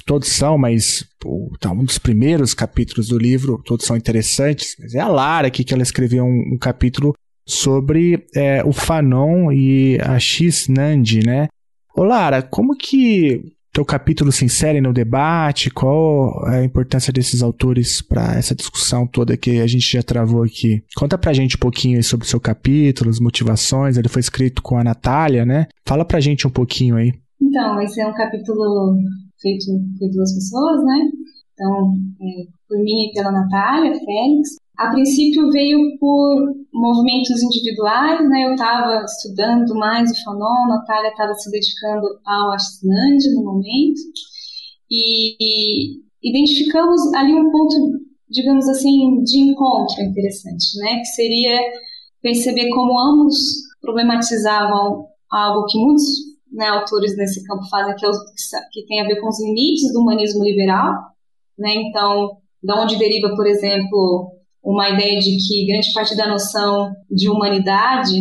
todos 0.06 0.30
são, 0.30 0.58
mas 0.58 1.06
pô, 1.20 1.52
tá, 1.60 1.72
um 1.72 1.84
dos 1.84 1.98
primeiros 1.98 2.54
capítulos 2.54 3.10
do 3.10 3.18
livro, 3.18 3.62
todos 3.66 3.86
são 3.86 3.98
interessantes, 3.98 4.78
mas 4.80 4.96
é 4.96 5.02
a 5.02 5.10
Lara 5.10 5.48
aqui 5.48 5.66
que 5.66 5.74
ela 5.74 5.84
escreveu 5.84 6.24
um, 6.24 6.54
um 6.54 6.58
capítulo 6.58 7.14
sobre 7.46 8.26
é, 8.34 8.64
o 8.64 8.72
Fanon 8.72 9.52
e 9.52 10.00
a 10.02 10.18
X-Nandi, 10.18 11.26
né? 11.26 11.50
Ô 11.94 12.04
Lara, 12.04 12.42
como 12.42 12.74
que 12.78 13.44
teu 13.78 13.86
capítulo 13.86 14.32
se 14.32 14.44
insere 14.44 14.82
no 14.82 14.92
debate? 14.92 15.70
Qual 15.70 16.44
a 16.48 16.64
importância 16.64 17.14
desses 17.14 17.44
autores 17.44 18.02
para 18.02 18.34
essa 18.34 18.56
discussão 18.56 19.06
toda 19.06 19.38
que 19.38 19.60
a 19.62 19.68
gente 19.68 19.92
já 19.92 20.02
travou 20.02 20.42
aqui? 20.42 20.84
Conta 20.96 21.16
pra 21.16 21.32
gente 21.32 21.58
um 21.58 21.60
pouquinho 21.60 22.04
sobre 22.04 22.26
o 22.26 22.30
seu 22.30 22.40
capítulo, 22.40 23.12
as 23.12 23.20
motivações. 23.20 23.96
Ele 23.96 24.10
foi 24.10 24.20
escrito 24.20 24.64
com 24.64 24.80
a 24.80 24.84
Natália, 24.84 25.46
né? 25.46 25.68
Fala 25.86 26.04
pra 26.04 26.20
gente 26.20 26.48
um 26.48 26.50
pouquinho 26.50 26.96
aí. 26.96 27.14
Então, 27.40 27.80
esse 27.80 28.02
é 28.02 28.08
um 28.08 28.16
capítulo 28.16 28.98
feito 29.40 29.66
por 30.00 30.10
duas 30.10 30.34
pessoas, 30.34 30.84
né? 30.84 31.12
Então, 31.54 31.94
é, 32.20 32.48
por 32.68 32.80
mim 32.80 33.10
e 33.10 33.14
pela 33.14 33.32
Natália, 33.32 33.94
Félix. 33.94 34.56
A 34.78 34.92
princípio 34.92 35.50
veio 35.50 35.98
por 36.00 36.54
movimentos 36.72 37.42
individuais, 37.42 38.30
né? 38.30 38.46
Eu 38.46 38.52
estava 38.52 39.04
estudando 39.04 39.74
mais 39.76 40.12
o 40.12 40.24
Fanon, 40.24 40.68
Natália 40.68 41.10
estava 41.10 41.34
se 41.34 41.50
dedicando 41.50 42.08
ao 42.26 42.52
Assinande 42.52 43.34
no 43.34 43.44
momento, 43.44 44.00
e, 44.90 45.36
e 45.40 46.30
identificamos 46.30 47.02
ali 47.16 47.34
um 47.34 47.50
ponto, 47.52 47.76
digamos 48.30 48.68
assim, 48.70 49.24
de 49.24 49.40
encontro 49.40 50.02
interessante, 50.04 50.78
né? 50.80 51.00
Que 51.00 51.06
seria 51.06 51.60
perceber 52.22 52.70
como 52.70 53.00
ambos 53.00 53.36
problematizavam 53.82 55.08
algo 55.32 55.66
que 55.66 55.78
muitos 55.80 56.04
né, 56.52 56.68
autores 56.68 57.18
nesse 57.18 57.44
campo 57.44 57.68
fazem, 57.70 57.96
que, 57.96 58.06
é 58.06 58.10
o, 58.10 58.12
que 58.72 58.86
tem 58.86 59.02
a 59.02 59.08
ver 59.08 59.20
com 59.20 59.28
os 59.28 59.42
limites 59.42 59.92
do 59.92 60.02
humanismo 60.02 60.44
liberal, 60.44 60.94
né? 61.58 61.74
Então, 61.76 62.38
da 62.64 62.82
onde 62.82 62.98
deriva, 62.98 63.36
por 63.36 63.48
exemplo, 63.48 64.37
uma 64.68 64.90
ideia 64.90 65.18
de 65.18 65.38
que 65.38 65.66
grande 65.66 65.94
parte 65.94 66.16
da 66.18 66.28
noção 66.28 66.92
de 67.10 67.30
humanidade, 67.30 68.14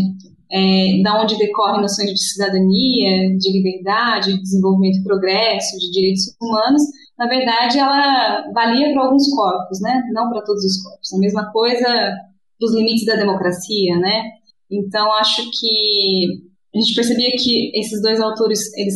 é, 0.53 1.03
da 1.03 1.21
onde 1.21 1.37
decorrem 1.37 1.83
noções 1.83 2.09
de 2.11 2.23
cidadania, 2.23 3.37
de 3.37 3.53
liberdade, 3.53 4.33
de 4.33 4.43
desenvolvimento 4.43 5.01
e 5.01 5.03
progresso, 5.03 5.77
de 5.77 5.91
direitos 5.91 6.23
humanos, 6.41 6.83
na 7.19 7.27
verdade 7.27 7.81
ela 7.81 8.49
valia 8.53 8.93
para 8.93 9.07
alguns 9.07 9.29
corpos, 9.35 9.81
né? 9.81 10.01
Não 10.13 10.31
para 10.31 10.43
todos 10.43 10.65
os 10.65 10.83
corpos. 10.85 11.13
A 11.15 11.19
mesma 11.19 11.51
coisa 11.51 12.15
dos 12.61 12.73
limites 12.77 13.07
da 13.07 13.17
democracia, 13.17 13.99
né? 13.99 14.23
Então 14.71 15.13
acho 15.15 15.51
que 15.51 16.27
a 16.73 16.79
gente 16.79 16.95
percebia 16.95 17.31
que 17.33 17.73
esses 17.77 18.01
dois 18.01 18.21
autores 18.21 18.61
eles 18.77 18.95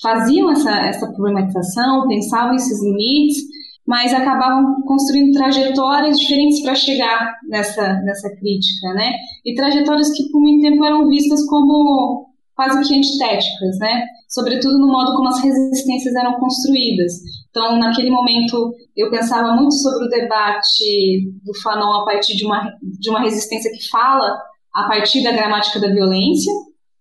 faziam 0.00 0.50
essa, 0.50 0.70
essa 0.86 1.06
problematização, 1.12 2.08
pensavam 2.08 2.54
esses 2.54 2.82
limites, 2.82 3.42
mas 3.86 4.12
acabavam 4.12 4.82
construindo 4.84 5.32
trajetórias 5.32 6.18
diferentes 6.18 6.62
para 6.62 6.74
chegar 6.74 7.34
nessa, 7.48 7.94
nessa 8.02 8.28
crítica, 8.36 8.92
né? 8.94 9.12
E 9.44 9.54
trajetórias 9.54 10.10
que 10.10 10.28
por 10.30 10.40
muito 10.40 10.62
tempo 10.62 10.84
eram 10.84 11.08
vistas 11.08 11.46
como 11.46 12.26
quase 12.56 12.88
que 12.88 12.94
antitéticas, 12.94 13.78
né? 13.78 14.04
Sobretudo 14.28 14.78
no 14.78 14.88
modo 14.88 15.14
como 15.14 15.28
as 15.28 15.40
resistências 15.40 16.14
eram 16.16 16.34
construídas. 16.40 17.12
Então, 17.50 17.78
naquele 17.78 18.10
momento, 18.10 18.74
eu 18.96 19.10
pensava 19.10 19.54
muito 19.54 19.74
sobre 19.74 20.06
o 20.06 20.08
debate 20.08 21.30
do 21.44 21.54
Fanon 21.62 22.00
a 22.00 22.04
partir 22.04 22.34
de 22.34 22.44
uma, 22.44 22.72
de 22.82 23.10
uma 23.10 23.20
resistência 23.20 23.70
que 23.70 23.88
fala 23.88 24.36
a 24.74 24.88
partir 24.88 25.22
da 25.22 25.32
gramática 25.32 25.78
da 25.78 25.88
violência. 25.88 26.52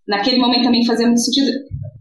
Naquele 0.07 0.38
momento 0.38 0.63
também 0.63 0.86
fazia 0.86 1.07
muito 1.07 1.21
sentido 1.21 1.51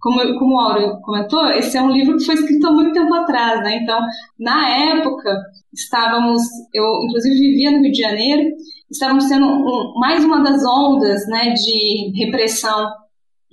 como, 0.05 0.39
como 0.39 0.55
o 0.55 0.61
Auro 0.61 1.01
comentou, 1.01 1.47
esse 1.53 1.79
é 1.79 1.83
um 1.83 1.91
livro 1.91 2.19
que 2.19 2.27
foi 2.27 2.35
escrito 2.35 2.67
há 2.67 2.73
muito 2.73 2.93
tempo 2.93 3.15
atrás, 3.15 3.61
né? 3.61 3.79
Então, 3.83 3.99
na 4.39 4.69
época, 4.93 5.35
estávamos, 5.73 6.43
eu 6.75 6.85
inclusive 7.05 7.35
vivia 7.35 7.71
no 7.71 7.83
Rio 7.83 7.91
de 7.91 8.03
Janeiro, 8.03 8.51
estávamos 8.91 9.25
tendo 9.29 9.47
um, 9.47 9.95
mais 9.99 10.23
uma 10.23 10.43
das 10.43 10.63
ondas, 10.63 11.27
né, 11.29 11.55
de 11.55 12.13
repressão 12.23 12.87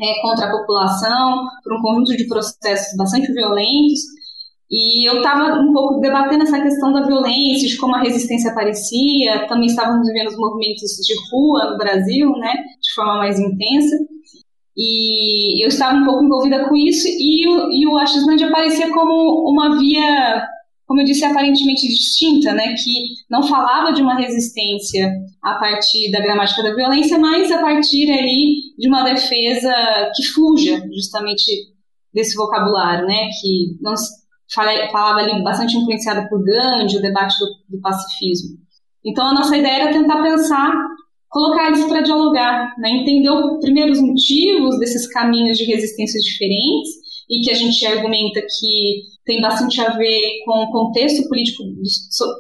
é, 0.02 0.22
contra 0.22 0.47
a 0.47 0.52
população, 0.52 1.45
por 1.64 1.78
um 1.78 1.82
conjunto 1.82 2.18
de 2.18 2.28
processos 2.28 2.97
bastante 2.97 3.32
violentos, 3.32 4.02
e 4.70 5.10
eu 5.10 5.18
estava 5.18 5.58
um 5.58 5.72
pouco 5.72 6.02
debatendo 6.02 6.43
essa 6.43 6.62
questão 6.62 6.91
da 6.91 7.06
violência, 7.06 7.68
de 7.68 7.78
como 7.78 7.95
a 7.95 8.02
resistência 8.02 8.52
aparecia, 8.52 9.47
também 9.47 9.68
estávamos 9.68 10.06
vivendo 10.06 10.28
os 10.28 10.38
movimentos 10.38 10.91
de 10.97 11.14
rua 11.32 11.72
no 11.72 11.78
Brasil, 11.78 12.30
né, 12.39 12.54
de 12.82 12.93
forma 12.93 13.20
mais 13.20 13.39
intensa, 13.39 13.95
e 14.76 15.63
eu 15.63 15.67
estava 15.67 15.97
um 15.97 16.05
pouco 16.05 16.24
envolvida 16.24 16.67
com 16.67 16.76
isso, 16.76 17.07
e 17.07 17.43
e 17.82 17.88
o 17.88 17.97
Achisland 17.97 18.43
aparecia 18.43 18.89
como 18.91 19.49
uma 19.49 19.78
via, 19.78 20.47
como 20.88 21.01
eu 21.01 21.05
disse, 21.05 21.26
aparentemente 21.26 21.88
distinta, 21.88 22.53
né, 22.53 22.74
que 22.74 22.93
não 23.30 23.43
falava 23.43 23.91
de 23.91 24.01
uma 24.01 24.15
resistência 24.15 25.11
a 25.43 25.55
partir 25.55 26.11
da 26.11 26.22
gramática 26.22 26.63
da 26.63 26.76
violência, 26.76 27.17
mas 27.17 27.51
a 27.51 27.59
partir 27.59 28.11
ali 28.11 28.55
de 28.78 28.88
uma 28.88 29.03
defesa 29.03 29.74
que 30.15 30.24
fuja 30.28 30.82
justamente 30.93 31.51
desse 32.13 32.36
vocabulário, 32.36 33.07
né, 33.07 33.30
que 33.41 33.78
não 33.82 33.93
falava 34.53 35.19
ali 35.19 35.43
bastante 35.43 35.78
influenciada 35.78 36.28
por 36.30 36.43
Gandhi, 36.43 36.97
o 36.97 37.01
debate 37.01 37.36
do, 37.39 37.78
do 37.78 37.82
pacifismo. 37.82 38.57
Então 39.03 39.28
a 39.28 39.34
nossa 39.34 39.57
ideia 39.57 39.84
era 39.84 39.93
tentar 39.93 40.22
pensar 40.22 40.74
colocar 41.32 41.67
eles 41.67 41.86
para 41.86 42.01
dialogar, 42.01 42.75
né? 42.77 42.89
entender 42.89 43.29
os 43.89 44.01
motivos 44.01 44.77
desses 44.77 45.07
caminhos 45.07 45.57
de 45.57 45.63
resistências 45.63 46.23
diferentes 46.23 46.89
e 47.29 47.41
que 47.41 47.49
a 47.49 47.55
gente 47.55 47.84
argumenta 47.86 48.41
que 48.41 49.03
tem 49.25 49.39
bastante 49.39 49.79
a 49.79 49.91
ver 49.91 50.43
com 50.45 50.51
o 50.51 50.71
contexto 50.71 51.27
político 51.29 51.63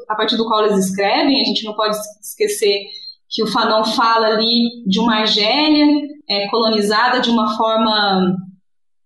a 0.09 0.15
partir 0.15 0.35
do 0.35 0.45
qual 0.45 0.65
eles 0.65 0.87
escrevem. 0.87 1.41
A 1.41 1.45
gente 1.45 1.63
não 1.63 1.73
pode 1.73 1.95
esquecer 2.21 2.81
que 3.29 3.41
o 3.41 3.47
Fanon 3.47 3.85
fala 3.85 4.27
ali 4.27 4.83
de 4.85 4.99
uma 4.99 5.19
Argélia 5.19 5.85
é, 6.29 6.49
colonizada 6.49 7.21
de 7.21 7.29
uma 7.29 7.55
forma 7.55 8.35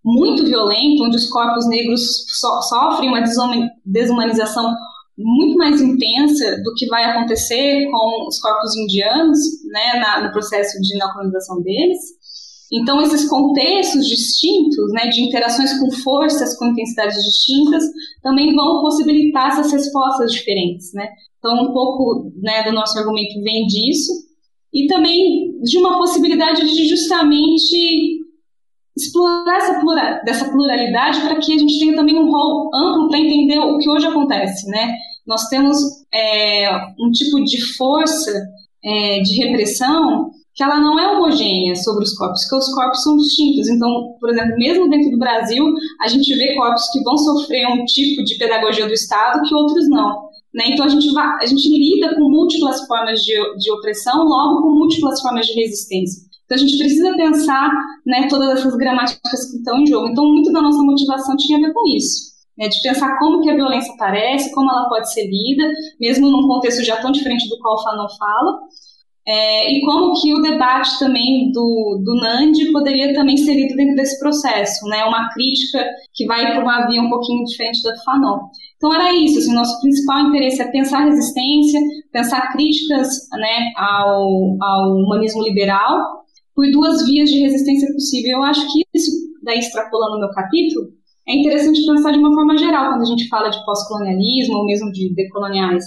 muito 0.04 0.46
violenta, 0.46 1.04
onde 1.04 1.16
os 1.16 1.30
corpos 1.30 1.68
negros 1.68 2.26
so 2.40 2.62
sofrem 2.64 3.10
uma 3.10 3.24
desumanização 3.86 4.74
muito 5.18 5.58
mais 5.58 5.82
intensa 5.82 6.62
do 6.64 6.74
que 6.76 6.88
vai 6.88 7.06
acontecer 7.06 7.90
com 7.90 8.28
os 8.28 8.40
corpos 8.40 8.76
indianos, 8.76 9.40
né, 9.72 10.00
na, 10.00 10.24
no 10.26 10.32
processo 10.32 10.80
de 10.82 10.98
neocolonização 10.98 11.62
deles. 11.62 12.00
Então, 12.72 13.02
esses 13.02 13.30
contextos 13.30 14.08
distintos, 14.08 14.92
né, 14.92 15.08
de 15.08 15.22
interações 15.22 15.80
com 15.80 15.92
forças 15.92 16.58
com 16.58 16.66
intensidades 16.66 17.24
distintas, 17.24 17.84
também 18.22 18.54
vão 18.54 18.82
possibilitar 18.82 19.52
essas 19.52 19.72
respostas 19.72 20.32
diferentes, 20.32 20.92
né. 20.94 21.08
Então, 21.40 21.64
um 21.64 21.74
pouco 21.74 22.32
né, 22.42 22.64
do 22.64 22.74
nosso 22.74 22.98
argumento 22.98 23.42
vem 23.44 23.68
disso, 23.68 24.12
e 24.74 24.88
também 24.88 25.58
de 25.62 25.78
uma 25.78 25.98
possibilidade 25.98 26.62
de 26.66 26.88
justamente 26.90 28.25
explorar 28.98 29.58
essa 29.58 29.80
plural, 29.80 30.24
dessa 30.24 30.50
pluralidade 30.50 31.22
para 31.22 31.40
que 31.40 31.54
a 31.54 31.58
gente 31.58 31.80
tenha 31.80 31.96
também 31.96 32.18
um 32.18 32.32
rol 32.32 32.70
amplo 32.74 33.10
para 33.10 33.20
entender 33.20 33.60
o 33.60 33.78
que 33.78 33.90
hoje 33.90 34.08
acontece, 34.08 34.68
né? 34.70 34.96
Nós 35.28 35.48
temos 35.50 35.78
é, 36.14 36.70
um 37.00 37.12
tipo 37.12 37.44
de 37.44 37.62
força 37.76 38.32
é, 38.84 39.20
de 39.22 39.36
repressão 39.44 40.30
que 40.54 40.64
ela 40.64 40.80
não 40.80 40.98
é 40.98 41.12
homogênea 41.12 41.76
sobre 41.76 42.06
os 42.06 42.14
corpos, 42.14 42.44
porque 42.44 42.56
os 42.56 42.74
corpos 42.74 43.04
são 43.04 43.18
distintos. 43.18 43.68
Então, 43.68 44.16
por 44.22 44.30
exemplo, 44.30 44.56
mesmo 44.56 44.90
dentro 44.90 45.12
do 45.12 45.18
Brasil, 45.18 45.66
a 46.00 46.08
gente 46.08 46.34
vê 46.34 46.56
corpos 46.56 46.90
que 46.92 47.04
vão 47.04 47.18
sofrer 47.18 47.68
um 47.68 47.84
tipo 47.84 48.24
de 48.24 48.38
pedagogia 48.38 48.88
do 48.88 48.94
Estado 48.94 49.42
que 49.46 49.54
outros 49.54 49.90
não. 49.90 50.30
Né? 50.54 50.70
Então, 50.70 50.86
a 50.86 50.90
gente, 50.90 51.10
a 51.18 51.46
gente 51.46 51.68
lida 51.68 52.16
com 52.16 52.30
múltiplas 52.30 52.88
formas 52.88 53.20
de, 53.20 53.34
de 53.58 53.72
opressão, 53.74 54.24
logo 54.24 54.62
com 54.62 54.70
múltiplas 54.70 55.20
formas 55.20 55.46
de 55.46 55.54
resistência. 55.60 56.24
Então 56.46 56.56
a 56.56 56.60
gente 56.60 56.78
precisa 56.78 57.16
pensar 57.16 57.72
né, 58.06 58.28
todas 58.30 58.60
essas 58.60 58.76
gramáticas 58.76 59.52
que 59.52 59.58
estão 59.58 59.80
em 59.80 59.88
jogo. 59.88 60.08
Então 60.08 60.26
muito 60.26 60.52
da 60.52 60.62
nossa 60.62 60.82
motivação 60.82 61.36
tinha 61.38 61.58
a 61.58 61.62
ver 61.62 61.74
com 61.74 61.88
isso. 61.96 62.36
Né, 62.58 62.70
de 62.70 62.82
pensar 62.82 63.20
como 63.20 63.42
que 63.42 63.50
a 63.50 63.56
violência 63.56 63.94
aparece, 63.94 64.54
como 64.54 64.72
ela 64.72 64.88
pode 64.88 65.12
ser 65.12 65.28
lida, 65.28 65.70
mesmo 66.00 66.30
num 66.30 66.48
contexto 66.48 66.86
já 66.86 66.96
tão 67.02 67.12
diferente 67.12 67.50
do 67.50 67.60
qual 67.60 67.76
o 67.76 67.84
Fanon 67.84 68.08
fala, 68.18 68.60
é, 69.28 69.74
e 69.74 69.82
como 69.82 70.14
que 70.22 70.34
o 70.36 70.42
debate 70.42 71.00
também 71.00 71.52
do, 71.52 72.02
do 72.06 72.16
Nandi 72.22 72.72
poderia 72.72 73.12
também 73.14 73.36
ser 73.36 73.56
lido 73.56 73.76
dentro 73.76 73.96
desse 73.96 74.20
processo, 74.20 74.88
né, 74.88 75.04
uma 75.04 75.30
crítica 75.34 75.84
que 76.14 76.28
vai 76.28 76.54
para 76.54 76.64
uma 76.64 76.86
via 76.88 77.02
um 77.02 77.10
pouquinho 77.10 77.44
diferente 77.44 77.82
da 77.82 77.92
do 77.92 78.04
Fanon. 78.04 78.40
Então 78.78 78.94
era 78.94 79.12
isso, 79.16 79.40
assim, 79.40 79.54
nosso 79.54 79.82
principal 79.82 80.28
interesse 80.28 80.62
é 80.62 80.72
pensar 80.72 81.06
resistência, 81.06 81.82
pensar 82.12 82.52
críticas 82.52 83.08
né, 83.32 83.74
ao, 83.76 84.58
ao 84.62 84.92
humanismo 84.98 85.42
liberal, 85.42 86.25
por 86.56 86.66
duas 86.72 87.06
vias 87.06 87.30
de 87.30 87.40
resistência 87.40 87.92
possível. 87.94 88.38
Eu 88.38 88.44
acho 88.44 88.62
que 88.72 88.84
isso, 88.94 89.12
daí 89.44 89.60
extrapolando 89.60 90.18
o 90.18 90.20
meu 90.20 90.30
capítulo, 90.30 90.88
é 91.28 91.36
interessante 91.36 91.86
pensar 91.86 92.12
de 92.12 92.20
uma 92.20 92.34
forma 92.34 92.58
geral 92.58 92.92
quando 92.92 93.02
a 93.02 93.06
gente 93.06 93.28
fala 93.28 93.50
de 93.50 93.64
pós-colonialismo 93.66 94.58
ou 94.58 94.66
mesmo 94.66 94.92
de 94.92 95.14
decoloniais, 95.14 95.84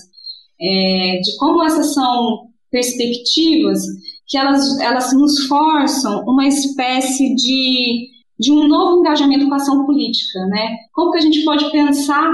é, 0.61 1.21
de 1.23 1.37
como 1.39 1.63
essas 1.63 1.95
são 1.95 2.49
perspectivas 2.71 3.81
que 4.27 4.37
elas, 4.37 4.79
elas 4.81 5.13
nos 5.15 5.47
forçam 5.47 6.23
uma 6.27 6.47
espécie 6.47 7.35
de, 7.35 8.09
de 8.39 8.53
um 8.53 8.69
novo 8.69 9.01
engajamento 9.01 9.47
com 9.49 9.55
a 9.55 9.57
ação 9.57 9.87
política, 9.87 10.41
né? 10.49 10.77
Como 10.93 11.13
que 11.13 11.19
a 11.19 11.23
gente 11.23 11.43
pode 11.45 11.71
pensar 11.71 12.31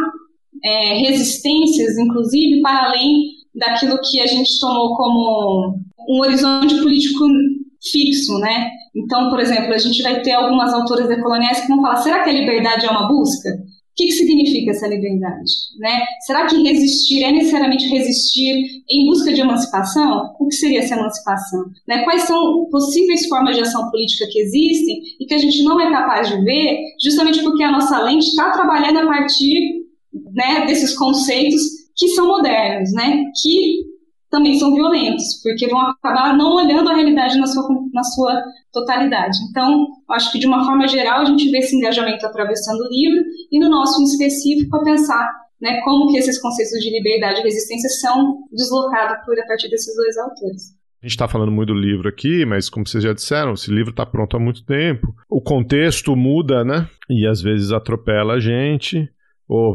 é, 0.64 0.94
resistências, 0.94 1.96
inclusive, 1.98 2.60
para 2.62 2.86
além 2.86 3.34
daquilo 3.54 4.00
que 4.10 4.20
a 4.20 4.26
gente 4.26 4.58
tomou 4.58 4.96
como 4.96 5.78
um 6.08 6.20
horizonte 6.20 6.74
político 6.82 7.24
fixo, 7.90 8.38
né? 8.38 8.70
Então, 8.94 9.30
por 9.30 9.40
exemplo, 9.40 9.72
a 9.72 9.78
gente 9.78 10.02
vai 10.02 10.22
ter 10.22 10.32
algumas 10.32 10.72
autoras 10.72 11.08
decoloniais 11.08 11.60
que 11.60 11.68
vão 11.68 11.82
falar: 11.82 11.96
será 11.96 12.22
que 12.22 12.30
a 12.30 12.32
liberdade 12.32 12.86
é 12.86 12.90
uma 12.90 13.08
busca? 13.08 13.48
O 13.48 13.96
que, 13.96 14.06
que 14.06 14.12
significa 14.12 14.72
essa 14.72 14.88
liberdade? 14.88 15.52
Né? 15.78 16.00
Será 16.26 16.46
que 16.46 16.60
resistir 16.60 17.22
é 17.22 17.30
necessariamente 17.30 17.86
resistir 17.86 18.82
em 18.90 19.06
busca 19.06 19.32
de 19.32 19.40
emancipação? 19.40 20.34
O 20.40 20.48
que 20.48 20.56
seria 20.56 20.80
essa 20.80 20.96
emancipação? 20.96 21.64
Né? 21.86 22.02
Quais 22.02 22.22
são 22.22 22.66
possíveis 22.72 23.24
formas 23.28 23.54
de 23.54 23.62
ação 23.62 23.88
política 23.92 24.26
que 24.32 24.40
existem 24.40 25.00
e 25.20 25.26
que 25.26 25.34
a 25.34 25.38
gente 25.38 25.62
não 25.62 25.80
é 25.80 25.92
capaz 25.92 26.28
de 26.28 26.42
ver, 26.42 26.76
justamente 27.00 27.40
porque 27.44 27.62
a 27.62 27.70
nossa 27.70 28.02
lente 28.02 28.26
está 28.26 28.50
trabalhando 28.50 28.98
a 28.98 29.06
partir 29.06 29.84
né, 30.32 30.66
desses 30.66 30.96
conceitos 30.98 31.62
que 31.96 32.08
são 32.08 32.26
modernos, 32.26 32.92
né? 32.94 33.22
que 33.40 33.93
também 34.34 34.58
são 34.58 34.74
violentos, 34.74 35.40
porque 35.44 35.68
vão 35.68 35.80
acabar 35.80 36.36
não 36.36 36.56
olhando 36.56 36.90
a 36.90 36.94
realidade 36.96 37.38
na 37.38 37.46
sua, 37.46 37.62
na 37.92 38.02
sua 38.02 38.42
totalidade. 38.72 39.38
Então, 39.48 39.86
acho 40.10 40.32
que 40.32 40.40
de 40.40 40.46
uma 40.48 40.64
forma 40.64 40.88
geral 40.88 41.20
a 41.20 41.24
gente 41.24 41.48
vê 41.52 41.58
esse 41.58 41.76
engajamento 41.76 42.26
atravessando 42.26 42.80
o 42.80 42.88
livro 42.88 43.24
e 43.52 43.60
no 43.60 43.70
nosso 43.70 44.02
em 44.02 44.04
específico 44.04 44.76
a 44.76 44.82
pensar 44.82 45.30
né, 45.60 45.80
como 45.84 46.10
que 46.10 46.18
esses 46.18 46.40
conceitos 46.40 46.80
de 46.80 46.90
liberdade 46.90 47.40
e 47.40 47.44
resistência 47.44 47.88
são 48.00 48.38
deslocados 48.50 49.24
por 49.24 49.38
a 49.38 49.46
partir 49.46 49.70
desses 49.70 49.94
dois 49.94 50.18
autores. 50.18 50.62
A 51.00 51.06
gente 51.06 51.12
está 51.12 51.28
falando 51.28 51.52
muito 51.52 51.72
do 51.72 51.78
livro 51.78 52.08
aqui, 52.08 52.44
mas 52.44 52.68
como 52.68 52.88
vocês 52.88 53.04
já 53.04 53.12
disseram, 53.12 53.52
esse 53.52 53.70
livro 53.70 53.90
está 53.90 54.04
pronto 54.04 54.36
há 54.36 54.40
muito 54.40 54.64
tempo. 54.64 55.14
O 55.30 55.40
contexto 55.40 56.16
muda, 56.16 56.64
né? 56.64 56.88
E 57.08 57.24
às 57.24 57.40
vezes 57.40 57.70
atropela 57.70 58.34
a 58.34 58.40
gente, 58.40 59.08
ou 59.46 59.74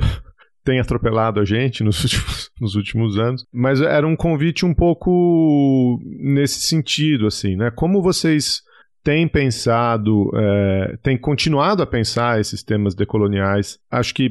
tem 0.70 0.80
atropelado 0.80 1.40
a 1.40 1.46
gente 1.46 1.84
nos 1.84 2.00
últimos, 2.06 2.52
nos 2.62 2.76
últimos 2.76 3.18
anos, 3.18 3.44
mas 3.52 3.82
era 3.82 4.06
um 4.06 4.16
convite 4.16 4.64
um 4.68 4.74
pouco 4.74 6.00
nesse 6.04 6.62
sentido, 6.62 7.26
assim, 7.26 7.56
né? 7.56 7.72
Como 7.72 8.04
vocês 8.04 8.62
têm 9.04 9.28
pensado, 9.28 10.30
é, 10.36 10.98
têm 11.02 11.18
continuado 11.18 11.82
a 11.82 11.88
pensar 11.88 12.40
esses 12.40 12.62
temas 12.62 12.94
decoloniais? 12.94 13.80
Acho 13.90 14.14
que 14.14 14.30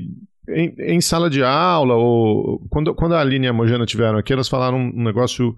em, 0.49 0.75
em, 0.79 1.01
sala 1.01 1.29
de 1.29 1.43
aula, 1.43 1.97
ou 1.97 2.61
quando, 2.71 2.95
quando 2.95 3.17
a 3.17 3.21
Aline 3.21 3.47
e 3.47 3.49
a 3.49 3.53
Mojana 3.53 3.85
tiveram 3.85 4.17
aqui, 4.17 4.33
elas 4.33 4.49
falaram 4.49 4.79
um 4.79 5.03
negócio 5.03 5.57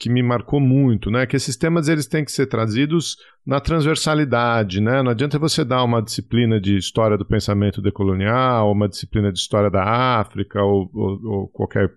que 0.00 0.08
me 0.08 0.22
marcou 0.22 0.58
muito, 0.58 1.10
né? 1.10 1.26
Que 1.26 1.36
esses 1.36 1.56
temas 1.56 1.86
eles 1.86 2.06
têm 2.06 2.24
que 2.24 2.32
ser 2.32 2.46
trazidos 2.46 3.18
na 3.46 3.60
transversalidade, 3.60 4.80
né? 4.80 5.02
Não 5.02 5.10
adianta 5.10 5.38
você 5.38 5.62
dar 5.62 5.84
uma 5.84 6.00
disciplina 6.00 6.58
de 6.58 6.74
história 6.78 7.18
do 7.18 7.26
pensamento 7.26 7.82
decolonial, 7.82 8.72
uma 8.72 8.88
disciplina 8.88 9.30
de 9.30 9.38
história 9.38 9.70
da 9.70 9.84
África 10.18 10.62
ou, 10.62 10.90
ou, 10.94 11.20
ou 11.22 11.48
qualquer 11.48 11.92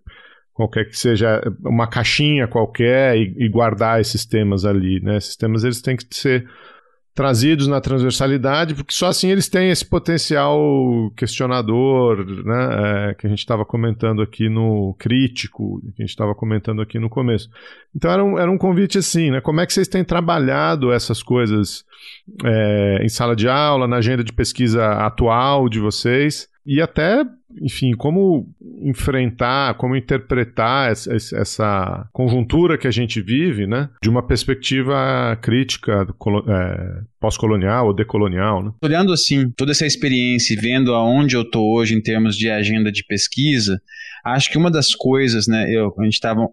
qualquer 0.53 0.85
que 0.85 0.99
seja 0.99 1.41
uma 1.65 1.87
caixinha 1.87 2.47
qualquer 2.47 3.17
e, 3.17 3.33
e, 3.37 3.49
guardar 3.49 3.99
esses 4.01 4.25
temas 4.25 4.65
ali, 4.65 4.99
né? 4.99 5.15
Esses 5.15 5.37
temas 5.37 5.63
eles 5.63 5.81
têm 5.81 5.95
que 5.95 6.05
ser 6.11 6.45
trazidos 7.13 7.67
na 7.67 7.79
transversalidade, 7.79 8.73
porque 8.73 8.93
só 8.93 9.07
assim 9.07 9.29
eles 9.29 9.47
têm 9.47 9.69
esse 9.69 9.85
potencial 9.85 10.57
questionador, 11.15 12.25
né, 12.25 13.09
é, 13.11 13.13
que 13.13 13.27
a 13.27 13.29
gente 13.29 13.39
estava 13.39 13.63
comentando 13.63 14.21
aqui 14.21 14.49
no 14.49 14.95
crítico, 14.97 15.79
que 15.95 16.01
a 16.01 16.03
gente 16.03 16.09
estava 16.09 16.33
comentando 16.33 16.81
aqui 16.81 16.97
no 16.97 17.09
começo. 17.09 17.49
Então 17.95 18.11
era 18.11 18.23
um, 18.23 18.39
era 18.39 18.51
um 18.51 18.57
convite 18.57 18.97
assim, 18.97 19.29
né, 19.29 19.41
como 19.41 19.61
é 19.61 19.65
que 19.65 19.73
vocês 19.73 19.87
têm 19.87 20.03
trabalhado 20.03 20.91
essas 20.91 21.21
coisas 21.21 21.85
é, 22.43 22.99
em 23.03 23.09
sala 23.09 23.35
de 23.35 23.47
aula, 23.47 23.87
na 23.87 23.97
agenda 23.97 24.23
de 24.23 24.33
pesquisa 24.33 24.83
atual 24.93 25.69
de 25.69 25.79
vocês, 25.79 26.49
e 26.65 26.81
até, 26.81 27.25
enfim, 27.61 27.91
como 27.93 28.47
enfrentar, 28.81 29.75
como 29.75 29.95
interpretar 29.95 30.91
essa 30.91 32.07
conjuntura 32.13 32.77
que 32.77 32.87
a 32.87 32.91
gente 32.91 33.21
vive, 33.21 33.67
né, 33.67 33.89
de 34.01 34.09
uma 34.09 34.25
perspectiva 34.25 35.37
crítica 35.41 36.07
é, 36.47 37.01
pós-colonial 37.19 37.87
ou 37.87 37.93
decolonial, 37.93 38.63
né? 38.63 38.71
Olhando 38.81 39.11
assim 39.11 39.51
toda 39.57 39.71
essa 39.71 39.85
experiência 39.85 40.53
e 40.53 40.57
vendo 40.57 40.93
aonde 40.93 41.35
eu 41.35 41.41
estou 41.41 41.75
hoje 41.75 41.95
em 41.95 42.01
termos 42.01 42.37
de 42.37 42.49
agenda 42.49 42.91
de 42.91 43.03
pesquisa, 43.05 43.81
acho 44.23 44.49
que 44.49 44.57
uma 44.57 44.71
das 44.71 44.95
coisas, 44.95 45.47
né, 45.47 45.69
eu, 45.69 45.93
a 45.99 46.03
gente 46.03 46.13
estava 46.13 46.47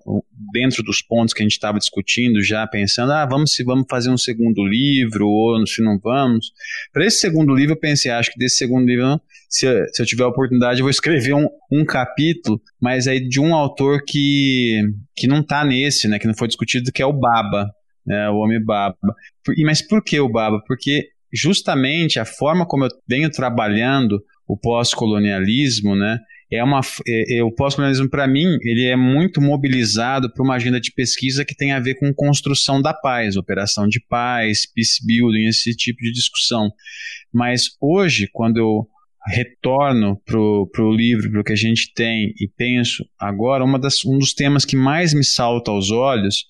dentro 0.52 0.82
dos 0.82 1.00
pontos 1.00 1.32
que 1.32 1.42
a 1.42 1.44
gente 1.44 1.52
estava 1.52 1.78
discutindo, 1.78 2.42
já 2.42 2.66
pensando, 2.66 3.12
ah, 3.12 3.26
vamos 3.26 3.52
se 3.52 3.62
vamos 3.62 3.86
fazer 3.88 4.10
um 4.10 4.18
segundo 4.18 4.64
livro 4.64 5.28
ou 5.28 5.66
se 5.66 5.82
não 5.82 5.98
vamos. 5.98 6.52
Para 6.92 7.06
esse 7.06 7.18
segundo 7.18 7.54
livro, 7.54 7.74
eu 7.74 7.80
pensei, 7.80 8.10
acho 8.10 8.32
que 8.32 8.38
desse 8.38 8.56
segundo 8.56 8.86
livro, 8.86 9.20
se, 9.50 9.66
se 9.92 10.00
eu 10.00 10.06
tiver 10.06 10.22
a 10.22 10.28
oportunidade, 10.28 10.78
eu 10.78 10.84
vou 10.84 10.90
escrever 10.90 11.34
um, 11.34 11.48
um 11.72 11.84
capítulo, 11.84 12.62
mas 12.80 13.08
aí 13.08 13.20
de 13.20 13.40
um 13.40 13.52
autor 13.52 14.04
que, 14.06 14.80
que 15.16 15.26
não 15.26 15.40
está 15.40 15.64
nesse, 15.64 16.06
né, 16.06 16.20
que 16.20 16.26
não 16.28 16.36
foi 16.36 16.46
discutido, 16.46 16.92
que 16.92 17.02
é 17.02 17.06
o 17.06 17.12
Baba, 17.12 17.68
né, 18.06 18.30
o 18.30 18.36
Homem 18.36 18.64
Baba. 18.64 18.96
E, 19.56 19.64
mas 19.64 19.82
por 19.82 20.04
que 20.04 20.20
o 20.20 20.28
Baba? 20.30 20.62
Porque 20.68 21.08
justamente 21.34 22.20
a 22.20 22.24
forma 22.24 22.64
como 22.64 22.84
eu 22.84 22.88
venho 23.08 23.28
trabalhando 23.28 24.22
o 24.46 24.56
pós-colonialismo, 24.56 25.96
né, 25.96 26.18
é 26.52 26.62
uma, 26.62 26.80
é, 27.06 27.38
é, 27.38 27.42
o 27.42 27.50
pós-colonialismo, 27.50 28.08
para 28.08 28.28
mim, 28.28 28.56
ele 28.62 28.86
é 28.86 28.96
muito 28.96 29.40
mobilizado 29.40 30.32
para 30.32 30.44
uma 30.44 30.54
agenda 30.54 30.80
de 30.80 30.92
pesquisa 30.92 31.44
que 31.44 31.56
tem 31.56 31.72
a 31.72 31.80
ver 31.80 31.96
com 31.96 32.14
construção 32.14 32.80
da 32.80 32.94
paz, 32.94 33.36
operação 33.36 33.88
de 33.88 34.00
paz, 34.08 34.64
peace 34.72 35.04
building, 35.04 35.46
esse 35.46 35.74
tipo 35.74 36.00
de 36.00 36.12
discussão. 36.12 36.70
Mas 37.32 37.64
hoje, 37.80 38.28
quando 38.32 38.56
eu 38.56 38.88
retorno 39.26 40.20
para 40.24 40.38
o 40.38 40.92
livro, 40.92 41.30
para 41.30 41.40
o 41.40 41.44
que 41.44 41.52
a 41.52 41.56
gente 41.56 41.92
tem 41.94 42.32
e 42.40 42.48
penso 42.56 43.04
agora, 43.18 43.64
uma 43.64 43.78
das, 43.78 44.04
um 44.04 44.18
dos 44.18 44.32
temas 44.32 44.64
que 44.64 44.76
mais 44.76 45.12
me 45.12 45.24
salta 45.24 45.70
aos 45.70 45.90
olhos 45.90 46.46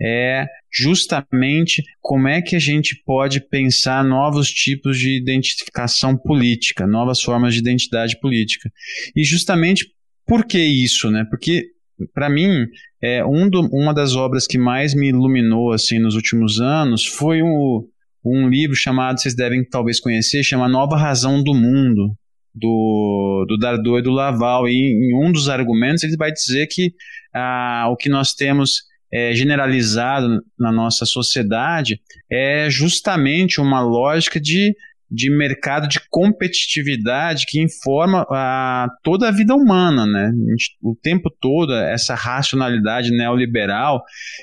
é 0.00 0.46
justamente 0.72 1.82
como 2.00 2.26
é 2.26 2.40
que 2.40 2.56
a 2.56 2.58
gente 2.58 3.00
pode 3.04 3.40
pensar 3.40 4.04
novos 4.04 4.50
tipos 4.50 4.98
de 4.98 5.16
identificação 5.16 6.16
política, 6.16 6.86
novas 6.86 7.20
formas 7.20 7.54
de 7.54 7.60
identidade 7.60 8.18
política. 8.20 8.70
E 9.14 9.22
justamente 9.22 9.86
por 10.26 10.44
que 10.44 10.58
isso, 10.58 11.10
né? 11.10 11.24
Porque 11.28 11.66
para 12.14 12.28
mim, 12.28 12.66
é, 13.00 13.24
um 13.24 13.48
do, 13.48 13.68
uma 13.72 13.92
das 13.92 14.16
obras 14.16 14.46
que 14.46 14.58
mais 14.58 14.94
me 14.94 15.08
iluminou 15.08 15.72
assim 15.72 15.98
nos 15.98 16.14
últimos 16.14 16.60
anos 16.60 17.04
foi 17.04 17.42
um, 17.42 17.86
um 18.24 18.48
livro 18.48 18.76
chamado, 18.76 19.20
vocês 19.20 19.34
devem 19.34 19.64
talvez 19.64 19.98
conhecer, 20.00 20.42
chama 20.42 20.68
Nova 20.68 20.96
Razão 20.96 21.42
do 21.42 21.54
Mundo, 21.54 22.16
do, 22.54 23.44
do 23.48 23.56
Dardot 23.56 23.98
e 23.98 24.02
do 24.02 24.10
Laval. 24.10 24.68
E 24.68 24.72
em 24.72 25.14
um 25.14 25.32
dos 25.32 25.48
argumentos 25.48 26.04
ele 26.04 26.16
vai 26.16 26.30
dizer 26.30 26.66
que 26.68 26.92
ah, 27.34 27.88
o 27.90 27.96
que 27.96 28.08
nós 28.08 28.32
temos 28.34 28.82
é, 29.12 29.34
generalizado 29.34 30.42
na 30.58 30.72
nossa 30.72 31.04
sociedade 31.04 32.00
é 32.30 32.70
justamente 32.70 33.60
uma 33.60 33.80
lógica 33.80 34.40
de, 34.40 34.74
de 35.10 35.30
mercado 35.30 35.86
de 35.86 36.00
competitividade 36.08 37.44
que 37.46 37.60
informa 37.60 38.26
a, 38.30 38.88
toda 39.02 39.28
a 39.28 39.32
vida 39.32 39.54
humana, 39.54 40.06
né? 40.06 40.32
O 40.80 40.94
tempo 40.94 41.30
todo, 41.40 41.74
essa 41.74 42.14
racionalidade 42.14 43.10
neoliberal 43.10 44.02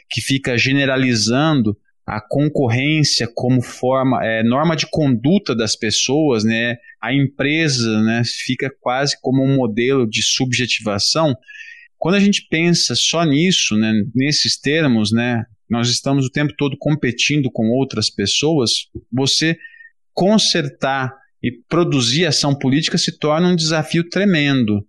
que 0.09 0.21
fica 0.21 0.57
generalizando 0.57 1.75
a 2.09 2.21
concorrência 2.21 3.29
como 3.33 3.61
forma, 3.61 4.23
é, 4.23 4.43
norma 4.43 4.75
de 4.75 4.87
conduta 4.89 5.55
das 5.55 5.75
pessoas, 5.75 6.43
né? 6.43 6.77
A 7.01 7.13
empresa, 7.13 8.01
né, 8.01 8.23
fica 8.25 8.69
quase 8.81 9.15
como 9.21 9.43
um 9.43 9.55
modelo 9.55 10.09
de 10.09 10.21
subjetivação 10.21 11.35
quando 11.99 12.15
a 12.15 12.19
gente 12.19 12.47
pensa 12.49 12.95
só 12.95 13.25
nisso, 13.25 13.75
né, 13.75 13.91
nesses 14.15 14.57
termos, 14.57 15.11
né, 15.11 15.43
nós 15.69 15.89
estamos 15.89 16.25
o 16.25 16.31
tempo 16.31 16.53
todo 16.57 16.77
competindo 16.79 17.51
com 17.51 17.67
outras 17.77 18.09
pessoas, 18.09 18.87
você 19.11 19.57
consertar 20.13 21.13
e 21.43 21.51
produzir 21.67 22.25
ação 22.25 22.57
política 22.57 22.97
se 22.97 23.19
torna 23.19 23.49
um 23.49 23.55
desafio 23.55 24.09
tremendo. 24.09 24.85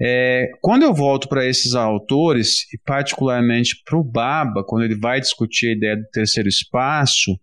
É, 0.00 0.50
quando 0.60 0.82
eu 0.82 0.92
volto 0.92 1.28
para 1.28 1.46
esses 1.46 1.74
autores, 1.74 2.66
e 2.72 2.78
particularmente 2.78 3.82
para 3.84 3.98
o 3.98 4.04
Baba, 4.04 4.62
quando 4.64 4.84
ele 4.84 4.98
vai 4.98 5.20
discutir 5.20 5.68
a 5.68 5.72
ideia 5.72 5.96
do 5.96 6.06
terceiro 6.10 6.48
espaço, 6.48 7.38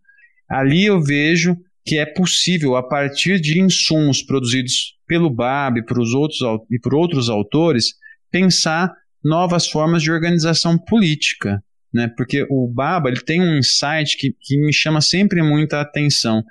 ali 0.50 0.86
eu 0.86 1.02
vejo 1.02 1.58
que 1.86 1.98
é 1.98 2.06
possível, 2.06 2.76
a 2.76 2.84
partir 2.84 3.42
de 3.42 3.60
insumos 3.60 4.22
produzidos 4.22 4.96
pelo 5.08 5.30
Baba 5.30 5.80
e 5.80 6.16
outros, 6.16 6.40
e 6.72 6.80
por 6.80 6.94
outros 6.94 7.30
autores, 7.30 7.96
pensar 8.32 8.94
novas 9.24 9.68
formas 9.68 10.02
de 10.02 10.12
organização 10.12 10.78
política. 10.78 11.64
Né? 11.94 12.12
Porque 12.16 12.46
o 12.50 12.68
Baba 12.68 13.10
ele 13.10 13.22
tem 13.22 13.42
um 13.42 13.58
insight 13.58 14.18
que, 14.18 14.36
que 14.40 14.58
me 14.58 14.74
chama 14.74 15.02
sempre 15.02 15.42
muita 15.44 15.82
atenção. 15.82 16.44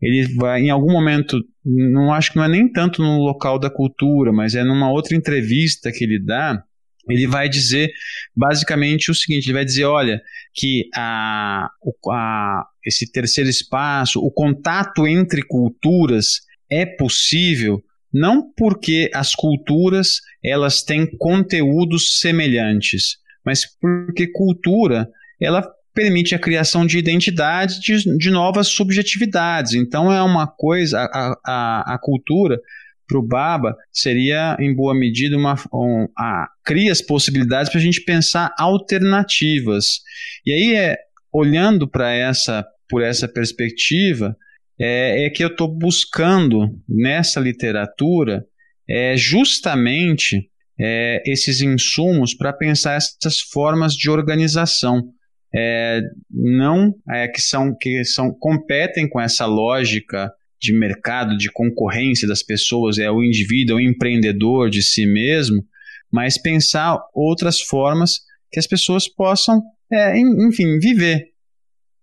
Ele 0.00 0.34
vai, 0.34 0.60
em 0.62 0.70
algum 0.70 0.92
momento, 0.92 1.42
não 1.64 2.12
acho 2.12 2.30
que 2.30 2.36
não 2.36 2.44
é 2.44 2.48
nem 2.48 2.70
tanto 2.70 3.02
no 3.02 3.18
local 3.18 3.58
da 3.58 3.68
cultura, 3.68 4.32
mas 4.32 4.54
é 4.54 4.62
numa 4.62 4.90
outra 4.90 5.16
entrevista 5.16 5.90
que 5.90 6.04
ele 6.04 6.18
dá, 6.18 6.62
ele 7.08 7.26
vai 7.26 7.48
dizer 7.48 7.90
basicamente 8.36 9.10
o 9.10 9.14
seguinte: 9.14 9.46
ele 9.46 9.54
vai 9.54 9.64
dizer, 9.64 9.84
olha, 9.84 10.20
que 10.54 10.88
a, 10.94 11.68
a, 12.10 12.64
esse 12.84 13.10
terceiro 13.10 13.50
espaço, 13.50 14.20
o 14.20 14.30
contato 14.30 15.06
entre 15.06 15.42
culturas 15.42 16.42
é 16.70 16.84
possível 16.84 17.82
não 18.12 18.52
porque 18.56 19.10
as 19.14 19.34
culturas 19.34 20.20
elas 20.42 20.82
têm 20.82 21.06
conteúdos 21.18 22.20
semelhantes, 22.20 23.18
mas 23.44 23.64
porque 23.80 24.30
cultura 24.32 25.08
ela 25.40 25.62
permite 25.98 26.32
a 26.32 26.38
criação 26.38 26.86
de 26.86 26.96
identidade 26.96 27.80
de, 27.80 28.16
de 28.16 28.30
novas 28.30 28.68
subjetividades. 28.68 29.74
Então 29.74 30.12
é 30.12 30.22
uma 30.22 30.46
coisa, 30.46 31.00
a, 31.00 31.34
a, 31.44 31.94
a 31.94 31.98
cultura 31.98 32.56
para 33.04 33.18
o 33.18 33.26
Baba 33.26 33.74
seria, 33.92 34.56
em 34.60 34.72
boa 34.72 34.94
medida, 34.94 35.36
uma, 35.36 35.56
um, 35.74 36.06
a, 36.16 36.46
cria 36.64 36.92
as 36.92 37.02
possibilidades 37.02 37.68
para 37.68 37.80
a 37.80 37.82
gente 37.82 38.00
pensar 38.04 38.54
alternativas. 38.56 39.98
E 40.46 40.52
aí, 40.52 40.76
é, 40.76 40.96
olhando 41.32 41.90
para 41.90 42.12
essa, 42.12 42.64
por 42.88 43.02
essa 43.02 43.26
perspectiva, 43.26 44.36
é, 44.78 45.26
é 45.26 45.30
que 45.30 45.42
eu 45.42 45.48
estou 45.48 45.66
buscando 45.66 46.80
nessa 46.88 47.40
literatura 47.40 48.44
é, 48.88 49.16
justamente 49.16 50.48
é, 50.78 51.24
esses 51.26 51.60
insumos 51.60 52.34
para 52.34 52.52
pensar 52.52 52.94
essas 52.94 53.40
formas 53.40 53.94
de 53.94 54.08
organização. 54.08 55.12
É, 55.54 56.02
não 56.30 56.94
é, 57.10 57.26
que 57.26 57.40
são 57.40 57.74
que 57.74 58.04
são 58.04 58.30
competem 58.30 59.08
com 59.08 59.18
essa 59.18 59.46
lógica 59.46 60.30
de 60.60 60.72
mercado, 60.72 61.36
de 61.38 61.50
concorrência 61.50 62.26
das 62.26 62.42
pessoas, 62.42 62.98
é 62.98 63.10
o 63.10 63.22
indivíduo, 63.22 63.78
é 63.78 63.82
o 63.82 63.84
empreendedor 63.84 64.68
de 64.68 64.82
si 64.82 65.06
mesmo, 65.06 65.64
mas 66.12 66.36
pensar 66.36 66.98
outras 67.14 67.60
formas 67.60 68.20
que 68.50 68.58
as 68.58 68.66
pessoas 68.66 69.08
possam, 69.08 69.62
é, 69.90 70.18
enfim, 70.18 70.78
viver. 70.78 71.28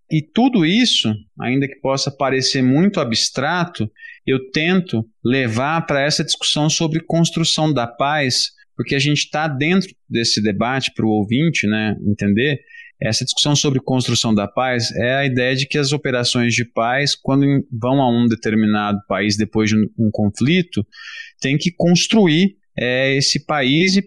E 0.09 0.21
tudo 0.21 0.65
isso, 0.65 1.13
ainda 1.39 1.67
que 1.67 1.79
possa 1.81 2.11
parecer 2.11 2.61
muito 2.61 2.99
abstrato, 2.99 3.89
eu 4.25 4.51
tento 4.51 5.03
levar 5.23 5.85
para 5.85 6.01
essa 6.01 6.23
discussão 6.23 6.69
sobre 6.69 7.03
construção 7.03 7.73
da 7.73 7.87
paz, 7.87 8.51
porque 8.75 8.93
a 8.93 8.99
gente 8.99 9.19
está 9.19 9.47
dentro 9.47 9.89
desse 10.07 10.41
debate 10.41 10.91
para 10.93 11.05
o 11.05 11.09
ouvinte 11.09 11.65
né, 11.67 11.95
entender 12.05 12.59
essa 13.01 13.25
discussão 13.25 13.55
sobre 13.55 13.79
construção 13.79 14.33
da 14.33 14.47
paz 14.47 14.91
é 14.91 15.15
a 15.15 15.25
ideia 15.25 15.55
de 15.55 15.67
que 15.67 15.77
as 15.77 15.91
operações 15.91 16.53
de 16.53 16.63
paz, 16.63 17.15
quando 17.15 17.45
vão 17.71 18.01
a 18.01 18.09
um 18.09 18.25
determinado 18.27 18.99
país 19.07 19.35
depois 19.35 19.69
de 19.69 19.75
um, 19.75 20.09
conflito, 20.11 20.85
tem 21.41 21.57
que 21.57 21.71
construir 21.71 22.55
é, 22.77 23.15
esse 23.15 23.45
país 23.45 23.97
e, 23.97 24.03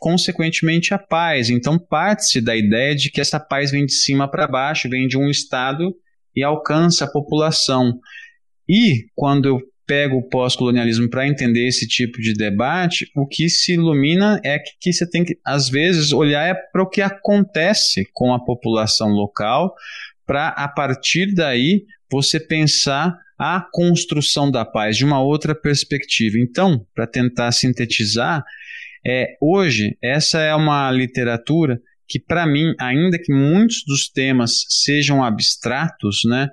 consequentemente, 0.00 0.94
a 0.94 0.98
paz. 0.98 1.50
Então, 1.50 1.78
parte-se 1.78 2.40
da 2.40 2.56
ideia 2.56 2.94
de 2.94 3.10
que 3.10 3.20
essa 3.20 3.38
paz 3.38 3.70
vem 3.70 3.84
de 3.84 3.92
cima 3.92 4.28
para 4.30 4.48
baixo, 4.48 4.88
vem 4.88 5.06
de 5.06 5.18
um 5.18 5.28
Estado 5.28 5.94
e 6.34 6.42
alcança 6.42 7.04
a 7.04 7.10
população. 7.10 7.98
E, 8.66 9.04
quando 9.14 9.46
eu 9.46 9.60
pega 9.86 10.14
o 10.14 10.22
pós-colonialismo 10.28 11.08
para 11.08 11.26
entender 11.26 11.66
esse 11.66 11.86
tipo 11.86 12.20
de 12.20 12.34
debate, 12.34 13.10
o 13.16 13.26
que 13.26 13.48
se 13.48 13.74
ilumina 13.74 14.40
é 14.44 14.58
que, 14.58 14.70
que 14.80 14.92
você 14.92 15.08
tem 15.08 15.24
que, 15.24 15.38
às 15.44 15.68
vezes, 15.68 16.12
olhar 16.12 16.46
é 16.46 16.54
para 16.54 16.82
o 16.82 16.88
que 16.88 17.00
acontece 17.00 18.08
com 18.12 18.32
a 18.32 18.42
população 18.42 19.08
local, 19.08 19.74
para, 20.26 20.48
a 20.48 20.68
partir 20.68 21.34
daí, 21.34 21.84
você 22.10 22.38
pensar 22.38 23.16
a 23.38 23.60
construção 23.72 24.50
da 24.50 24.64
paz 24.64 24.96
de 24.96 25.04
uma 25.04 25.20
outra 25.20 25.54
perspectiva. 25.54 26.36
Então, 26.38 26.86
para 26.94 27.06
tentar 27.06 27.50
sintetizar, 27.50 28.44
é, 29.04 29.36
hoje, 29.40 29.96
essa 30.00 30.40
é 30.40 30.54
uma 30.54 30.90
literatura 30.92 31.80
que, 32.06 32.20
para 32.20 32.46
mim, 32.46 32.74
ainda 32.78 33.18
que 33.18 33.32
muitos 33.32 33.82
dos 33.86 34.08
temas 34.08 34.64
sejam 34.68 35.24
abstratos, 35.24 36.20
né, 36.24 36.48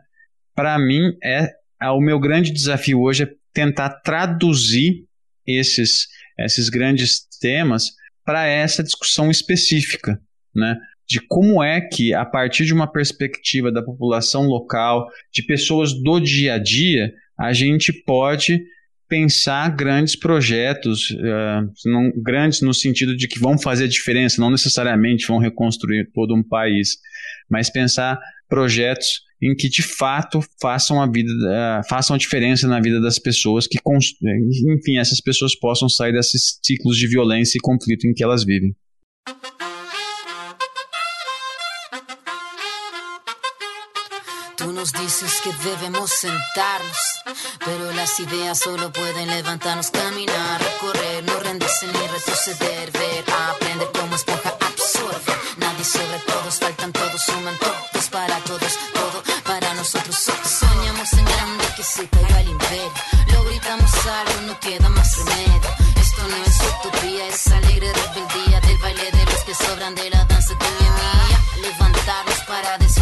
para 0.55 0.79
mim 0.79 1.13
é 1.23 1.58
o 1.81 2.01
meu 2.01 2.19
grande 2.19 2.51
desafio 2.51 3.01
hoje 3.01 3.23
é 3.23 3.29
tentar 3.53 3.89
traduzir 4.01 5.05
esses, 5.45 6.07
esses 6.37 6.69
grandes 6.69 7.27
temas 7.39 7.91
para 8.25 8.45
essa 8.45 8.83
discussão 8.83 9.31
específica, 9.31 10.19
né? 10.55 10.77
De 11.07 11.19
como 11.27 11.63
é 11.63 11.81
que, 11.81 12.13
a 12.13 12.23
partir 12.23 12.65
de 12.65 12.73
uma 12.73 12.91
perspectiva 12.91 13.71
da 13.71 13.81
população 13.81 14.43
local, 14.43 15.07
de 15.33 15.41
pessoas 15.41 15.91
do 15.93 16.19
dia 16.19 16.53
a 16.53 16.57
dia, 16.59 17.11
a 17.39 17.51
gente 17.51 17.91
pode 17.91 18.61
pensar 19.07 19.75
grandes 19.75 20.15
projetos, 20.15 21.09
uh, 21.09 21.89
não, 21.89 22.11
grandes 22.21 22.61
no 22.61 22.75
sentido 22.75 23.17
de 23.17 23.27
que 23.27 23.39
vão 23.39 23.57
fazer 23.57 23.87
diferença, 23.87 24.39
não 24.39 24.51
necessariamente 24.51 25.25
vão 25.25 25.39
reconstruir 25.39 26.11
todo 26.13 26.35
um 26.35 26.43
país, 26.43 26.97
mas 27.49 27.71
pensar 27.71 28.19
projetos 28.47 29.21
em 29.41 29.55
que 29.55 29.69
de 29.69 29.81
fato 29.81 30.41
façam 30.61 31.01
a 31.01 31.09
vida, 31.09 31.31
uh, 31.31 31.87
façam 31.87 32.15
a 32.15 32.19
diferença 32.19 32.67
na 32.67 32.79
vida 32.79 32.99
das 32.99 33.17
pessoas, 33.17 33.67
que 33.67 33.77
enfim 34.73 34.97
essas 34.97 35.21
pessoas 35.21 35.55
possam 35.55 35.87
sair 35.87 36.11
desses 36.11 36.59
ciclos 36.63 36.97
de 36.97 37.07
violência 37.07 37.57
e 37.57 37.61
conflito 37.61 38.05
em 38.05 38.13
que 38.13 38.23
elas 38.23 38.43
vivem. 38.43 38.75
Tú 44.57 44.73
nos 44.73 44.91
dices 44.91 45.39
que 45.39 45.53
debemos 45.63 46.11
sentarnos, 46.11 46.97
pero 47.63 47.93
las 47.93 48.19
ideas 48.19 48.59
solo 48.59 48.91
pueden 48.91 49.27
levantarnos, 49.29 49.89
caminar, 49.89 50.61
recorrer, 50.61 51.23
no 51.23 51.39
rendirse 51.39 51.87
ni 51.87 52.07
retroceder, 52.07 52.91
ver, 52.91 53.23
aprender 53.51 53.87
como 53.93 54.15
esponja 54.15 54.68
Nadie 55.57 55.83
sobre 55.83 56.19
todos, 56.27 56.59
faltan 56.59 56.91
todos, 56.91 57.21
suman 57.21 57.57
todos 57.57 58.09
para 58.09 58.37
todos 58.39 58.79
nosotros 59.79 60.29
soñamos 60.43 61.13
en 61.13 61.25
grande 61.25 61.65
que 61.77 61.83
se 61.83 62.07
caiga 62.09 62.41
el 62.41 62.49
imperio. 62.49 62.91
Lo 63.31 63.43
gritamos 63.45 63.91
algo, 64.05 64.41
no 64.47 64.59
queda 64.59 64.89
más 64.89 65.17
remedio. 65.17 65.69
Esto 65.95 66.21
no 66.27 66.35
es 66.43 66.57
utopía, 66.69 67.27
es 67.27 67.47
alegre 67.47 67.93
rebeldía 67.93 68.59
del 68.59 68.77
baile 68.79 69.09
de 69.11 69.25
los 69.25 69.41
que 69.45 69.55
sobran 69.55 69.95
de 69.95 70.09
la 70.09 70.25
danza 70.25 70.53
de 70.53 70.69
mi 70.77 70.89
mía. 70.99 71.39
Levantarnos 71.61 72.39
para 72.47 72.77
decir. 72.77 72.99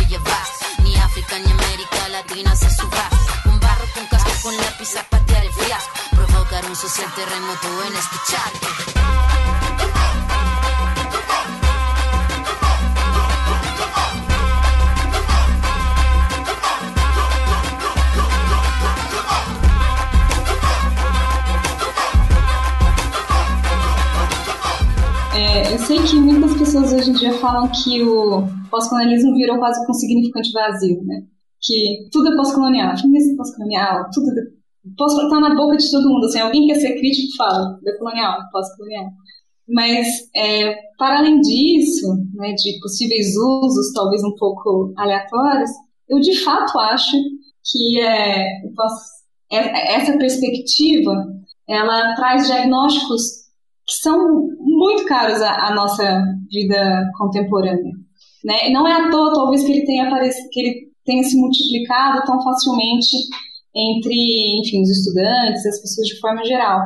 Ni 0.83 0.95
África 0.95 1.39
ni 1.39 1.51
América 1.51 2.07
Latina 2.09 2.55
se 2.55 2.69
suba. 2.69 3.09
Con 3.43 3.59
barro, 3.59 3.85
con 3.95 4.05
casco, 4.07 4.31
con 4.43 4.55
lápiz 4.55 4.95
a 4.95 5.03
patear 5.03 5.45
el 5.45 5.53
fiasco. 5.53 5.91
Provocar 6.11 6.63
un 6.65 6.75
social 6.75 7.11
terremoto 7.15 7.83
en 7.87 7.95
escuchar. 7.95 8.51
eu 8.97 9.26
que 26.09 26.15
muitas 26.15 26.57
pessoas 26.57 26.93
hoje 26.93 27.09
em 27.09 27.13
dia 27.13 27.33
falam 27.33 27.69
que 27.69 28.01
o 28.01 28.43
pós-colonialismo 28.71 29.35
virou 29.35 29.57
quase 29.57 29.83
que 29.83 29.91
um 29.91 29.93
significante 29.93 30.51
vazio, 30.53 31.03
né? 31.03 31.23
Que 31.61 32.07
tudo 32.11 32.31
é 32.31 32.35
pós-colonial, 32.37 32.97
feminismo 32.97 33.33
é 33.33 33.35
pós-colonial, 33.35 34.05
tudo 34.13 34.29
é... 34.31 35.29
tá 35.29 35.39
na 35.41 35.55
boca 35.55 35.75
de 35.75 35.91
todo 35.91 36.07
mundo, 36.07 36.25
assim, 36.25 36.39
alguém 36.39 36.67
quer 36.67 36.75
ser 36.75 36.97
crítico, 36.97 37.35
fala, 37.35 37.77
decolonial, 37.83 38.39
pós-colonial. 38.53 39.05
Mas, 39.67 40.07
é, 40.33 40.75
para 40.97 41.17
além 41.19 41.41
disso, 41.41 42.07
né, 42.35 42.53
de 42.53 42.79
possíveis 42.79 43.35
usos, 43.35 43.91
talvez 43.91 44.23
um 44.23 44.35
pouco 44.35 44.93
aleatórios, 44.95 45.71
eu 46.07 46.21
de 46.21 46.41
fato 46.41 46.79
acho 46.79 47.17
que 47.69 47.99
é, 47.99 48.47
é 49.51 49.95
essa 49.95 50.17
perspectiva, 50.17 51.27
ela 51.67 52.15
traz 52.15 52.47
diagnósticos 52.47 53.46
que 53.87 53.93
são 53.95 54.47
muito 54.59 55.05
caros 55.05 55.41
à, 55.41 55.67
à 55.67 55.73
nossa 55.73 56.21
vida 56.51 57.09
contemporânea. 57.17 57.93
Né? 58.43 58.69
E 58.69 58.73
não 58.73 58.87
é 58.87 58.93
à 58.93 59.09
toa, 59.09 59.33
talvez, 59.33 59.63
que 59.63 59.71
ele 59.71 59.85
tenha 59.85 60.07
aparecido, 60.07 60.49
que 60.51 60.59
ele 60.59 60.87
tenha 61.05 61.23
se 61.23 61.37
multiplicado 61.37 62.25
tão 62.25 62.41
facilmente 62.43 63.15
entre, 63.73 64.59
enfim, 64.59 64.81
os 64.81 64.89
estudantes, 64.89 65.65
as 65.65 65.79
pessoas 65.79 66.07
de 66.07 66.19
forma 66.19 66.43
geral. 66.43 66.81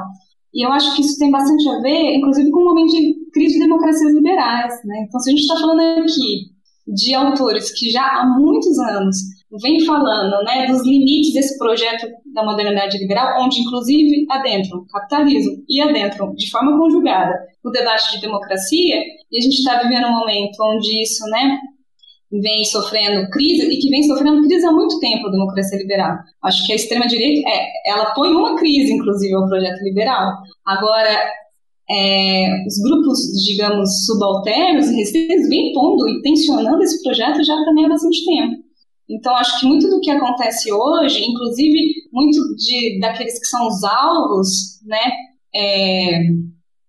E 0.54 0.66
eu 0.66 0.72
acho 0.72 0.95
que 0.95 1.02
isso 1.02 1.18
tem 1.18 1.32
bastante 1.32 1.68
a 1.70 1.80
ver, 1.80 2.16
inclusive, 2.16 2.52
com 2.52 2.60
o 2.60 2.66
momento 2.66 2.91
de 2.91 3.16
crise 3.34 3.54
de 3.54 3.62
democracias 3.62 4.14
liberais. 4.14 4.74
Né? 4.86 5.06
Então, 5.08 5.20
se 5.20 5.30
a 5.30 5.32
gente 5.32 5.41
está 5.41 5.56
falando 5.56 5.80
aqui 6.02 6.52
de 6.88 7.14
autores 7.14 7.72
que 7.72 7.89
já 7.89 8.06
há 8.06 8.28
muitos 8.38 8.78
anos 8.80 9.18
vem 9.60 9.84
falando 9.86 10.43
né, 10.43 10.68
dos 10.68 10.86
limites 10.86 11.34
desse 11.34 11.58
projeto 11.58 12.08
da 12.34 12.43
modernidade 12.43 12.97
liberal, 12.97 13.43
onde 13.43 13.60
inclusive 13.60 14.26
adentram 14.30 14.80
o 14.80 14.88
capitalismo 14.88 15.64
e 15.68 15.82
adentram 15.82 16.34
de 16.36 16.49
forma 16.49 16.78
conjugada 16.78 17.34
o 17.64 17.70
debate 17.70 18.12
de 18.14 18.22
democracia, 18.22 18.95
e 19.32 19.38
a 19.38 19.41
gente 19.41 19.58
está 19.60 19.82
vivendo 19.82 20.08
um 20.08 20.20
momento 20.20 20.58
onde 20.62 21.02
isso 21.02 21.24
né, 21.30 21.60
vem 22.41 22.64
sofrendo 22.64 23.30
crise 23.30 23.68
e 23.68 23.78
que 23.78 23.89
vem 23.89 24.04
sofrendo 24.04 24.41
crise 24.47 24.66
há 24.66 24.72
muito 24.72 24.99
tempo 24.99 25.28
a 25.28 25.32
democracia 25.32 25.78
liberal. 25.78 26.18
Acho 26.43 26.66
que 26.66 26.72
a 26.72 26.76
extrema 26.76 27.06
direita 27.08 27.47
é, 27.49 27.91
ela 27.91 28.14
põe 28.14 28.30
uma 28.30 28.56
crise 28.56 28.93
inclusive 28.93 29.34
ao 29.34 29.47
projeto 29.47 29.84
liberal. 29.84 30.32
Agora 30.66 31.30
é, 31.89 32.47
os 32.66 32.78
grupos, 32.82 33.20
digamos, 33.45 34.06
subalternos 34.06 34.88
e 34.88 34.95
resistentes 34.95 35.49
vêm 35.49 35.74
pondo 35.74 36.08
e 36.08 36.22
tensionando 36.22 36.82
esse 36.82 37.04
projeto 37.04 37.43
já 37.43 37.56
também 37.66 37.86
há 37.86 37.89
bastante 37.89 38.26
tempo. 38.26 38.70
Então, 39.10 39.36
acho 39.36 39.60
que 39.60 39.68
muito 39.68 39.89
do 39.89 39.99
que 39.99 40.10
acontece 40.10 40.72
hoje, 40.72 41.24
inclusive 41.24 41.93
muito 42.12 42.39
de, 42.56 42.99
daqueles 42.99 43.39
que 43.39 43.45
são 43.45 43.68
os 43.68 43.84
alvos, 43.84 44.80
né, 44.86 45.12
é, 45.54 46.20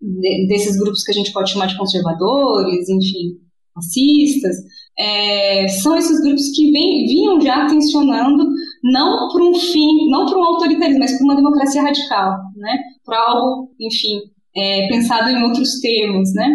de, 0.01 0.47
desses 0.49 0.79
grupos 0.79 1.03
que 1.05 1.11
a 1.11 1.15
gente 1.15 1.33
pode 1.33 1.51
chamar 1.51 1.67
de 1.67 1.77
conservadores, 1.77 2.89
enfim, 2.89 3.39
racistas, 3.75 4.57
é, 4.99 5.67
são 5.69 5.97
esses 5.97 6.21
grupos 6.21 6.51
que 6.55 6.71
vem, 6.71 7.07
vinham 7.07 7.41
já 7.41 7.67
tensionando 7.67 8.45
não 8.85 9.29
por 9.31 9.43
um 9.43 9.55
fim, 9.55 10.09
não 10.11 10.27
por 10.27 10.37
um 10.37 10.45
autoritarismo, 10.45 11.01
mas 11.01 11.17
por 11.19 11.25
uma 11.25 11.37
democracia 11.37 11.83
radical, 11.83 12.37
né, 12.57 12.79
por 13.05 13.15
algo, 13.15 13.71
enfim, 13.81 14.21
é, 14.55 14.89
pensado 14.89 15.31
em 15.31 15.43
outros 15.43 15.81
termos, 15.81 16.33
né. 16.35 16.49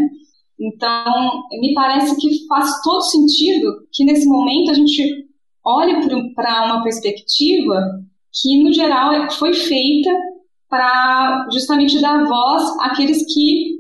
Então, 0.60 1.44
me 1.60 1.74
parece 1.74 2.16
que 2.20 2.48
faz 2.48 2.70
todo 2.84 3.02
sentido 3.02 3.88
que 3.94 4.04
nesse 4.04 4.28
momento 4.28 4.72
a 4.72 4.74
gente 4.74 5.27
olhe 5.68 6.34
para 6.34 6.66
uma 6.66 6.84
perspectiva 6.84 7.76
que, 8.34 8.64
no 8.64 8.72
geral, 8.72 9.30
foi 9.32 9.54
feita 9.54 10.10
para 10.70 11.48
justamente 11.52 12.02
dar 12.02 12.24
voz 12.24 12.64
àqueles 12.82 13.26
que 13.34 13.78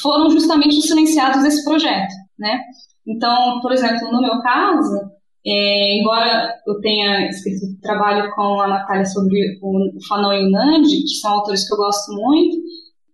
foram 0.00 0.30
justamente 0.30 0.80
silenciados 0.82 1.42
desse 1.42 1.64
projeto, 1.64 2.12
né? 2.38 2.60
Então, 3.06 3.60
por 3.60 3.72
exemplo, 3.72 4.10
no 4.12 4.20
meu 4.20 4.40
caso, 4.42 5.10
é, 5.46 5.98
embora 5.98 6.54
eu 6.66 6.80
tenha 6.80 7.28
escrito 7.28 7.80
trabalho 7.80 8.30
com 8.34 8.60
a 8.60 8.68
Natália 8.68 9.06
sobre 9.06 9.58
o, 9.62 10.06
Fanon 10.08 10.32
e 10.32 10.46
o 10.46 10.50
Nandi, 10.50 11.02
que 11.02 11.20
são 11.20 11.32
autores 11.32 11.66
que 11.66 11.74
eu 11.74 11.78
gosto 11.78 12.12
muito, 12.12 12.56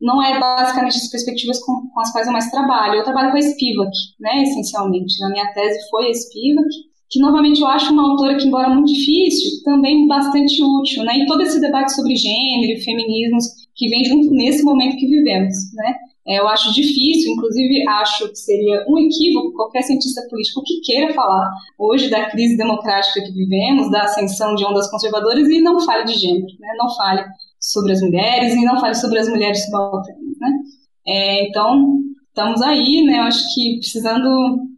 não 0.01 0.23
é 0.23 0.39
basicamente 0.39 0.97
as 0.97 1.11
perspectivas 1.11 1.61
com, 1.65 1.89
com 1.89 2.01
as 2.01 2.11
quais 2.13 2.27
eu 2.27 2.33
mais 2.33 2.51
trabalho. 2.51 2.97
Eu 2.97 3.05
trabalho 3.05 3.31
com 3.31 3.39
a 3.39 3.43
Spivak, 3.43 3.91
né, 4.21 4.43
essencialmente. 4.43 5.21
Na 5.21 5.31
minha 5.31 5.53
tese 5.53 5.79
foi 5.91 6.11
a 6.11 6.15
Spivak, 6.15 6.69
que 7.15 7.21
novamente 7.21 7.61
eu 7.61 7.69
acho 7.69 7.93
uma 7.93 8.11
autora 8.11 8.37
que, 8.37 8.49
embora 8.49 8.75
muito 8.75 8.93
difícil, 8.93 9.63
também 9.63 10.05
bastante 10.09 10.61
útil, 10.61 11.05
né? 11.05 11.17
E 11.19 11.27
todo 11.27 11.41
esse 11.43 11.61
debate 11.61 11.95
sobre 11.95 12.17
gênero 12.17 12.73
e 12.73 12.83
feminismos 12.83 13.45
que 13.77 13.89
vem 13.89 14.05
junto 14.05 14.33
nesse 14.33 14.65
momento 14.65 14.97
que 14.97 15.07
vivemos, 15.07 15.55
né? 15.75 15.95
É, 16.27 16.41
eu 16.41 16.49
acho 16.49 16.75
difícil, 16.75 17.33
inclusive 17.35 17.87
acho 17.89 18.29
que 18.31 18.37
seria 18.37 18.85
um 18.89 18.99
equívoco 18.99 19.53
qualquer 19.53 19.83
cientista 19.83 20.23
político 20.29 20.63
que 20.65 20.81
queira 20.81 21.15
falar 21.15 21.53
hoje 21.79 22.11
da 22.11 22.31
crise 22.31 22.57
democrática 22.57 23.21
que 23.21 23.33
vivemos, 23.33 23.91
da 23.93 24.03
ascensão 24.03 24.57
de 24.57 24.65
ondas 24.65 24.91
conservadoras 24.91 25.49
e 25.49 25.61
não 25.61 25.79
fale 25.81 26.05
de 26.05 26.15
gênero, 26.15 26.47
né? 26.59 26.69
não 26.79 26.93
fale 26.97 27.25
sobre 27.61 27.93
as 27.93 28.01
mulheres 28.01 28.55
e 28.55 28.65
não 28.65 28.81
fale 28.81 28.95
sobre 28.95 29.21
as 29.21 29.29
mulheres 29.29 29.65
subalternas. 29.67 30.37
Né? 30.41 30.51
É, 31.07 31.49
então, 31.49 32.01
estamos 32.29 32.61
aí, 32.63 33.05
né? 33.05 33.19
eu 33.19 33.25
acho 33.25 33.55
que 33.55 33.77
precisando 33.79 34.74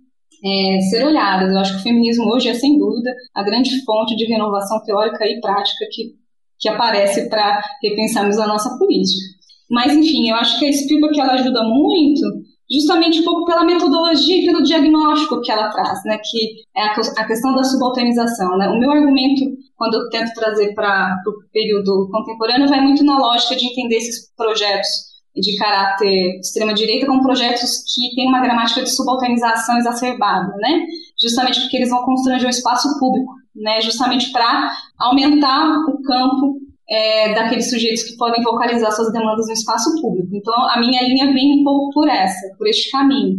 é, 0.47 0.81
ser 0.83 1.05
olhadas. 1.05 1.51
Eu 1.51 1.59
acho 1.59 1.73
que 1.73 1.81
o 1.81 1.83
feminismo 1.83 2.25
hoje 2.33 2.49
é, 2.49 2.55
sem 2.55 2.79
dúvida, 2.79 3.13
a 3.35 3.43
grande 3.43 3.85
fonte 3.85 4.15
de 4.17 4.27
renovação 4.27 4.83
teórica 4.85 5.27
e 5.27 5.41
prática 5.41 5.87
que, 5.91 6.15
que 6.59 6.69
aparece 6.69 7.29
para 7.29 7.63
repensarmos 7.83 8.39
a 8.39 8.47
nossa 8.47 8.79
política. 8.79 9.37
Mas, 9.69 9.95
enfim, 9.95 10.31
eu 10.31 10.37
acho 10.37 10.59
que 10.59 10.67
a 10.67 10.73
Spielberg 10.73 11.19
ela 11.19 11.33
ajuda 11.33 11.63
muito 11.65 12.23
justamente 12.71 13.21
um 13.21 13.25
pouco 13.25 13.45
pela 13.45 13.65
metodologia 13.65 14.43
e 14.43 14.45
pelo 14.45 14.63
diagnóstico 14.63 15.41
que 15.41 15.53
ela 15.53 15.71
traz, 15.71 16.03
né, 16.05 16.19
que 16.19 16.63
é 16.77 16.85
a, 16.85 17.27
questão 17.27 17.55
da 17.55 17.63
subalternização. 17.63 18.57
Né? 18.59 18.69
O 18.69 18.79
meu 18.79 18.91
argumento, 18.91 19.45
quando 19.77 19.95
eu 19.95 20.09
tento 20.11 20.33
trazer 20.35 20.75
para 20.75 21.17
o 21.27 21.51
período 21.53 22.09
contemporâneo, 22.11 22.69
vai 22.69 22.81
muito 22.81 23.05
na 23.05 23.19
lógica 23.19 23.57
de 23.57 23.67
entender 23.67 23.97
esses 23.97 24.35
projetos 24.37 24.89
de 25.37 25.57
caráter 25.57 26.39
extrema-direita 26.41 27.07
como 27.07 27.23
projetos 27.23 27.85
que 27.95 28.15
têm 28.15 28.29
uma 28.29 28.41
gramática 28.41 28.83
de 28.83 28.91
subalternização 28.91 29.77
exacerbada, 29.79 30.55
né? 30.57 30.83
Justamente 31.21 31.61
porque 31.61 31.77
eles 31.77 31.91
vão 31.91 32.05
constranger 32.05 32.47
o 32.47 32.51
espaço 32.51 32.99
público, 32.99 33.33
né? 33.55 33.81
Justamente 33.81 34.33
para 34.33 34.73
aumentar 34.99 35.67
o 35.89 36.03
campo 36.03 36.59
é, 36.89 37.35
daqueles 37.35 37.69
sujeitos 37.69 38.05
que 38.05 38.17
podem 38.17 38.43
vocalizar 38.43 38.91
suas 38.93 39.13
demandas 39.13 39.47
no 39.47 39.53
espaço 39.53 40.01
público. 40.01 40.29
Então, 40.33 40.55
a 40.71 40.81
minha 40.81 41.03
linha 41.03 41.33
vem 41.33 41.61
um 41.61 41.65
pouco 41.65 41.93
por 41.93 42.09
essa, 42.09 42.55
por 42.57 42.67
este 42.67 42.91
caminho. 42.91 43.39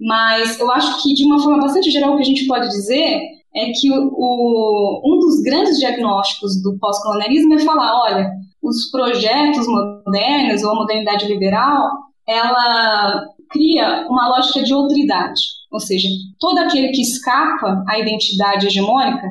Mas 0.00 0.58
eu 0.58 0.70
acho 0.70 1.02
que, 1.02 1.14
de 1.14 1.24
uma 1.24 1.42
forma 1.42 1.62
bastante 1.62 1.90
geral, 1.90 2.12
o 2.12 2.16
que 2.16 2.22
a 2.22 2.26
gente 2.26 2.46
pode 2.46 2.68
dizer 2.68 3.20
é 3.54 3.72
que 3.72 3.90
o, 3.90 4.10
o, 4.12 5.02
um 5.04 5.18
dos 5.18 5.42
grandes 5.42 5.78
diagnósticos 5.78 6.62
do 6.62 6.78
pós-colonialismo 6.78 7.54
é 7.54 7.58
falar, 7.60 7.92
olha, 8.02 8.30
os 8.66 8.90
projetos 8.90 9.66
modernos 9.66 10.62
ou 10.64 10.72
a 10.72 10.74
modernidade 10.74 11.26
liberal, 11.26 11.90
ela 12.28 13.24
cria 13.50 14.06
uma 14.08 14.28
lógica 14.28 14.62
de 14.62 14.74
outridade, 14.74 15.40
ou 15.70 15.78
seja, 15.78 16.08
todo 16.40 16.58
aquele 16.58 16.88
que 16.88 17.00
escapa 17.00 17.84
à 17.88 17.98
identidade 17.98 18.66
hegemônica, 18.66 19.28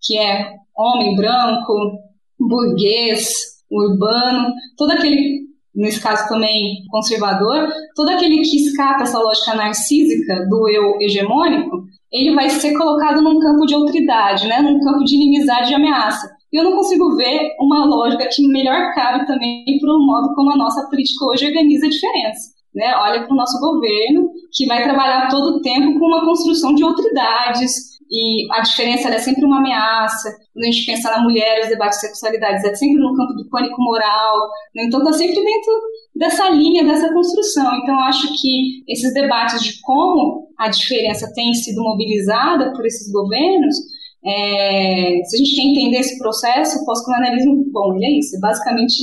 que 0.00 0.16
é 0.16 0.54
homem 0.74 1.14
branco, 1.16 1.98
burguês, 2.40 3.28
urbano, 3.70 4.54
todo 4.76 4.92
aquele, 4.92 5.48
nesse 5.74 6.00
caso 6.00 6.26
também 6.28 6.76
conservador, 6.88 7.68
todo 7.94 8.08
aquele 8.08 8.40
que 8.40 8.56
escapa 8.56 9.02
essa 9.02 9.18
lógica 9.18 9.54
narcísica 9.54 10.46
do 10.48 10.68
eu 10.68 10.98
hegemônico, 11.00 11.84
ele 12.10 12.34
vai 12.34 12.48
ser 12.48 12.72
colocado 12.72 13.20
num 13.20 13.38
campo 13.38 13.66
de 13.66 13.74
outridade, 13.74 14.46
né, 14.46 14.62
num 14.62 14.80
campo 14.80 15.04
de 15.04 15.14
inimizade 15.14 15.72
e 15.72 15.74
ameaça. 15.74 16.37
E 16.52 16.58
eu 16.58 16.64
não 16.64 16.76
consigo 16.76 17.16
ver 17.16 17.54
uma 17.60 17.84
lógica 17.84 18.28
que 18.30 18.46
melhor 18.48 18.94
cabe 18.94 19.26
também 19.26 19.64
para 19.80 19.94
o 19.94 20.06
modo 20.06 20.34
como 20.34 20.52
a 20.52 20.56
nossa 20.56 20.88
política 20.88 21.26
hoje 21.26 21.46
organiza 21.46 21.86
a 21.86 21.90
diferença. 21.90 22.58
Né? 22.74 22.94
Olha 22.96 23.24
para 23.24 23.32
o 23.32 23.36
nosso 23.36 23.58
governo, 23.60 24.30
que 24.52 24.66
vai 24.66 24.82
trabalhar 24.82 25.28
todo 25.28 25.56
o 25.56 25.62
tempo 25.62 25.98
com 25.98 26.06
uma 26.06 26.24
construção 26.24 26.74
de 26.74 26.84
outridades, 26.84 27.98
e 28.10 28.46
a 28.52 28.60
diferença 28.62 29.08
é 29.10 29.18
sempre 29.18 29.44
uma 29.44 29.58
ameaça. 29.58 30.30
Quando 30.54 30.64
a 30.64 30.70
gente 30.70 30.86
pensa 30.86 31.10
na 31.10 31.22
mulher, 31.22 31.60
os 31.62 31.68
debates 31.68 32.00
de 32.00 32.06
sexualidades, 32.06 32.64
é 32.64 32.74
sempre 32.74 33.00
no 33.00 33.14
campo 33.14 33.34
do 33.34 33.48
pânico 33.50 33.80
moral. 33.82 34.48
Né? 34.74 34.84
Então, 34.84 35.00
está 35.00 35.12
sempre 35.12 35.34
dentro 35.34 35.72
dessa 36.16 36.48
linha, 36.48 36.84
dessa 36.84 37.12
construção. 37.12 37.76
Então, 37.76 37.98
acho 38.00 38.28
que 38.40 38.82
esses 38.88 39.12
debates 39.12 39.62
de 39.62 39.80
como 39.82 40.48
a 40.58 40.68
diferença 40.68 41.30
tem 41.34 41.52
sido 41.52 41.82
mobilizada 41.82 42.72
por 42.72 42.86
esses 42.86 43.12
governos 43.12 43.76
é, 44.24 45.20
se 45.24 45.36
a 45.36 45.38
gente 45.38 45.54
quer 45.54 45.62
entender 45.62 45.98
esse 45.98 46.18
processo, 46.18 46.78
o 46.78 46.84
pós-colonialismo, 46.84 47.64
bom, 47.70 47.94
ele 47.96 48.06
é 48.06 48.18
isso, 48.18 48.36
é 48.36 48.40
basicamente 48.40 48.94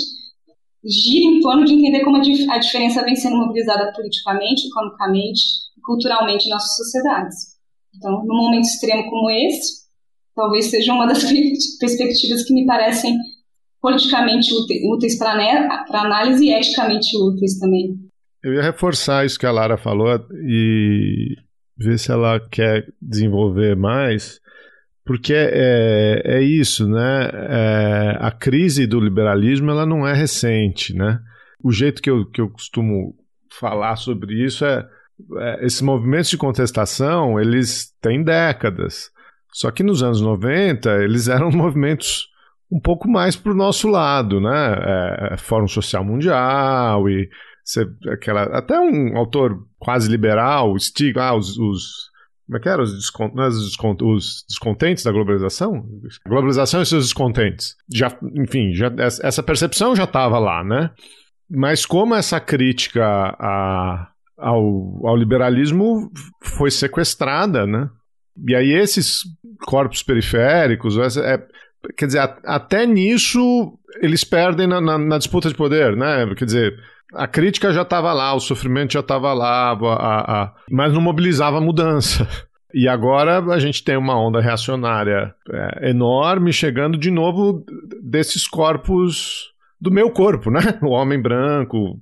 gira 0.83 1.25
em 1.25 1.39
torno 1.39 1.65
de 1.65 1.73
entender 1.73 2.03
como 2.03 2.17
a, 2.17 2.21
dif 2.21 2.49
a 2.49 2.59
diferença 2.59 3.03
vem 3.03 3.15
sendo 3.15 3.37
mobilizada 3.37 3.91
politicamente, 3.93 4.67
economicamente, 4.67 5.41
culturalmente 5.83 6.45
em 6.45 6.49
nossas 6.49 6.75
sociedades. 6.75 7.55
Então, 7.95 8.23
num 8.25 8.37
momento 8.37 8.65
extremo 8.65 9.09
como 9.09 9.29
esse, 9.29 9.85
talvez 10.35 10.65
seja 10.65 10.93
uma 10.93 11.07
das 11.07 11.23
perspectivas 11.79 12.43
que 12.43 12.53
me 12.53 12.65
parecem 12.65 13.17
politicamente 13.81 14.51
úteis 14.91 15.17
para 15.17 15.31
análise 15.89 16.45
e 16.45 16.53
eticamente 16.53 17.15
úteis 17.17 17.59
também. 17.59 17.95
Eu 18.43 18.53
ia 18.53 18.61
reforçar 18.61 19.25
isso 19.25 19.39
que 19.39 19.45
a 19.45 19.51
Lara 19.51 19.77
falou 19.77 20.07
e 20.47 21.35
ver 21.77 21.97
se 21.97 22.11
ela 22.11 22.39
quer 22.49 22.85
desenvolver 23.01 23.75
mais. 23.75 24.39
Porque 25.05 25.33
é, 25.33 26.21
é 26.25 26.41
isso, 26.41 26.89
né? 26.89 27.29
É, 27.31 28.17
a 28.19 28.31
crise 28.31 28.87
do 28.87 28.99
liberalismo 28.99 29.69
ela 29.69 29.85
não 29.85 30.05
é 30.05 30.13
recente, 30.13 30.95
né? 30.95 31.19
O 31.63 31.71
jeito 31.71 32.01
que 32.01 32.09
eu, 32.09 32.25
que 32.25 32.41
eu 32.41 32.49
costumo 32.49 33.15
falar 33.51 33.95
sobre 33.97 34.43
isso 34.43 34.65
é, 34.65 34.85
é 35.37 35.65
esses 35.65 35.81
movimentos 35.81 36.29
de 36.29 36.37
contestação 36.37 37.39
eles 37.39 37.93
têm 38.01 38.23
décadas. 38.23 39.11
Só 39.53 39.69
que 39.69 39.83
nos 39.83 40.01
anos 40.01 40.21
90 40.21 41.03
eles 41.03 41.27
eram 41.27 41.49
movimentos 41.53 42.27
um 42.71 42.79
pouco 42.79 43.07
mais 43.07 43.35
para 43.35 43.51
o 43.51 43.55
nosso 43.55 43.87
lado, 43.87 44.41
né? 44.41 44.73
É, 44.73 45.33
é, 45.33 45.37
Fórum 45.37 45.67
Social 45.67 46.03
Mundial 46.03 47.07
e 47.07 47.29
aquela, 48.11 48.43
até 48.57 48.79
um 48.79 49.15
autor 49.17 49.67
quase 49.77 50.09
liberal, 50.09 50.77
Stig, 50.79 51.17
ah, 51.19 51.35
os, 51.35 51.57
os 51.57 52.09
como 52.45 52.57
é 52.57 52.59
que 52.59 52.69
era? 52.69 52.81
Os, 52.81 52.93
descont... 52.93 53.33
É 53.37 53.47
os, 53.47 53.65
descont... 53.65 54.03
os 54.03 54.45
descontentes 54.47 55.03
da 55.03 55.11
globalização? 55.11 55.83
Globalização 56.27 56.81
e 56.81 56.85
seus 56.85 57.05
descontentes. 57.05 57.75
Já, 57.91 58.15
enfim, 58.35 58.73
já, 58.73 58.91
essa 58.97 59.41
percepção 59.41 59.95
já 59.95 60.03
estava 60.03 60.37
lá, 60.37 60.63
né? 60.63 60.91
Mas 61.49 61.85
como 61.85 62.15
essa 62.15 62.39
crítica 62.39 63.03
a, 63.03 64.09
ao, 64.37 65.07
ao 65.07 65.15
liberalismo 65.15 66.11
foi 66.41 66.69
sequestrada, 66.69 67.65
né? 67.65 67.89
E 68.47 68.55
aí 68.55 68.71
esses 68.73 69.21
corpos 69.65 70.03
periféricos, 70.03 70.97
é, 71.17 71.43
quer 71.97 72.05
dizer, 72.05 72.19
até 72.43 72.85
nisso 72.85 73.77
eles 74.01 74.23
perdem 74.23 74.67
na, 74.67 74.81
na, 74.81 74.97
na 74.97 75.17
disputa 75.17 75.49
de 75.49 75.55
poder, 75.55 75.95
né? 75.95 76.27
Quer 76.35 76.45
dizer, 76.45 76.79
a 77.13 77.27
crítica 77.27 77.71
já 77.71 77.83
estava 77.83 78.11
lá, 78.13 78.33
o 78.33 78.39
sofrimento 78.39 78.93
já 78.93 78.99
estava 78.99 79.33
lá, 79.33 79.71
a, 79.71 80.43
a, 80.43 80.53
mas 80.69 80.93
não 80.93 81.01
mobilizava 81.01 81.57
a 81.57 81.61
mudança. 81.61 82.27
E 82.73 82.89
agora 82.89 83.39
a 83.53 83.57
gente 83.57 83.83
tem 83.85 83.95
uma 83.95 84.19
onda 84.19 84.41
reacionária 84.41 85.33
é, 85.49 85.91
enorme 85.91 86.51
chegando 86.51 86.97
de 86.97 87.09
novo 87.09 87.63
desses 88.03 88.45
corpos 88.45 89.53
do 89.79 89.91
meu 89.91 90.09
corpo, 90.09 90.49
né? 90.51 90.59
O 90.83 90.89
homem 90.89 91.21
branco, 91.21 91.97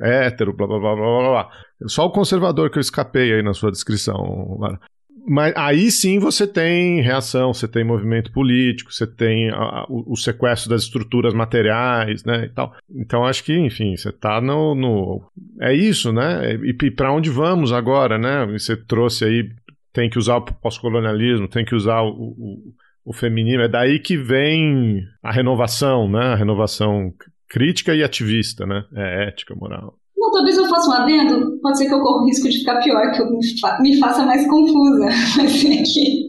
hétero, 0.00 0.54
blá 0.54 0.66
blá 0.66 0.78
blá 0.78 0.94
blá 0.94 1.30
blá. 1.30 1.48
Só 1.86 2.06
o 2.06 2.12
conservador 2.12 2.70
que 2.70 2.78
eu 2.78 2.80
escapei 2.80 3.32
aí 3.32 3.42
na 3.42 3.52
sua 3.52 3.72
descrição. 3.72 4.60
Mas 5.26 5.52
aí 5.56 5.90
sim 5.90 6.18
você 6.18 6.46
tem 6.46 7.00
reação, 7.00 7.52
você 7.54 7.68
tem 7.68 7.84
movimento 7.84 8.32
político, 8.32 8.92
você 8.92 9.06
tem 9.06 9.50
a, 9.50 9.84
o, 9.88 10.12
o, 10.12 10.16
sequestro 10.16 10.68
das 10.70 10.82
estruturas 10.82 11.32
materiais, 11.32 12.24
né, 12.24 12.46
e 12.46 12.48
tal. 12.48 12.74
Então 12.90 13.24
acho 13.24 13.44
que, 13.44 13.56
enfim, 13.56 13.96
você 13.96 14.08
está 14.08 14.40
no, 14.40 14.74
no, 14.74 15.22
É 15.60 15.72
isso, 15.72 16.12
né? 16.12 16.54
E, 16.56 16.70
e 16.70 16.90
para 16.90 17.12
onde 17.12 17.30
vamos 17.30 17.72
agora, 17.72 18.18
né? 18.18 18.46
Você 18.52 18.76
trouxe 18.76 19.24
aí, 19.24 19.48
tem 19.92 20.10
que 20.10 20.18
usar 20.18 20.36
o 20.36 20.42
pós-colonialismo, 20.42 21.48
tem 21.48 21.64
que 21.64 21.74
usar 21.74 22.00
o, 22.02 22.08
o, 22.08 22.74
o. 23.04 23.14
É 23.62 23.68
daí 23.68 23.98
que 23.98 24.16
vem 24.16 25.02
a 25.22 25.32
renovação, 25.32 26.08
né? 26.08 26.32
A 26.32 26.36
renovação 26.36 27.12
crítica 27.48 27.94
e 27.94 28.02
ativista, 28.02 28.66
né? 28.66 28.84
É 28.94 29.28
ética, 29.28 29.54
moral. 29.54 29.98
Não, 30.22 30.30
talvez 30.30 30.56
eu 30.56 30.68
faça 30.68 30.88
um 30.88 30.92
adendo, 30.92 31.58
pode 31.60 31.78
ser 31.78 31.88
que 31.88 31.94
eu 31.94 32.00
corra 32.00 32.22
o 32.22 32.26
risco 32.26 32.48
de 32.48 32.60
ficar 32.60 32.80
pior, 32.80 33.10
que 33.10 33.20
eu 33.20 33.28
me, 33.28 33.58
fa 33.58 33.80
me 33.80 33.98
faça 33.98 34.24
mais 34.24 34.48
confusa. 34.48 35.06
Mas 35.36 35.64
é 35.64 35.82
que 35.82 36.28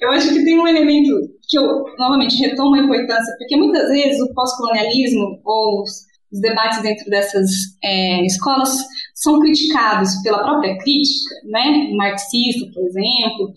eu 0.00 0.10
acho 0.12 0.32
que 0.32 0.42
tem 0.42 0.58
um 0.58 0.66
elemento 0.66 1.12
que 1.46 1.58
eu, 1.58 1.84
novamente, 1.98 2.38
retomo 2.38 2.74
a 2.74 2.78
importância, 2.78 3.34
porque 3.36 3.54
muitas 3.58 3.90
vezes 3.90 4.18
o 4.22 4.32
pós-colonialismo 4.32 5.38
ou 5.44 5.82
os 5.82 6.40
debates 6.40 6.80
dentro 6.80 7.04
dessas 7.10 7.50
é, 7.84 8.24
escolas 8.24 8.74
são 9.14 9.38
criticados 9.38 10.14
pela 10.22 10.42
própria 10.42 10.78
crítica, 10.78 11.34
né, 11.44 11.90
marxista, 11.94 12.66
por 12.72 12.86
exemplo, 12.86 13.52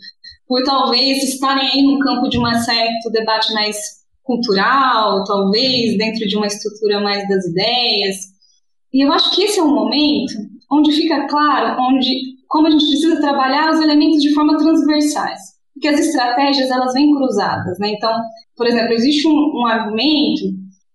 por 0.45 0.61
talvez 0.63 1.23
estarem 1.23 1.69
aí 1.69 1.83
no 1.83 1.97
campo 1.99 2.27
de 2.27 2.37
um 2.37 2.53
certo 2.53 3.09
debate 3.13 3.53
mais 3.53 3.77
cultural, 4.23 5.23
talvez 5.23 5.97
dentro 5.97 6.27
de 6.27 6.35
uma 6.35 6.47
estrutura 6.47 6.99
mais 6.99 7.25
das 7.29 7.45
ideias, 7.45 8.38
e 8.93 9.05
eu 9.05 9.11
acho 9.11 9.35
que 9.35 9.43
esse 9.43 9.59
é 9.59 9.63
um 9.63 9.73
momento 9.73 10.33
onde 10.71 10.91
fica 10.91 11.27
claro 11.27 11.81
onde, 11.81 12.37
como 12.47 12.67
a 12.67 12.71
gente 12.71 12.87
precisa 12.87 13.21
trabalhar 13.21 13.71
os 13.71 13.81
elementos 13.81 14.21
de 14.21 14.33
forma 14.33 14.57
transversais. 14.57 15.39
Porque 15.73 15.87
as 15.87 15.99
estratégias, 15.99 16.69
elas 16.69 16.93
vêm 16.93 17.15
cruzadas, 17.15 17.79
né? 17.79 17.91
Então, 17.91 18.11
por 18.55 18.67
exemplo, 18.67 18.93
existe 18.93 19.27
um, 19.27 19.31
um 19.31 19.65
argumento 19.65 20.43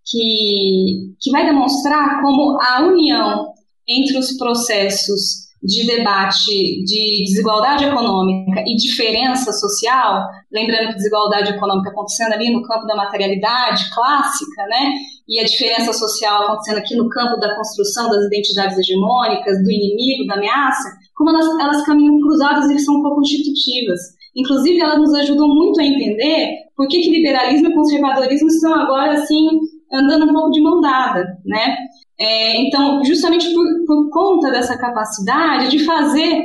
que, 0.07 1.14
que 1.20 1.30
vai 1.30 1.47
demonstrar 1.47 2.20
como 2.20 2.59
a 2.61 2.82
união 2.82 3.53
entre 3.88 4.18
os 4.18 4.36
processos 4.36 5.43
de 5.64 5.86
debate 5.86 6.84
de 6.84 7.24
desigualdade 7.24 7.84
econômica 7.84 8.62
e 8.66 8.76
diferença 8.76 9.50
social, 9.52 10.22
lembrando 10.52 10.88
que 10.88 10.96
desigualdade 10.96 11.52
econômica 11.52 11.90
acontecendo 11.90 12.34
ali 12.34 12.52
no 12.52 12.62
campo 12.62 12.86
da 12.86 12.94
materialidade 12.94 13.90
clássica, 13.94 14.62
né? 14.68 14.92
E 15.26 15.40
a 15.40 15.44
diferença 15.44 15.92
social 15.94 16.42
acontecendo 16.42 16.78
aqui 16.78 16.94
no 16.94 17.08
campo 17.08 17.40
da 17.40 17.56
construção 17.56 18.10
das 18.10 18.26
identidades 18.26 18.76
hegemônicas, 18.78 19.56
do 19.64 19.70
inimigo, 19.70 20.26
da 20.26 20.34
ameaça, 20.34 20.90
como 21.16 21.30
elas, 21.30 21.46
elas 21.60 21.86
caminham 21.86 22.20
cruzadas 22.20 22.70
e 22.70 22.78
são 22.80 23.00
co-constitutivas. 23.00 24.00
Inclusive, 24.36 24.80
elas 24.80 24.98
nos 24.98 25.14
ajudam 25.14 25.48
muito 25.48 25.80
a 25.80 25.84
entender 25.84 26.56
por 26.76 26.88
que, 26.88 27.00
que 27.00 27.10
liberalismo 27.10 27.68
e 27.68 27.74
conservadorismo 27.74 28.48
estão 28.48 28.74
agora, 28.74 29.12
assim, 29.12 29.46
andando 29.92 30.26
um 30.26 30.32
pouco 30.32 30.50
de 30.50 30.60
mão 30.60 30.80
dada, 30.80 31.24
né? 31.46 31.76
É, 32.18 32.60
então, 32.60 33.04
justamente 33.04 33.52
por, 33.52 33.66
por, 33.86 34.10
conta 34.10 34.50
dessa 34.50 34.78
capacidade 34.78 35.68
de 35.68 35.84
fazer 35.84 36.44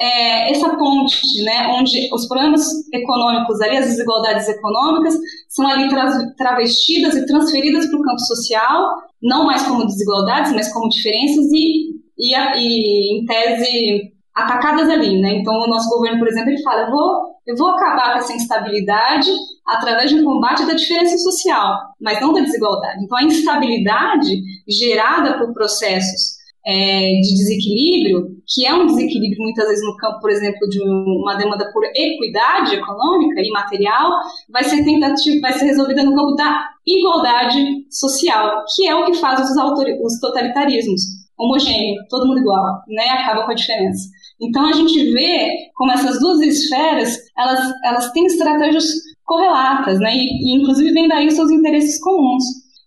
é, 0.00 0.50
essa 0.50 0.76
ponte, 0.76 1.42
né, 1.44 1.68
onde 1.78 2.08
os 2.12 2.26
problemas 2.26 2.62
econômicos 2.92 3.60
ali, 3.60 3.76
as 3.76 3.86
desigualdades 3.86 4.48
econômicas, 4.48 5.14
são 5.48 5.66
ali 5.68 5.88
tra 5.90 6.34
travestidas 6.36 7.14
e 7.14 7.26
transferidas 7.26 7.86
para 7.86 7.98
o 7.98 8.02
campo 8.02 8.20
social, 8.20 8.94
não 9.22 9.44
mais 9.44 9.62
como 9.62 9.86
desigualdades, 9.86 10.52
mas 10.52 10.72
como 10.72 10.88
diferenças 10.88 11.46
e, 11.52 11.90
e, 12.18 12.34
e 12.34 13.20
em 13.20 13.26
tese 13.26 14.12
atacadas 14.34 14.88
ali, 14.88 15.20
né? 15.20 15.34
Então 15.34 15.52
o 15.54 15.68
nosso 15.68 15.90
governo, 15.90 16.18
por 16.18 16.28
exemplo, 16.28 16.50
ele 16.50 16.62
fala, 16.62 16.82
eu 16.82 16.90
vou, 16.90 17.34
eu 17.46 17.56
vou 17.56 17.68
acabar 17.68 18.12
com 18.12 18.18
essa 18.20 18.32
instabilidade 18.32 19.30
através 19.70 20.10
de 20.10 20.16
um 20.16 20.24
combate 20.24 20.66
da 20.66 20.74
diferença 20.74 21.16
social, 21.18 21.78
mas 22.00 22.20
não 22.20 22.32
da 22.32 22.40
desigualdade. 22.40 23.04
Então 23.04 23.18
a 23.18 23.24
instabilidade 23.24 24.40
gerada 24.68 25.38
por 25.38 25.52
processos 25.54 26.40
é, 26.66 27.12
de 27.22 27.34
desequilíbrio, 27.34 28.36
que 28.46 28.66
é 28.66 28.74
um 28.74 28.86
desequilíbrio 28.86 29.42
muitas 29.42 29.66
vezes 29.68 29.84
no 29.84 29.96
campo, 29.96 30.20
por 30.20 30.30
exemplo, 30.30 30.68
de 30.68 30.82
uma 30.82 31.34
demanda 31.36 31.70
por 31.72 31.84
equidade 31.94 32.74
econômica 32.74 33.40
e 33.40 33.50
material, 33.50 34.10
vai 34.50 34.64
ser 34.64 34.84
tentativa, 34.84 35.40
vai 35.40 35.52
ser 35.52 35.66
resolvida 35.66 36.02
no 36.02 36.14
campo 36.14 36.34
da 36.34 36.68
igualdade 36.86 37.64
social, 37.90 38.64
que 38.74 38.86
é 38.86 38.94
o 38.94 39.06
que 39.06 39.14
faz 39.14 39.40
os, 39.40 39.56
os 39.56 40.20
totalitarismos 40.20 41.00
homogêneo, 41.38 42.02
todo 42.10 42.26
mundo 42.26 42.40
igual, 42.40 42.82
né? 42.88 43.08
Acaba 43.08 43.44
com 43.46 43.52
a 43.52 43.54
diferença. 43.54 44.10
Então 44.40 44.66
a 44.66 44.72
gente 44.72 45.12
vê 45.12 45.70
como 45.74 45.92
essas 45.92 46.18
duas 46.18 46.40
esferas 46.40 47.16
elas, 47.36 47.72
elas 47.84 48.12
têm 48.12 48.26
estratégias 48.26 48.84
correlatas, 49.24 49.98
né? 50.00 50.14
E, 50.14 50.18
e 50.18 50.60
inclusive 50.60 50.92
vem 50.92 51.08
daí 51.08 51.28
os 51.28 51.34
seus 51.34 51.50
interesses 51.50 52.00
comuns. 52.00 52.42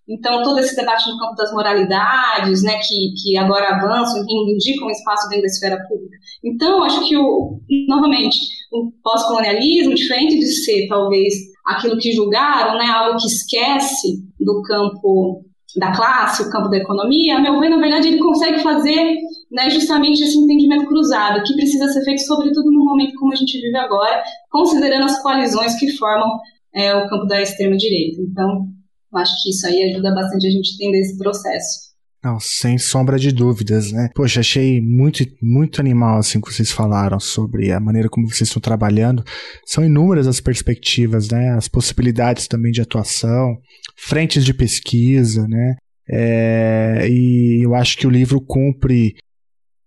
Então, 0.08 0.44
todo 0.44 0.60
esse 0.60 0.76
debate 0.76 1.10
no 1.10 1.18
campo 1.18 1.36
das 1.36 1.54
moralidades, 1.54 2.62
né, 2.62 2.78
que, 2.80 3.14
que 3.22 3.38
agora 3.38 3.76
avançam 3.76 4.22
e 4.28 4.54
indicam 4.54 4.90
espaço 4.90 5.30
dentro 5.30 5.44
da 5.44 5.48
esfera 5.48 5.78
pública. 5.88 6.18
Então, 6.44 6.84
acho 6.84 7.08
que, 7.08 7.16
o, 7.16 7.62
novamente, 7.88 8.38
o 8.72 8.92
pós-colonialismo, 9.02 9.96
diferente 9.96 10.38
de 10.38 10.48
ser, 10.48 10.88
talvez, 10.90 11.34
aquilo 11.66 11.98
que 11.98 12.12
julgaram, 12.12 12.78
né, 12.78 12.86
algo 12.88 13.18
que 13.18 13.28
esquece 13.28 14.22
do 14.38 14.62
campo 14.64 15.46
da 15.76 15.92
classe, 15.92 16.44
o 16.44 16.50
campo 16.52 16.70
da 16.70 16.78
economia, 16.78 17.40
meu 17.40 17.60
ver, 17.60 17.70
na 17.70 17.78
verdade, 17.78 18.08
ele 18.08 18.20
consegue 18.20 18.60
fazer 18.60 19.18
né, 19.52 19.70
justamente 19.70 20.24
esse 20.24 20.38
entendimento 20.38 20.86
cruzado, 20.86 21.44
que 21.44 21.54
precisa 21.56 21.88
ser 21.88 22.04
feito, 22.04 22.22
sobretudo 22.22 22.72
no 22.72 22.86
momento 22.86 23.18
como 23.18 23.34
a 23.34 23.36
gente 23.36 23.60
vive 23.60 23.78
agora, 23.78 24.24
considerando 24.50 25.06
as 25.06 25.22
coalizões 25.22 25.76
que 25.80 25.92
formam 25.98 26.40
é, 26.74 26.96
o 26.96 27.10
campo 27.10 27.26
da 27.26 27.42
extrema-direita. 27.42 28.22
Então, 28.22 28.68
eu 29.12 29.20
acho 29.20 29.34
que 29.44 29.50
isso 29.50 29.66
aí 29.68 29.92
ajuda 29.92 30.14
bastante 30.14 30.48
a 30.48 30.52
gente 30.52 30.74
entender 30.76 31.00
esse 31.00 31.18
processo. 31.18 31.93
Não, 32.24 32.40
sem 32.40 32.78
sombra 32.78 33.20
de 33.20 33.34
dúvidas, 33.34 33.92
né? 33.92 34.10
Poxa, 34.16 34.40
achei 34.40 34.80
muito, 34.80 35.26
muito 35.42 35.82
animal, 35.82 36.20
assim, 36.20 36.40
que 36.40 36.54
vocês 36.54 36.72
falaram 36.72 37.20
sobre 37.20 37.70
a 37.74 37.82
maneira 37.82 38.08
como 38.08 38.28
vocês 38.28 38.48
estão 38.48 38.62
trabalhando. 38.62 39.26
São 39.66 39.84
inúmeras 39.84 40.26
as 40.26 40.40
perspectivas, 40.40 41.30
né? 41.30 41.52
As 41.52 41.68
possibilidades 41.68 42.48
também 42.48 42.72
de 42.72 42.82
atuação, 42.82 43.58
frentes 43.98 44.46
de 44.46 44.54
pesquisa, 44.54 45.46
né? 45.50 45.76
É, 46.10 47.08
e 47.10 47.62
eu 47.62 47.76
acho 47.76 47.98
que 47.98 48.08
o 48.08 48.10
livro 48.10 48.40
cumpre 48.40 49.16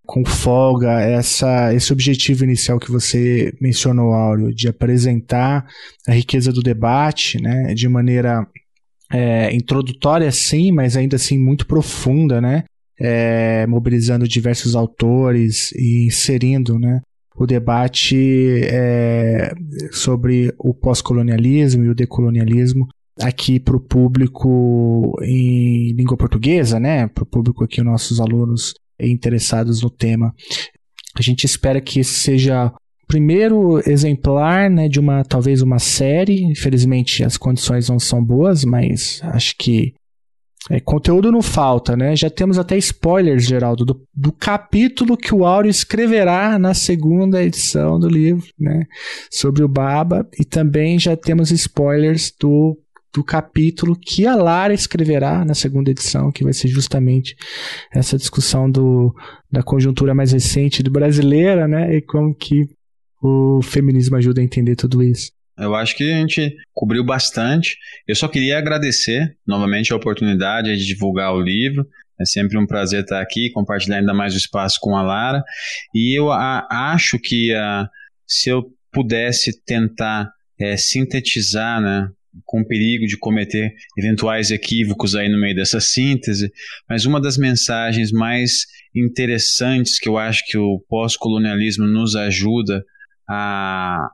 com 0.05 0.24
folga 0.24 1.01
essa, 1.01 1.74
esse 1.74 1.93
objetivo 1.93 2.45
inicial 2.45 2.78
que 2.78 2.93
você 2.93 3.53
mencionou, 3.61 4.12
Áureo, 4.12 4.55
de 4.55 4.68
apresentar 4.68 5.66
a 6.07 6.12
riqueza 6.12 6.53
do 6.53 6.62
debate, 6.62 7.41
né? 7.41 7.72
De 7.72 7.89
maneira 7.89 8.47
é, 9.12 9.54
introdutória 9.54 10.30
sim, 10.30 10.72
mas 10.72 10.96
ainda 10.96 11.16
assim 11.16 11.38
muito 11.38 11.66
profunda, 11.66 12.40
né? 12.40 12.64
É, 12.98 13.66
mobilizando 13.66 14.26
diversos 14.26 14.74
autores 14.74 15.70
e 15.72 16.07
inserindo, 16.07 16.78
né? 16.78 17.00
O 17.36 17.46
debate 17.46 18.62
é, 18.64 19.52
sobre 19.92 20.52
o 20.59 20.72
pós-colonialismo 20.72 21.84
e 21.84 21.90
o 21.90 21.94
decolonialismo 21.94 22.88
aqui 23.20 23.61
para 23.61 23.76
o 23.76 23.80
público 23.80 25.14
em 25.22 25.92
língua 25.92 26.16
portuguesa, 26.16 26.80
né? 26.80 27.07
Para 27.09 27.24
o 27.24 27.26
público 27.26 27.64
aqui, 27.64 27.82
nossos 27.82 28.20
alunos 28.20 28.74
interessados 28.98 29.82
no 29.82 29.90
tema. 29.90 30.34
A 31.14 31.22
gente 31.22 31.44
espera 31.44 31.80
que 31.80 32.00
esse 32.00 32.20
seja 32.20 32.72
primeiro 33.07 33.78
exemplar 33.88 34.68
né, 34.70 34.88
de 34.88 35.00
uma 35.00 35.24
talvez 35.24 35.62
uma 35.62 35.78
série. 35.78 36.42
Infelizmente 36.45 37.24
as 37.24 37.37
condições 37.37 37.88
não 37.88 37.99
são 37.99 38.22
boas, 38.22 38.64
mas 38.64 39.20
acho 39.24 39.54
que 39.58 39.95
é, 40.68 40.80
conteúdo 40.80 41.30
não 41.30 41.42
falta, 41.42 41.96
né? 41.96 42.16
Já 42.16 42.28
temos 42.28 42.58
até 42.58 42.76
spoilers, 42.76 43.45
Geraldo, 43.45 43.84
do, 43.84 44.03
do 44.12 44.33
capítulo 44.33 45.16
que 45.16 45.33
o 45.33 45.45
Áureo 45.45 45.70
escreverá 45.70 46.58
na 46.58 46.74
segunda 46.74 47.42
edição 47.42 48.00
do 48.00 48.08
livro, 48.08 48.46
né? 48.58 48.84
Sobre 49.30 49.62
o 49.62 49.68
Baba. 49.68 50.26
E 50.38 50.45
também 50.45 50.99
já 50.99 51.16
temos 51.16 51.53
spoilers 51.53 52.33
do, 52.41 52.76
do 53.14 53.22
capítulo 53.22 53.96
que 53.96 54.26
a 54.26 54.34
Lara 54.34 54.74
escreverá 54.74 55.45
na 55.45 55.54
segunda 55.54 55.91
edição, 55.91 56.33
que 56.33 56.42
vai 56.42 56.53
ser 56.53 56.68
justamente 56.68 57.37
essa 57.95 58.18
discussão 58.18 58.68
do, 58.68 59.14
da 59.50 59.62
conjuntura 59.62 60.14
mais 60.14 60.33
recente 60.33 60.83
do 60.83 60.91
brasileira, 60.91 61.68
né? 61.68 61.96
E 61.96 62.03
como 62.03 62.34
que 62.34 62.68
o 63.26 63.62
feminismo 63.62 64.16
ajuda 64.16 64.40
a 64.40 64.44
entender 64.44 64.76
tudo 64.76 65.03
isso? 65.03 65.32
Eu 65.58 65.74
acho 65.74 65.96
que 65.96 66.04
a 66.04 66.18
gente 66.18 66.54
cobriu 66.74 67.04
bastante. 67.04 67.78
Eu 68.07 68.14
só 68.14 68.28
queria 68.28 68.58
agradecer 68.58 69.36
novamente 69.46 69.92
a 69.92 69.96
oportunidade 69.96 70.76
de 70.76 70.86
divulgar 70.86 71.34
o 71.34 71.40
livro. 71.40 71.86
É 72.20 72.24
sempre 72.24 72.58
um 72.58 72.66
prazer 72.66 73.03
estar 73.03 73.20
aqui, 73.20 73.50
compartilhar 73.50 73.98
ainda 73.98 74.12
mais 74.12 74.34
o 74.34 74.38
espaço 74.38 74.78
com 74.80 74.96
a 74.96 75.03
Lara. 75.03 75.42
E 75.94 76.18
eu 76.18 76.30
a, 76.30 76.66
acho 76.92 77.18
que 77.18 77.54
a, 77.54 77.88
se 78.26 78.50
eu 78.50 78.64
pudesse 78.92 79.62
tentar 79.64 80.30
é, 80.58 80.76
sintetizar 80.76 81.80
né, 81.80 82.08
com 82.44 82.64
perigo 82.64 83.07
de 83.07 83.16
cometer 83.16 83.72
eventuais 83.98 84.50
equívocos 84.50 85.14
aí 85.14 85.28
no 85.28 85.40
meio 85.40 85.54
dessa 85.54 85.80
síntese, 85.80 86.50
mas 86.88 87.07
uma 87.07 87.20
das 87.20 87.38
mensagens 87.38 88.12
mais 88.12 88.66
interessantes 88.94 89.98
que 89.98 90.08
eu 90.08 90.18
acho 90.18 90.44
que 90.46 90.58
o 90.58 90.82
pós-colonialismo 90.88 91.86
nos 91.86 92.14
ajuda 92.14 92.84
a, 93.28 94.08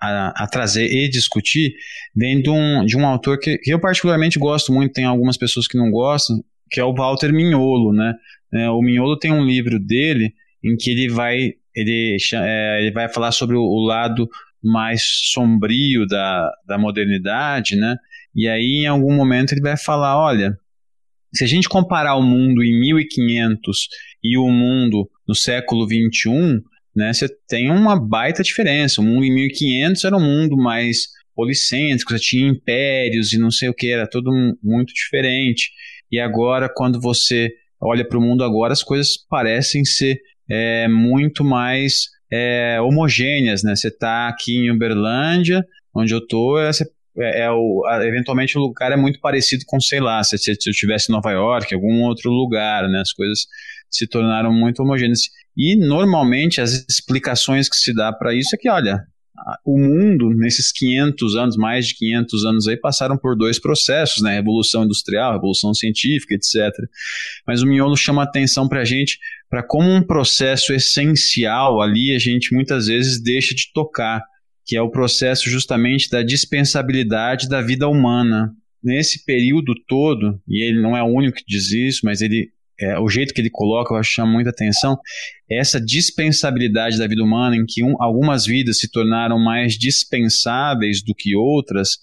a, 0.00 0.44
a, 0.44 0.46
trazer 0.46 0.86
e 0.86 1.08
discutir 1.08 1.74
vem 2.14 2.40
de 2.40 2.50
um, 2.50 2.84
de 2.84 2.96
um 2.96 3.06
autor 3.06 3.38
que, 3.38 3.58
que, 3.58 3.72
eu 3.72 3.80
particularmente 3.80 4.38
gosto 4.38 4.72
muito, 4.72 4.92
tem 4.92 5.04
algumas 5.04 5.36
pessoas 5.36 5.66
que 5.66 5.78
não 5.78 5.90
gostam, 5.90 6.42
que 6.70 6.80
é 6.80 6.84
o 6.84 6.94
Walter 6.94 7.32
Mignolo, 7.32 7.92
né? 7.92 8.14
É, 8.52 8.70
o 8.70 8.80
Mignolo 8.80 9.18
tem 9.18 9.32
um 9.32 9.44
livro 9.44 9.78
dele 9.78 10.32
em 10.62 10.76
que 10.76 10.90
ele 10.90 11.08
vai 11.08 11.54
ele, 11.74 12.16
é, 12.34 12.82
ele 12.82 12.92
vai 12.92 13.08
falar 13.08 13.32
sobre 13.32 13.56
o, 13.56 13.62
o, 13.62 13.86
lado 13.86 14.28
mais 14.62 15.02
sombrio 15.32 16.06
da, 16.06 16.50
da 16.66 16.78
modernidade, 16.78 17.76
né? 17.76 17.96
E 18.34 18.48
aí, 18.48 18.82
em 18.82 18.86
algum 18.86 19.14
momento, 19.14 19.52
ele 19.52 19.60
vai 19.60 19.76
falar: 19.76 20.18
olha, 20.18 20.58
se 21.32 21.44
a 21.44 21.46
gente 21.46 21.68
comparar 21.68 22.16
o 22.16 22.22
mundo 22.22 22.62
em 22.62 22.78
1500 22.80 23.88
e 24.22 24.36
o 24.36 24.48
mundo 24.48 25.08
no 25.26 25.34
século 25.34 25.86
21, 25.86 26.60
né, 26.98 27.12
você 27.12 27.28
tem 27.46 27.70
uma 27.70 27.96
baita 27.96 28.42
diferença. 28.42 29.00
O 29.00 29.04
mundo 29.04 29.24
em 29.24 29.32
1500 29.32 30.04
era 30.04 30.16
um 30.16 30.20
mundo 30.20 30.56
mais 30.56 31.06
policêntrico, 31.32 32.10
você 32.10 32.18
tinha 32.18 32.48
impérios 32.48 33.32
e 33.32 33.38
não 33.38 33.52
sei 33.52 33.68
o 33.68 33.74
que, 33.74 33.92
era 33.92 34.08
tudo 34.08 34.32
muito 34.60 34.92
diferente. 34.92 35.70
E 36.10 36.18
agora, 36.18 36.68
quando 36.68 37.00
você 37.00 37.52
olha 37.80 38.04
para 38.04 38.18
o 38.18 38.20
mundo 38.20 38.42
agora, 38.42 38.72
as 38.72 38.82
coisas 38.82 39.16
parecem 39.30 39.84
ser 39.84 40.18
é, 40.50 40.88
muito 40.88 41.44
mais 41.44 42.08
é, 42.32 42.80
homogêneas, 42.80 43.62
né? 43.62 43.76
Você 43.76 43.86
está 43.86 44.26
aqui 44.26 44.56
em 44.56 44.70
Uberlândia, 44.72 45.64
onde 45.94 46.12
eu 46.12 46.26
tô, 46.26 46.58
é, 46.58 46.70
é, 47.16 47.46
é 47.46 48.08
eventualmente 48.08 48.58
o 48.58 48.60
lugar 48.60 48.90
é 48.90 48.96
muito 48.96 49.20
parecido 49.20 49.62
com, 49.68 49.80
sei 49.80 50.00
lá, 50.00 50.24
se, 50.24 50.36
se 50.36 50.50
eu 50.50 50.70
estivesse 50.72 51.12
em 51.12 51.14
Nova 51.14 51.30
York, 51.30 51.72
algum 51.72 52.02
outro 52.02 52.28
lugar, 52.28 52.88
né? 52.88 53.00
As 53.00 53.12
coisas 53.12 53.46
se 53.88 54.08
tornaram 54.08 54.52
muito 54.52 54.82
homogêneas. 54.82 55.20
E 55.58 55.74
normalmente 55.74 56.60
as 56.60 56.86
explicações 56.88 57.68
que 57.68 57.76
se 57.76 57.92
dá 57.92 58.12
para 58.12 58.32
isso 58.32 58.54
é 58.54 58.58
que, 58.58 58.70
olha, 58.70 59.04
o 59.64 59.78
mundo, 59.78 60.30
nesses 60.30 60.70
500 60.72 61.36
anos, 61.36 61.56
mais 61.56 61.88
de 61.88 61.94
500 61.96 62.44
anos 62.44 62.68
aí, 62.68 62.76
passaram 62.76 63.16
por 63.16 63.36
dois 63.36 63.58
processos, 63.58 64.22
né? 64.22 64.34
Revolução 64.34 64.84
Industrial, 64.84 65.32
Revolução 65.32 65.74
Científica, 65.74 66.34
etc. 66.34 66.72
Mas 67.46 67.62
o 67.62 67.66
Miolo 67.66 67.96
chama 67.96 68.22
atenção 68.22 68.68
para 68.68 68.80
a 68.80 68.84
gente 68.84 69.18
para 69.50 69.62
como 69.62 69.90
um 69.90 70.02
processo 70.02 70.74
essencial 70.74 71.80
ali 71.80 72.14
a 72.14 72.18
gente 72.18 72.54
muitas 72.54 72.86
vezes 72.86 73.22
deixa 73.22 73.54
de 73.54 73.72
tocar, 73.72 74.22
que 74.66 74.76
é 74.76 74.82
o 74.82 74.90
processo 74.90 75.48
justamente 75.48 76.10
da 76.10 76.22
dispensabilidade 76.22 77.48
da 77.48 77.62
vida 77.62 77.88
humana. 77.88 78.52
Nesse 78.82 79.24
período 79.24 79.74
todo, 79.88 80.40
e 80.46 80.62
ele 80.62 80.80
não 80.80 80.96
é 80.96 81.02
o 81.02 81.06
único 81.06 81.38
que 81.38 81.44
diz 81.46 81.72
isso, 81.72 82.00
mas 82.04 82.20
ele 82.20 82.52
é, 82.80 82.98
o 82.98 83.08
jeito 83.08 83.34
que 83.34 83.40
ele 83.40 83.50
coloca, 83.50 83.92
eu 83.92 83.98
acho 83.98 84.10
que 84.10 84.16
chama 84.16 84.32
muita 84.32 84.50
atenção, 84.50 84.98
é 85.50 85.58
essa 85.58 85.80
dispensabilidade 85.80 86.98
da 86.98 87.06
vida 87.06 87.22
humana, 87.22 87.56
em 87.56 87.64
que 87.66 87.82
um, 87.82 87.94
algumas 88.00 88.46
vidas 88.46 88.78
se 88.78 88.90
tornaram 88.90 89.38
mais 89.38 89.74
dispensáveis 89.74 91.02
do 91.02 91.14
que 91.14 91.34
outras, 91.34 91.98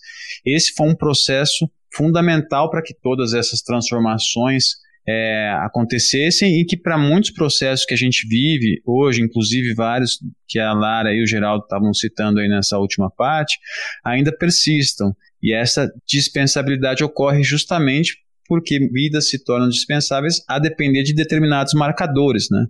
esse 0.45 0.73
foi 0.73 0.87
um 0.87 0.95
processo 0.95 1.69
fundamental 1.93 2.69
para 2.69 2.81
que 2.81 2.93
todas 2.93 3.33
essas 3.33 3.61
transformações 3.61 4.85
é, 5.07 5.51
acontecessem 5.61 6.59
e 6.59 6.65
que 6.65 6.75
para 6.75 6.97
muitos 6.97 7.31
processos 7.31 7.85
que 7.85 7.93
a 7.93 7.97
gente 7.97 8.27
vive 8.27 8.81
hoje, 8.85 9.21
inclusive 9.21 9.73
vários 9.73 10.19
que 10.47 10.59
a 10.59 10.73
Lara 10.73 11.13
e 11.13 11.23
o 11.23 11.27
Geraldo 11.27 11.63
estavam 11.63 11.93
citando 11.93 12.39
aí 12.39 12.49
nessa 12.49 12.77
última 12.79 13.09
parte, 13.09 13.57
ainda 14.03 14.35
persistam. 14.35 15.15
E 15.41 15.53
essa 15.53 15.91
dispensabilidade 16.07 17.03
ocorre 17.03 17.43
justamente 17.43 18.24
porque 18.47 18.79
vidas 18.91 19.29
se 19.29 19.43
tornam 19.43 19.69
dispensáveis 19.69 20.43
a 20.47 20.59
depender 20.59 21.03
de 21.03 21.13
determinados 21.13 21.73
marcadores, 21.73 22.47
né? 22.49 22.65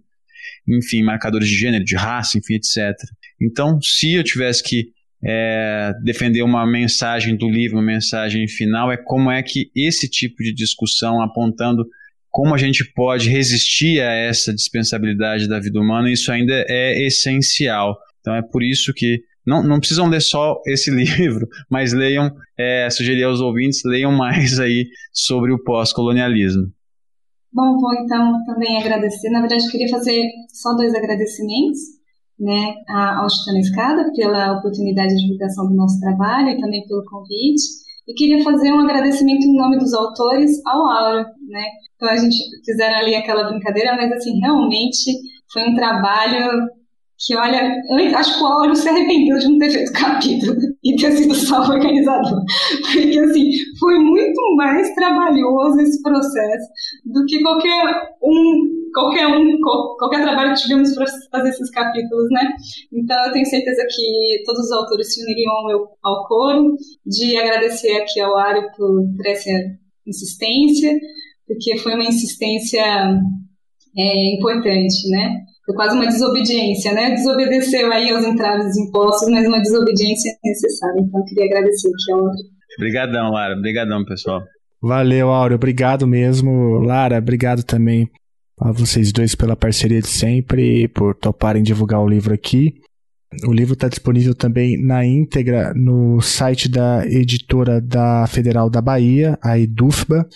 Enfim, 0.68 1.03
marcadores 1.03 1.47
de 1.47 1.56
gênero, 1.56 1.84
de 1.84 1.95
raça, 1.95 2.38
enfim, 2.38 2.56
etc. 2.56 2.93
Então, 3.41 3.80
se 3.81 4.14
eu 4.14 4.23
tivesse 4.23 4.64
que 4.64 4.89
é, 5.23 5.91
defender 6.03 6.43
uma 6.43 6.65
mensagem 6.65 7.35
do 7.35 7.49
livro, 7.49 7.77
uma 7.77 7.84
mensagem 7.84 8.47
final, 8.47 8.91
é 8.91 8.97
como 8.97 9.31
é 9.31 9.41
que 9.41 9.72
esse 9.76 10.10
tipo 10.10 10.43
de 10.43 10.53
discussão 10.53 11.22
apontando 11.22 11.85
como 12.30 12.53
a 12.53 12.57
gente 12.57 12.84
pode 12.93 13.30
resistir 13.30 14.02
a 14.02 14.11
essa 14.11 14.53
dispensabilidade 14.53 15.47
da 15.47 15.57
vida 15.57 15.80
humana, 15.80 16.11
isso 16.11 16.30
ainda 16.31 16.65
é 16.68 17.02
essencial. 17.06 17.97
Então 18.19 18.35
é 18.35 18.41
por 18.41 18.61
isso 18.61 18.93
que 18.93 19.22
não, 19.45 19.63
não 19.63 19.80
precisam 19.80 20.07
ler 20.07 20.22
só 20.22 20.61
esse 20.65 20.89
livro, 20.95 21.47
mas 21.69 21.93
leiam, 21.93 22.31
é, 22.57 22.89
sugerir 22.89 23.23
aos 23.23 23.41
ouvintes, 23.41 23.81
leiam 23.85 24.11
mais 24.11 24.59
aí 24.59 24.88
sobre 25.13 25.53
o 25.53 25.63
pós-colonialismo. 25.63 26.72
Bom, 27.53 27.80
vou 27.80 27.93
então 28.03 28.34
também 28.45 28.77
agradecer. 28.77 29.30
Na 29.30 29.39
verdade, 29.39 29.72
queria 29.72 29.88
fazer 29.88 30.30
só 30.51 30.73
dois 30.73 30.93
agradecimentos, 30.93 31.80
né, 32.38 32.76
ao 32.89 33.30
Chutando 33.30 33.59
Escada 33.59 34.11
pela 34.13 34.57
oportunidade 34.57 35.15
de 35.15 35.22
divulgação 35.22 35.65
do 35.67 35.76
nosso 35.76 35.97
trabalho 36.01 36.49
e 36.49 36.59
também 36.59 36.85
pelo 36.85 37.05
convite. 37.05 37.63
E 38.07 38.13
queria 38.13 38.43
fazer 38.43 38.72
um 38.73 38.81
agradecimento 38.81 39.45
em 39.45 39.57
nome 39.57 39.77
dos 39.77 39.93
autores 39.93 40.51
ao 40.65 40.85
Auro, 40.85 41.26
né? 41.47 41.63
Então 41.95 42.09
a 42.09 42.17
gente 42.17 42.35
fizeram 42.63 42.97
ali 42.97 43.15
aquela 43.15 43.49
brincadeira, 43.49 43.95
mas 43.95 44.11
assim, 44.11 44.38
realmente 44.39 45.11
foi 45.51 45.63
um 45.69 45.73
trabalho 45.73 46.67
que 47.18 47.36
olha, 47.36 47.82
acho 48.16 48.38
que 48.38 48.44
o 48.44 48.48
Áureo 48.48 48.76
se 48.76 48.90
arrependeu 48.90 49.38
de 49.38 49.48
não 49.48 49.58
ter 49.58 49.70
feito 49.72 49.94
capítulo 49.94 50.56
e 50.84 50.96
ter 50.98 51.12
sido 51.14 51.34
só 51.34 51.62
organizador. 51.62 52.42
Porque, 52.92 53.20
assim, 53.20 53.52
foi 53.80 53.98
muito 54.00 54.56
mais 54.58 54.94
trabalhoso 54.96 55.80
esse 55.80 56.02
processo 56.02 56.68
do 57.06 57.26
que 57.26 57.42
qualquer 57.42 58.16
um, 58.22 58.90
qualquer 58.94 59.28
um, 59.28 59.60
qualquer 59.98 60.24
trabalho 60.24 60.54
que 60.54 60.62
tivemos 60.62 60.94
para 60.94 61.06
fazer 61.32 61.50
esses 61.50 61.70
capítulos, 61.72 62.30
né? 62.32 62.52
Então, 62.94 63.26
eu 63.26 63.32
tenho 63.32 63.46
certeza 63.46 63.86
que 63.90 64.44
todos 64.46 64.66
os 64.66 64.72
autores 64.74 65.14
se 65.14 65.24
uniriam 65.24 65.54
ao, 65.54 65.98
ao 66.04 66.28
coro, 66.28 66.76
de 67.06 67.38
agradecer 67.38 67.94
aqui 67.94 68.20
ao 68.20 68.38
Áureo 68.38 68.70
por, 68.76 68.92
por 69.16 69.26
essa 69.26 69.50
insistência, 70.06 70.94
porque 71.48 71.78
foi 71.78 71.94
uma 71.94 72.04
insistência 72.06 72.84
é, 73.98 74.36
importante, 74.36 75.10
né? 75.10 75.46
Foi 75.66 75.76
quase 75.76 75.96
uma 75.96 76.06
desobediência, 76.06 76.94
né? 76.94 77.12
Desobedeceu 77.12 77.92
aí 77.92 78.10
aos 78.12 78.26
entraves 78.26 78.78
impostos, 78.78 79.30
mas 79.30 79.48
uma 79.48 79.60
desobediência 79.60 80.32
necessária. 80.44 81.02
Então, 81.02 81.24
queria 81.26 81.46
agradecer 81.46 81.88
aqui 81.88 82.12
ao 82.12 82.20
Áureo. 82.20 82.56
Obrigadão, 82.78 83.32
Lara. 83.32 83.56
Obrigadão, 83.56 84.06
pessoal. 84.06 84.44
Valeu, 84.82 85.30
Áureo. 85.30 85.56
Obrigado 85.56 86.06
mesmo. 86.06 86.80
Lara, 86.80 87.18
obrigado 87.18 87.64
também 87.64 88.10
a 88.60 88.72
vocês 88.72 89.12
dois 89.12 89.34
pela 89.34 89.56
parceria 89.56 90.02
de 90.02 90.08
sempre, 90.08 90.88
por 90.90 91.16
toparem 91.16 91.64
divulgar 91.64 92.02
o 92.02 92.08
livro 92.08 92.34
aqui. 92.34 92.76
O 93.48 93.52
livro 93.52 93.74
está 93.74 93.90
disponível 93.90 94.34
também 94.34 94.82
na 94.82 95.06
íntegra 95.06 95.74
no 95.76 96.22
site 96.22 96.70
da 96.70 97.06
editora 97.06 97.82
da 97.82 98.26
Federal 98.28 98.70
da 98.70 98.82
Bahia, 98.82 99.38
a 99.44 99.60
Edufba. 99.60 100.28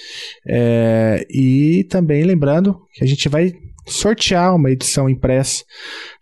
É, 0.48 1.26
e 1.30 1.86
também 1.90 2.24
lembrando 2.24 2.78
que 2.94 3.04
a 3.04 3.08
gente 3.08 3.30
vai 3.30 3.54
sortear 3.90 4.56
uma 4.56 4.72
edição 4.72 5.10
impressa 5.10 5.64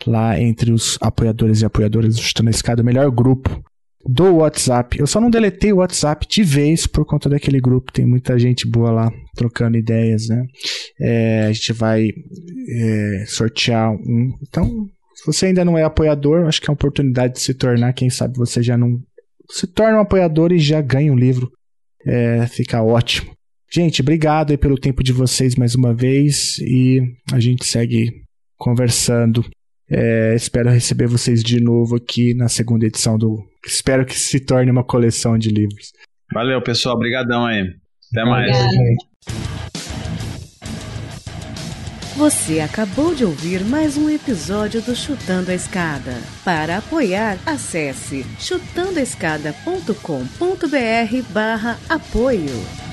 lá 0.05 0.39
entre 0.39 0.71
os 0.71 0.97
apoiadores 1.01 1.61
e 1.61 1.65
apoiadoras 1.65 2.15
do 2.15 2.21
Chutando 2.21 2.49
a 2.49 2.51
Escada, 2.51 2.81
o 2.81 2.85
melhor 2.85 3.09
grupo 3.11 3.63
do 4.07 4.37
WhatsApp. 4.37 4.99
Eu 4.99 5.05
só 5.05 5.19
não 5.19 5.29
deletei 5.29 5.73
o 5.73 5.77
WhatsApp 5.77 6.25
de 6.27 6.41
vez 6.43 6.87
por 6.87 7.05
conta 7.05 7.29
daquele 7.29 7.59
grupo. 7.59 7.91
Tem 7.91 8.05
muita 8.05 8.39
gente 8.39 8.67
boa 8.67 8.89
lá 8.89 9.11
trocando 9.35 9.77
ideias, 9.77 10.27
né? 10.29 10.45
É, 10.99 11.45
a 11.47 11.51
gente 11.51 11.73
vai 11.73 12.09
é, 12.69 13.25
sortear 13.27 13.91
um. 13.91 14.31
Então, 14.41 14.87
se 15.13 15.25
você 15.25 15.47
ainda 15.47 15.65
não 15.65 15.77
é 15.77 15.83
apoiador, 15.83 16.47
acho 16.47 16.61
que 16.61 16.69
é 16.69 16.71
uma 16.71 16.75
oportunidade 16.75 17.33
de 17.33 17.41
se 17.41 17.53
tornar. 17.53 17.93
Quem 17.93 18.09
sabe 18.09 18.37
você 18.37 18.63
já 18.63 18.77
não 18.77 18.97
se 19.49 19.67
torna 19.67 19.97
um 19.97 20.01
apoiador 20.01 20.51
e 20.51 20.59
já 20.59 20.81
ganha 20.81 21.11
um 21.11 21.17
livro. 21.17 21.51
É, 22.05 22.47
fica 22.47 22.81
ótimo. 22.81 23.36
Gente, 23.71 24.01
obrigado 24.01 24.51
aí 24.51 24.57
pelo 24.57 24.77
tempo 24.77 25.03
de 25.03 25.11
vocês 25.11 25.55
mais 25.55 25.75
uma 25.75 25.93
vez 25.93 26.57
e 26.59 27.01
a 27.31 27.39
gente 27.39 27.65
segue 27.65 28.23
conversando. 28.57 29.45
É, 29.89 30.33
espero 30.35 30.69
receber 30.69 31.07
vocês 31.07 31.43
de 31.43 31.61
novo 31.61 31.95
aqui 31.95 32.33
na 32.33 32.47
segunda 32.47 32.85
edição 32.85 33.17
do. 33.17 33.43
Espero 33.65 34.05
que 34.05 34.17
se 34.17 34.39
torne 34.39 34.71
uma 34.71 34.83
coleção 34.83 35.37
de 35.37 35.49
livros. 35.49 35.91
Valeu, 36.33 36.61
pessoal. 36.61 36.95
Obrigadão 36.95 37.45
aí. 37.45 37.65
Até 38.11 38.25
mais. 38.25 38.57
Você 42.15 42.61
acabou 42.61 43.13
de 43.13 43.23
ouvir 43.23 43.63
mais 43.63 43.95
um 43.95 44.09
episódio 44.09 44.81
do 44.81 44.95
Chutando 44.95 45.51
a 45.51 45.53
Escada. 45.53 46.15
Para 46.43 46.79
apoiar, 46.79 47.37
acesse 47.45 48.25
chutandoaescada.com.br 48.39 51.31
barra 51.31 51.77
apoio. 51.87 52.86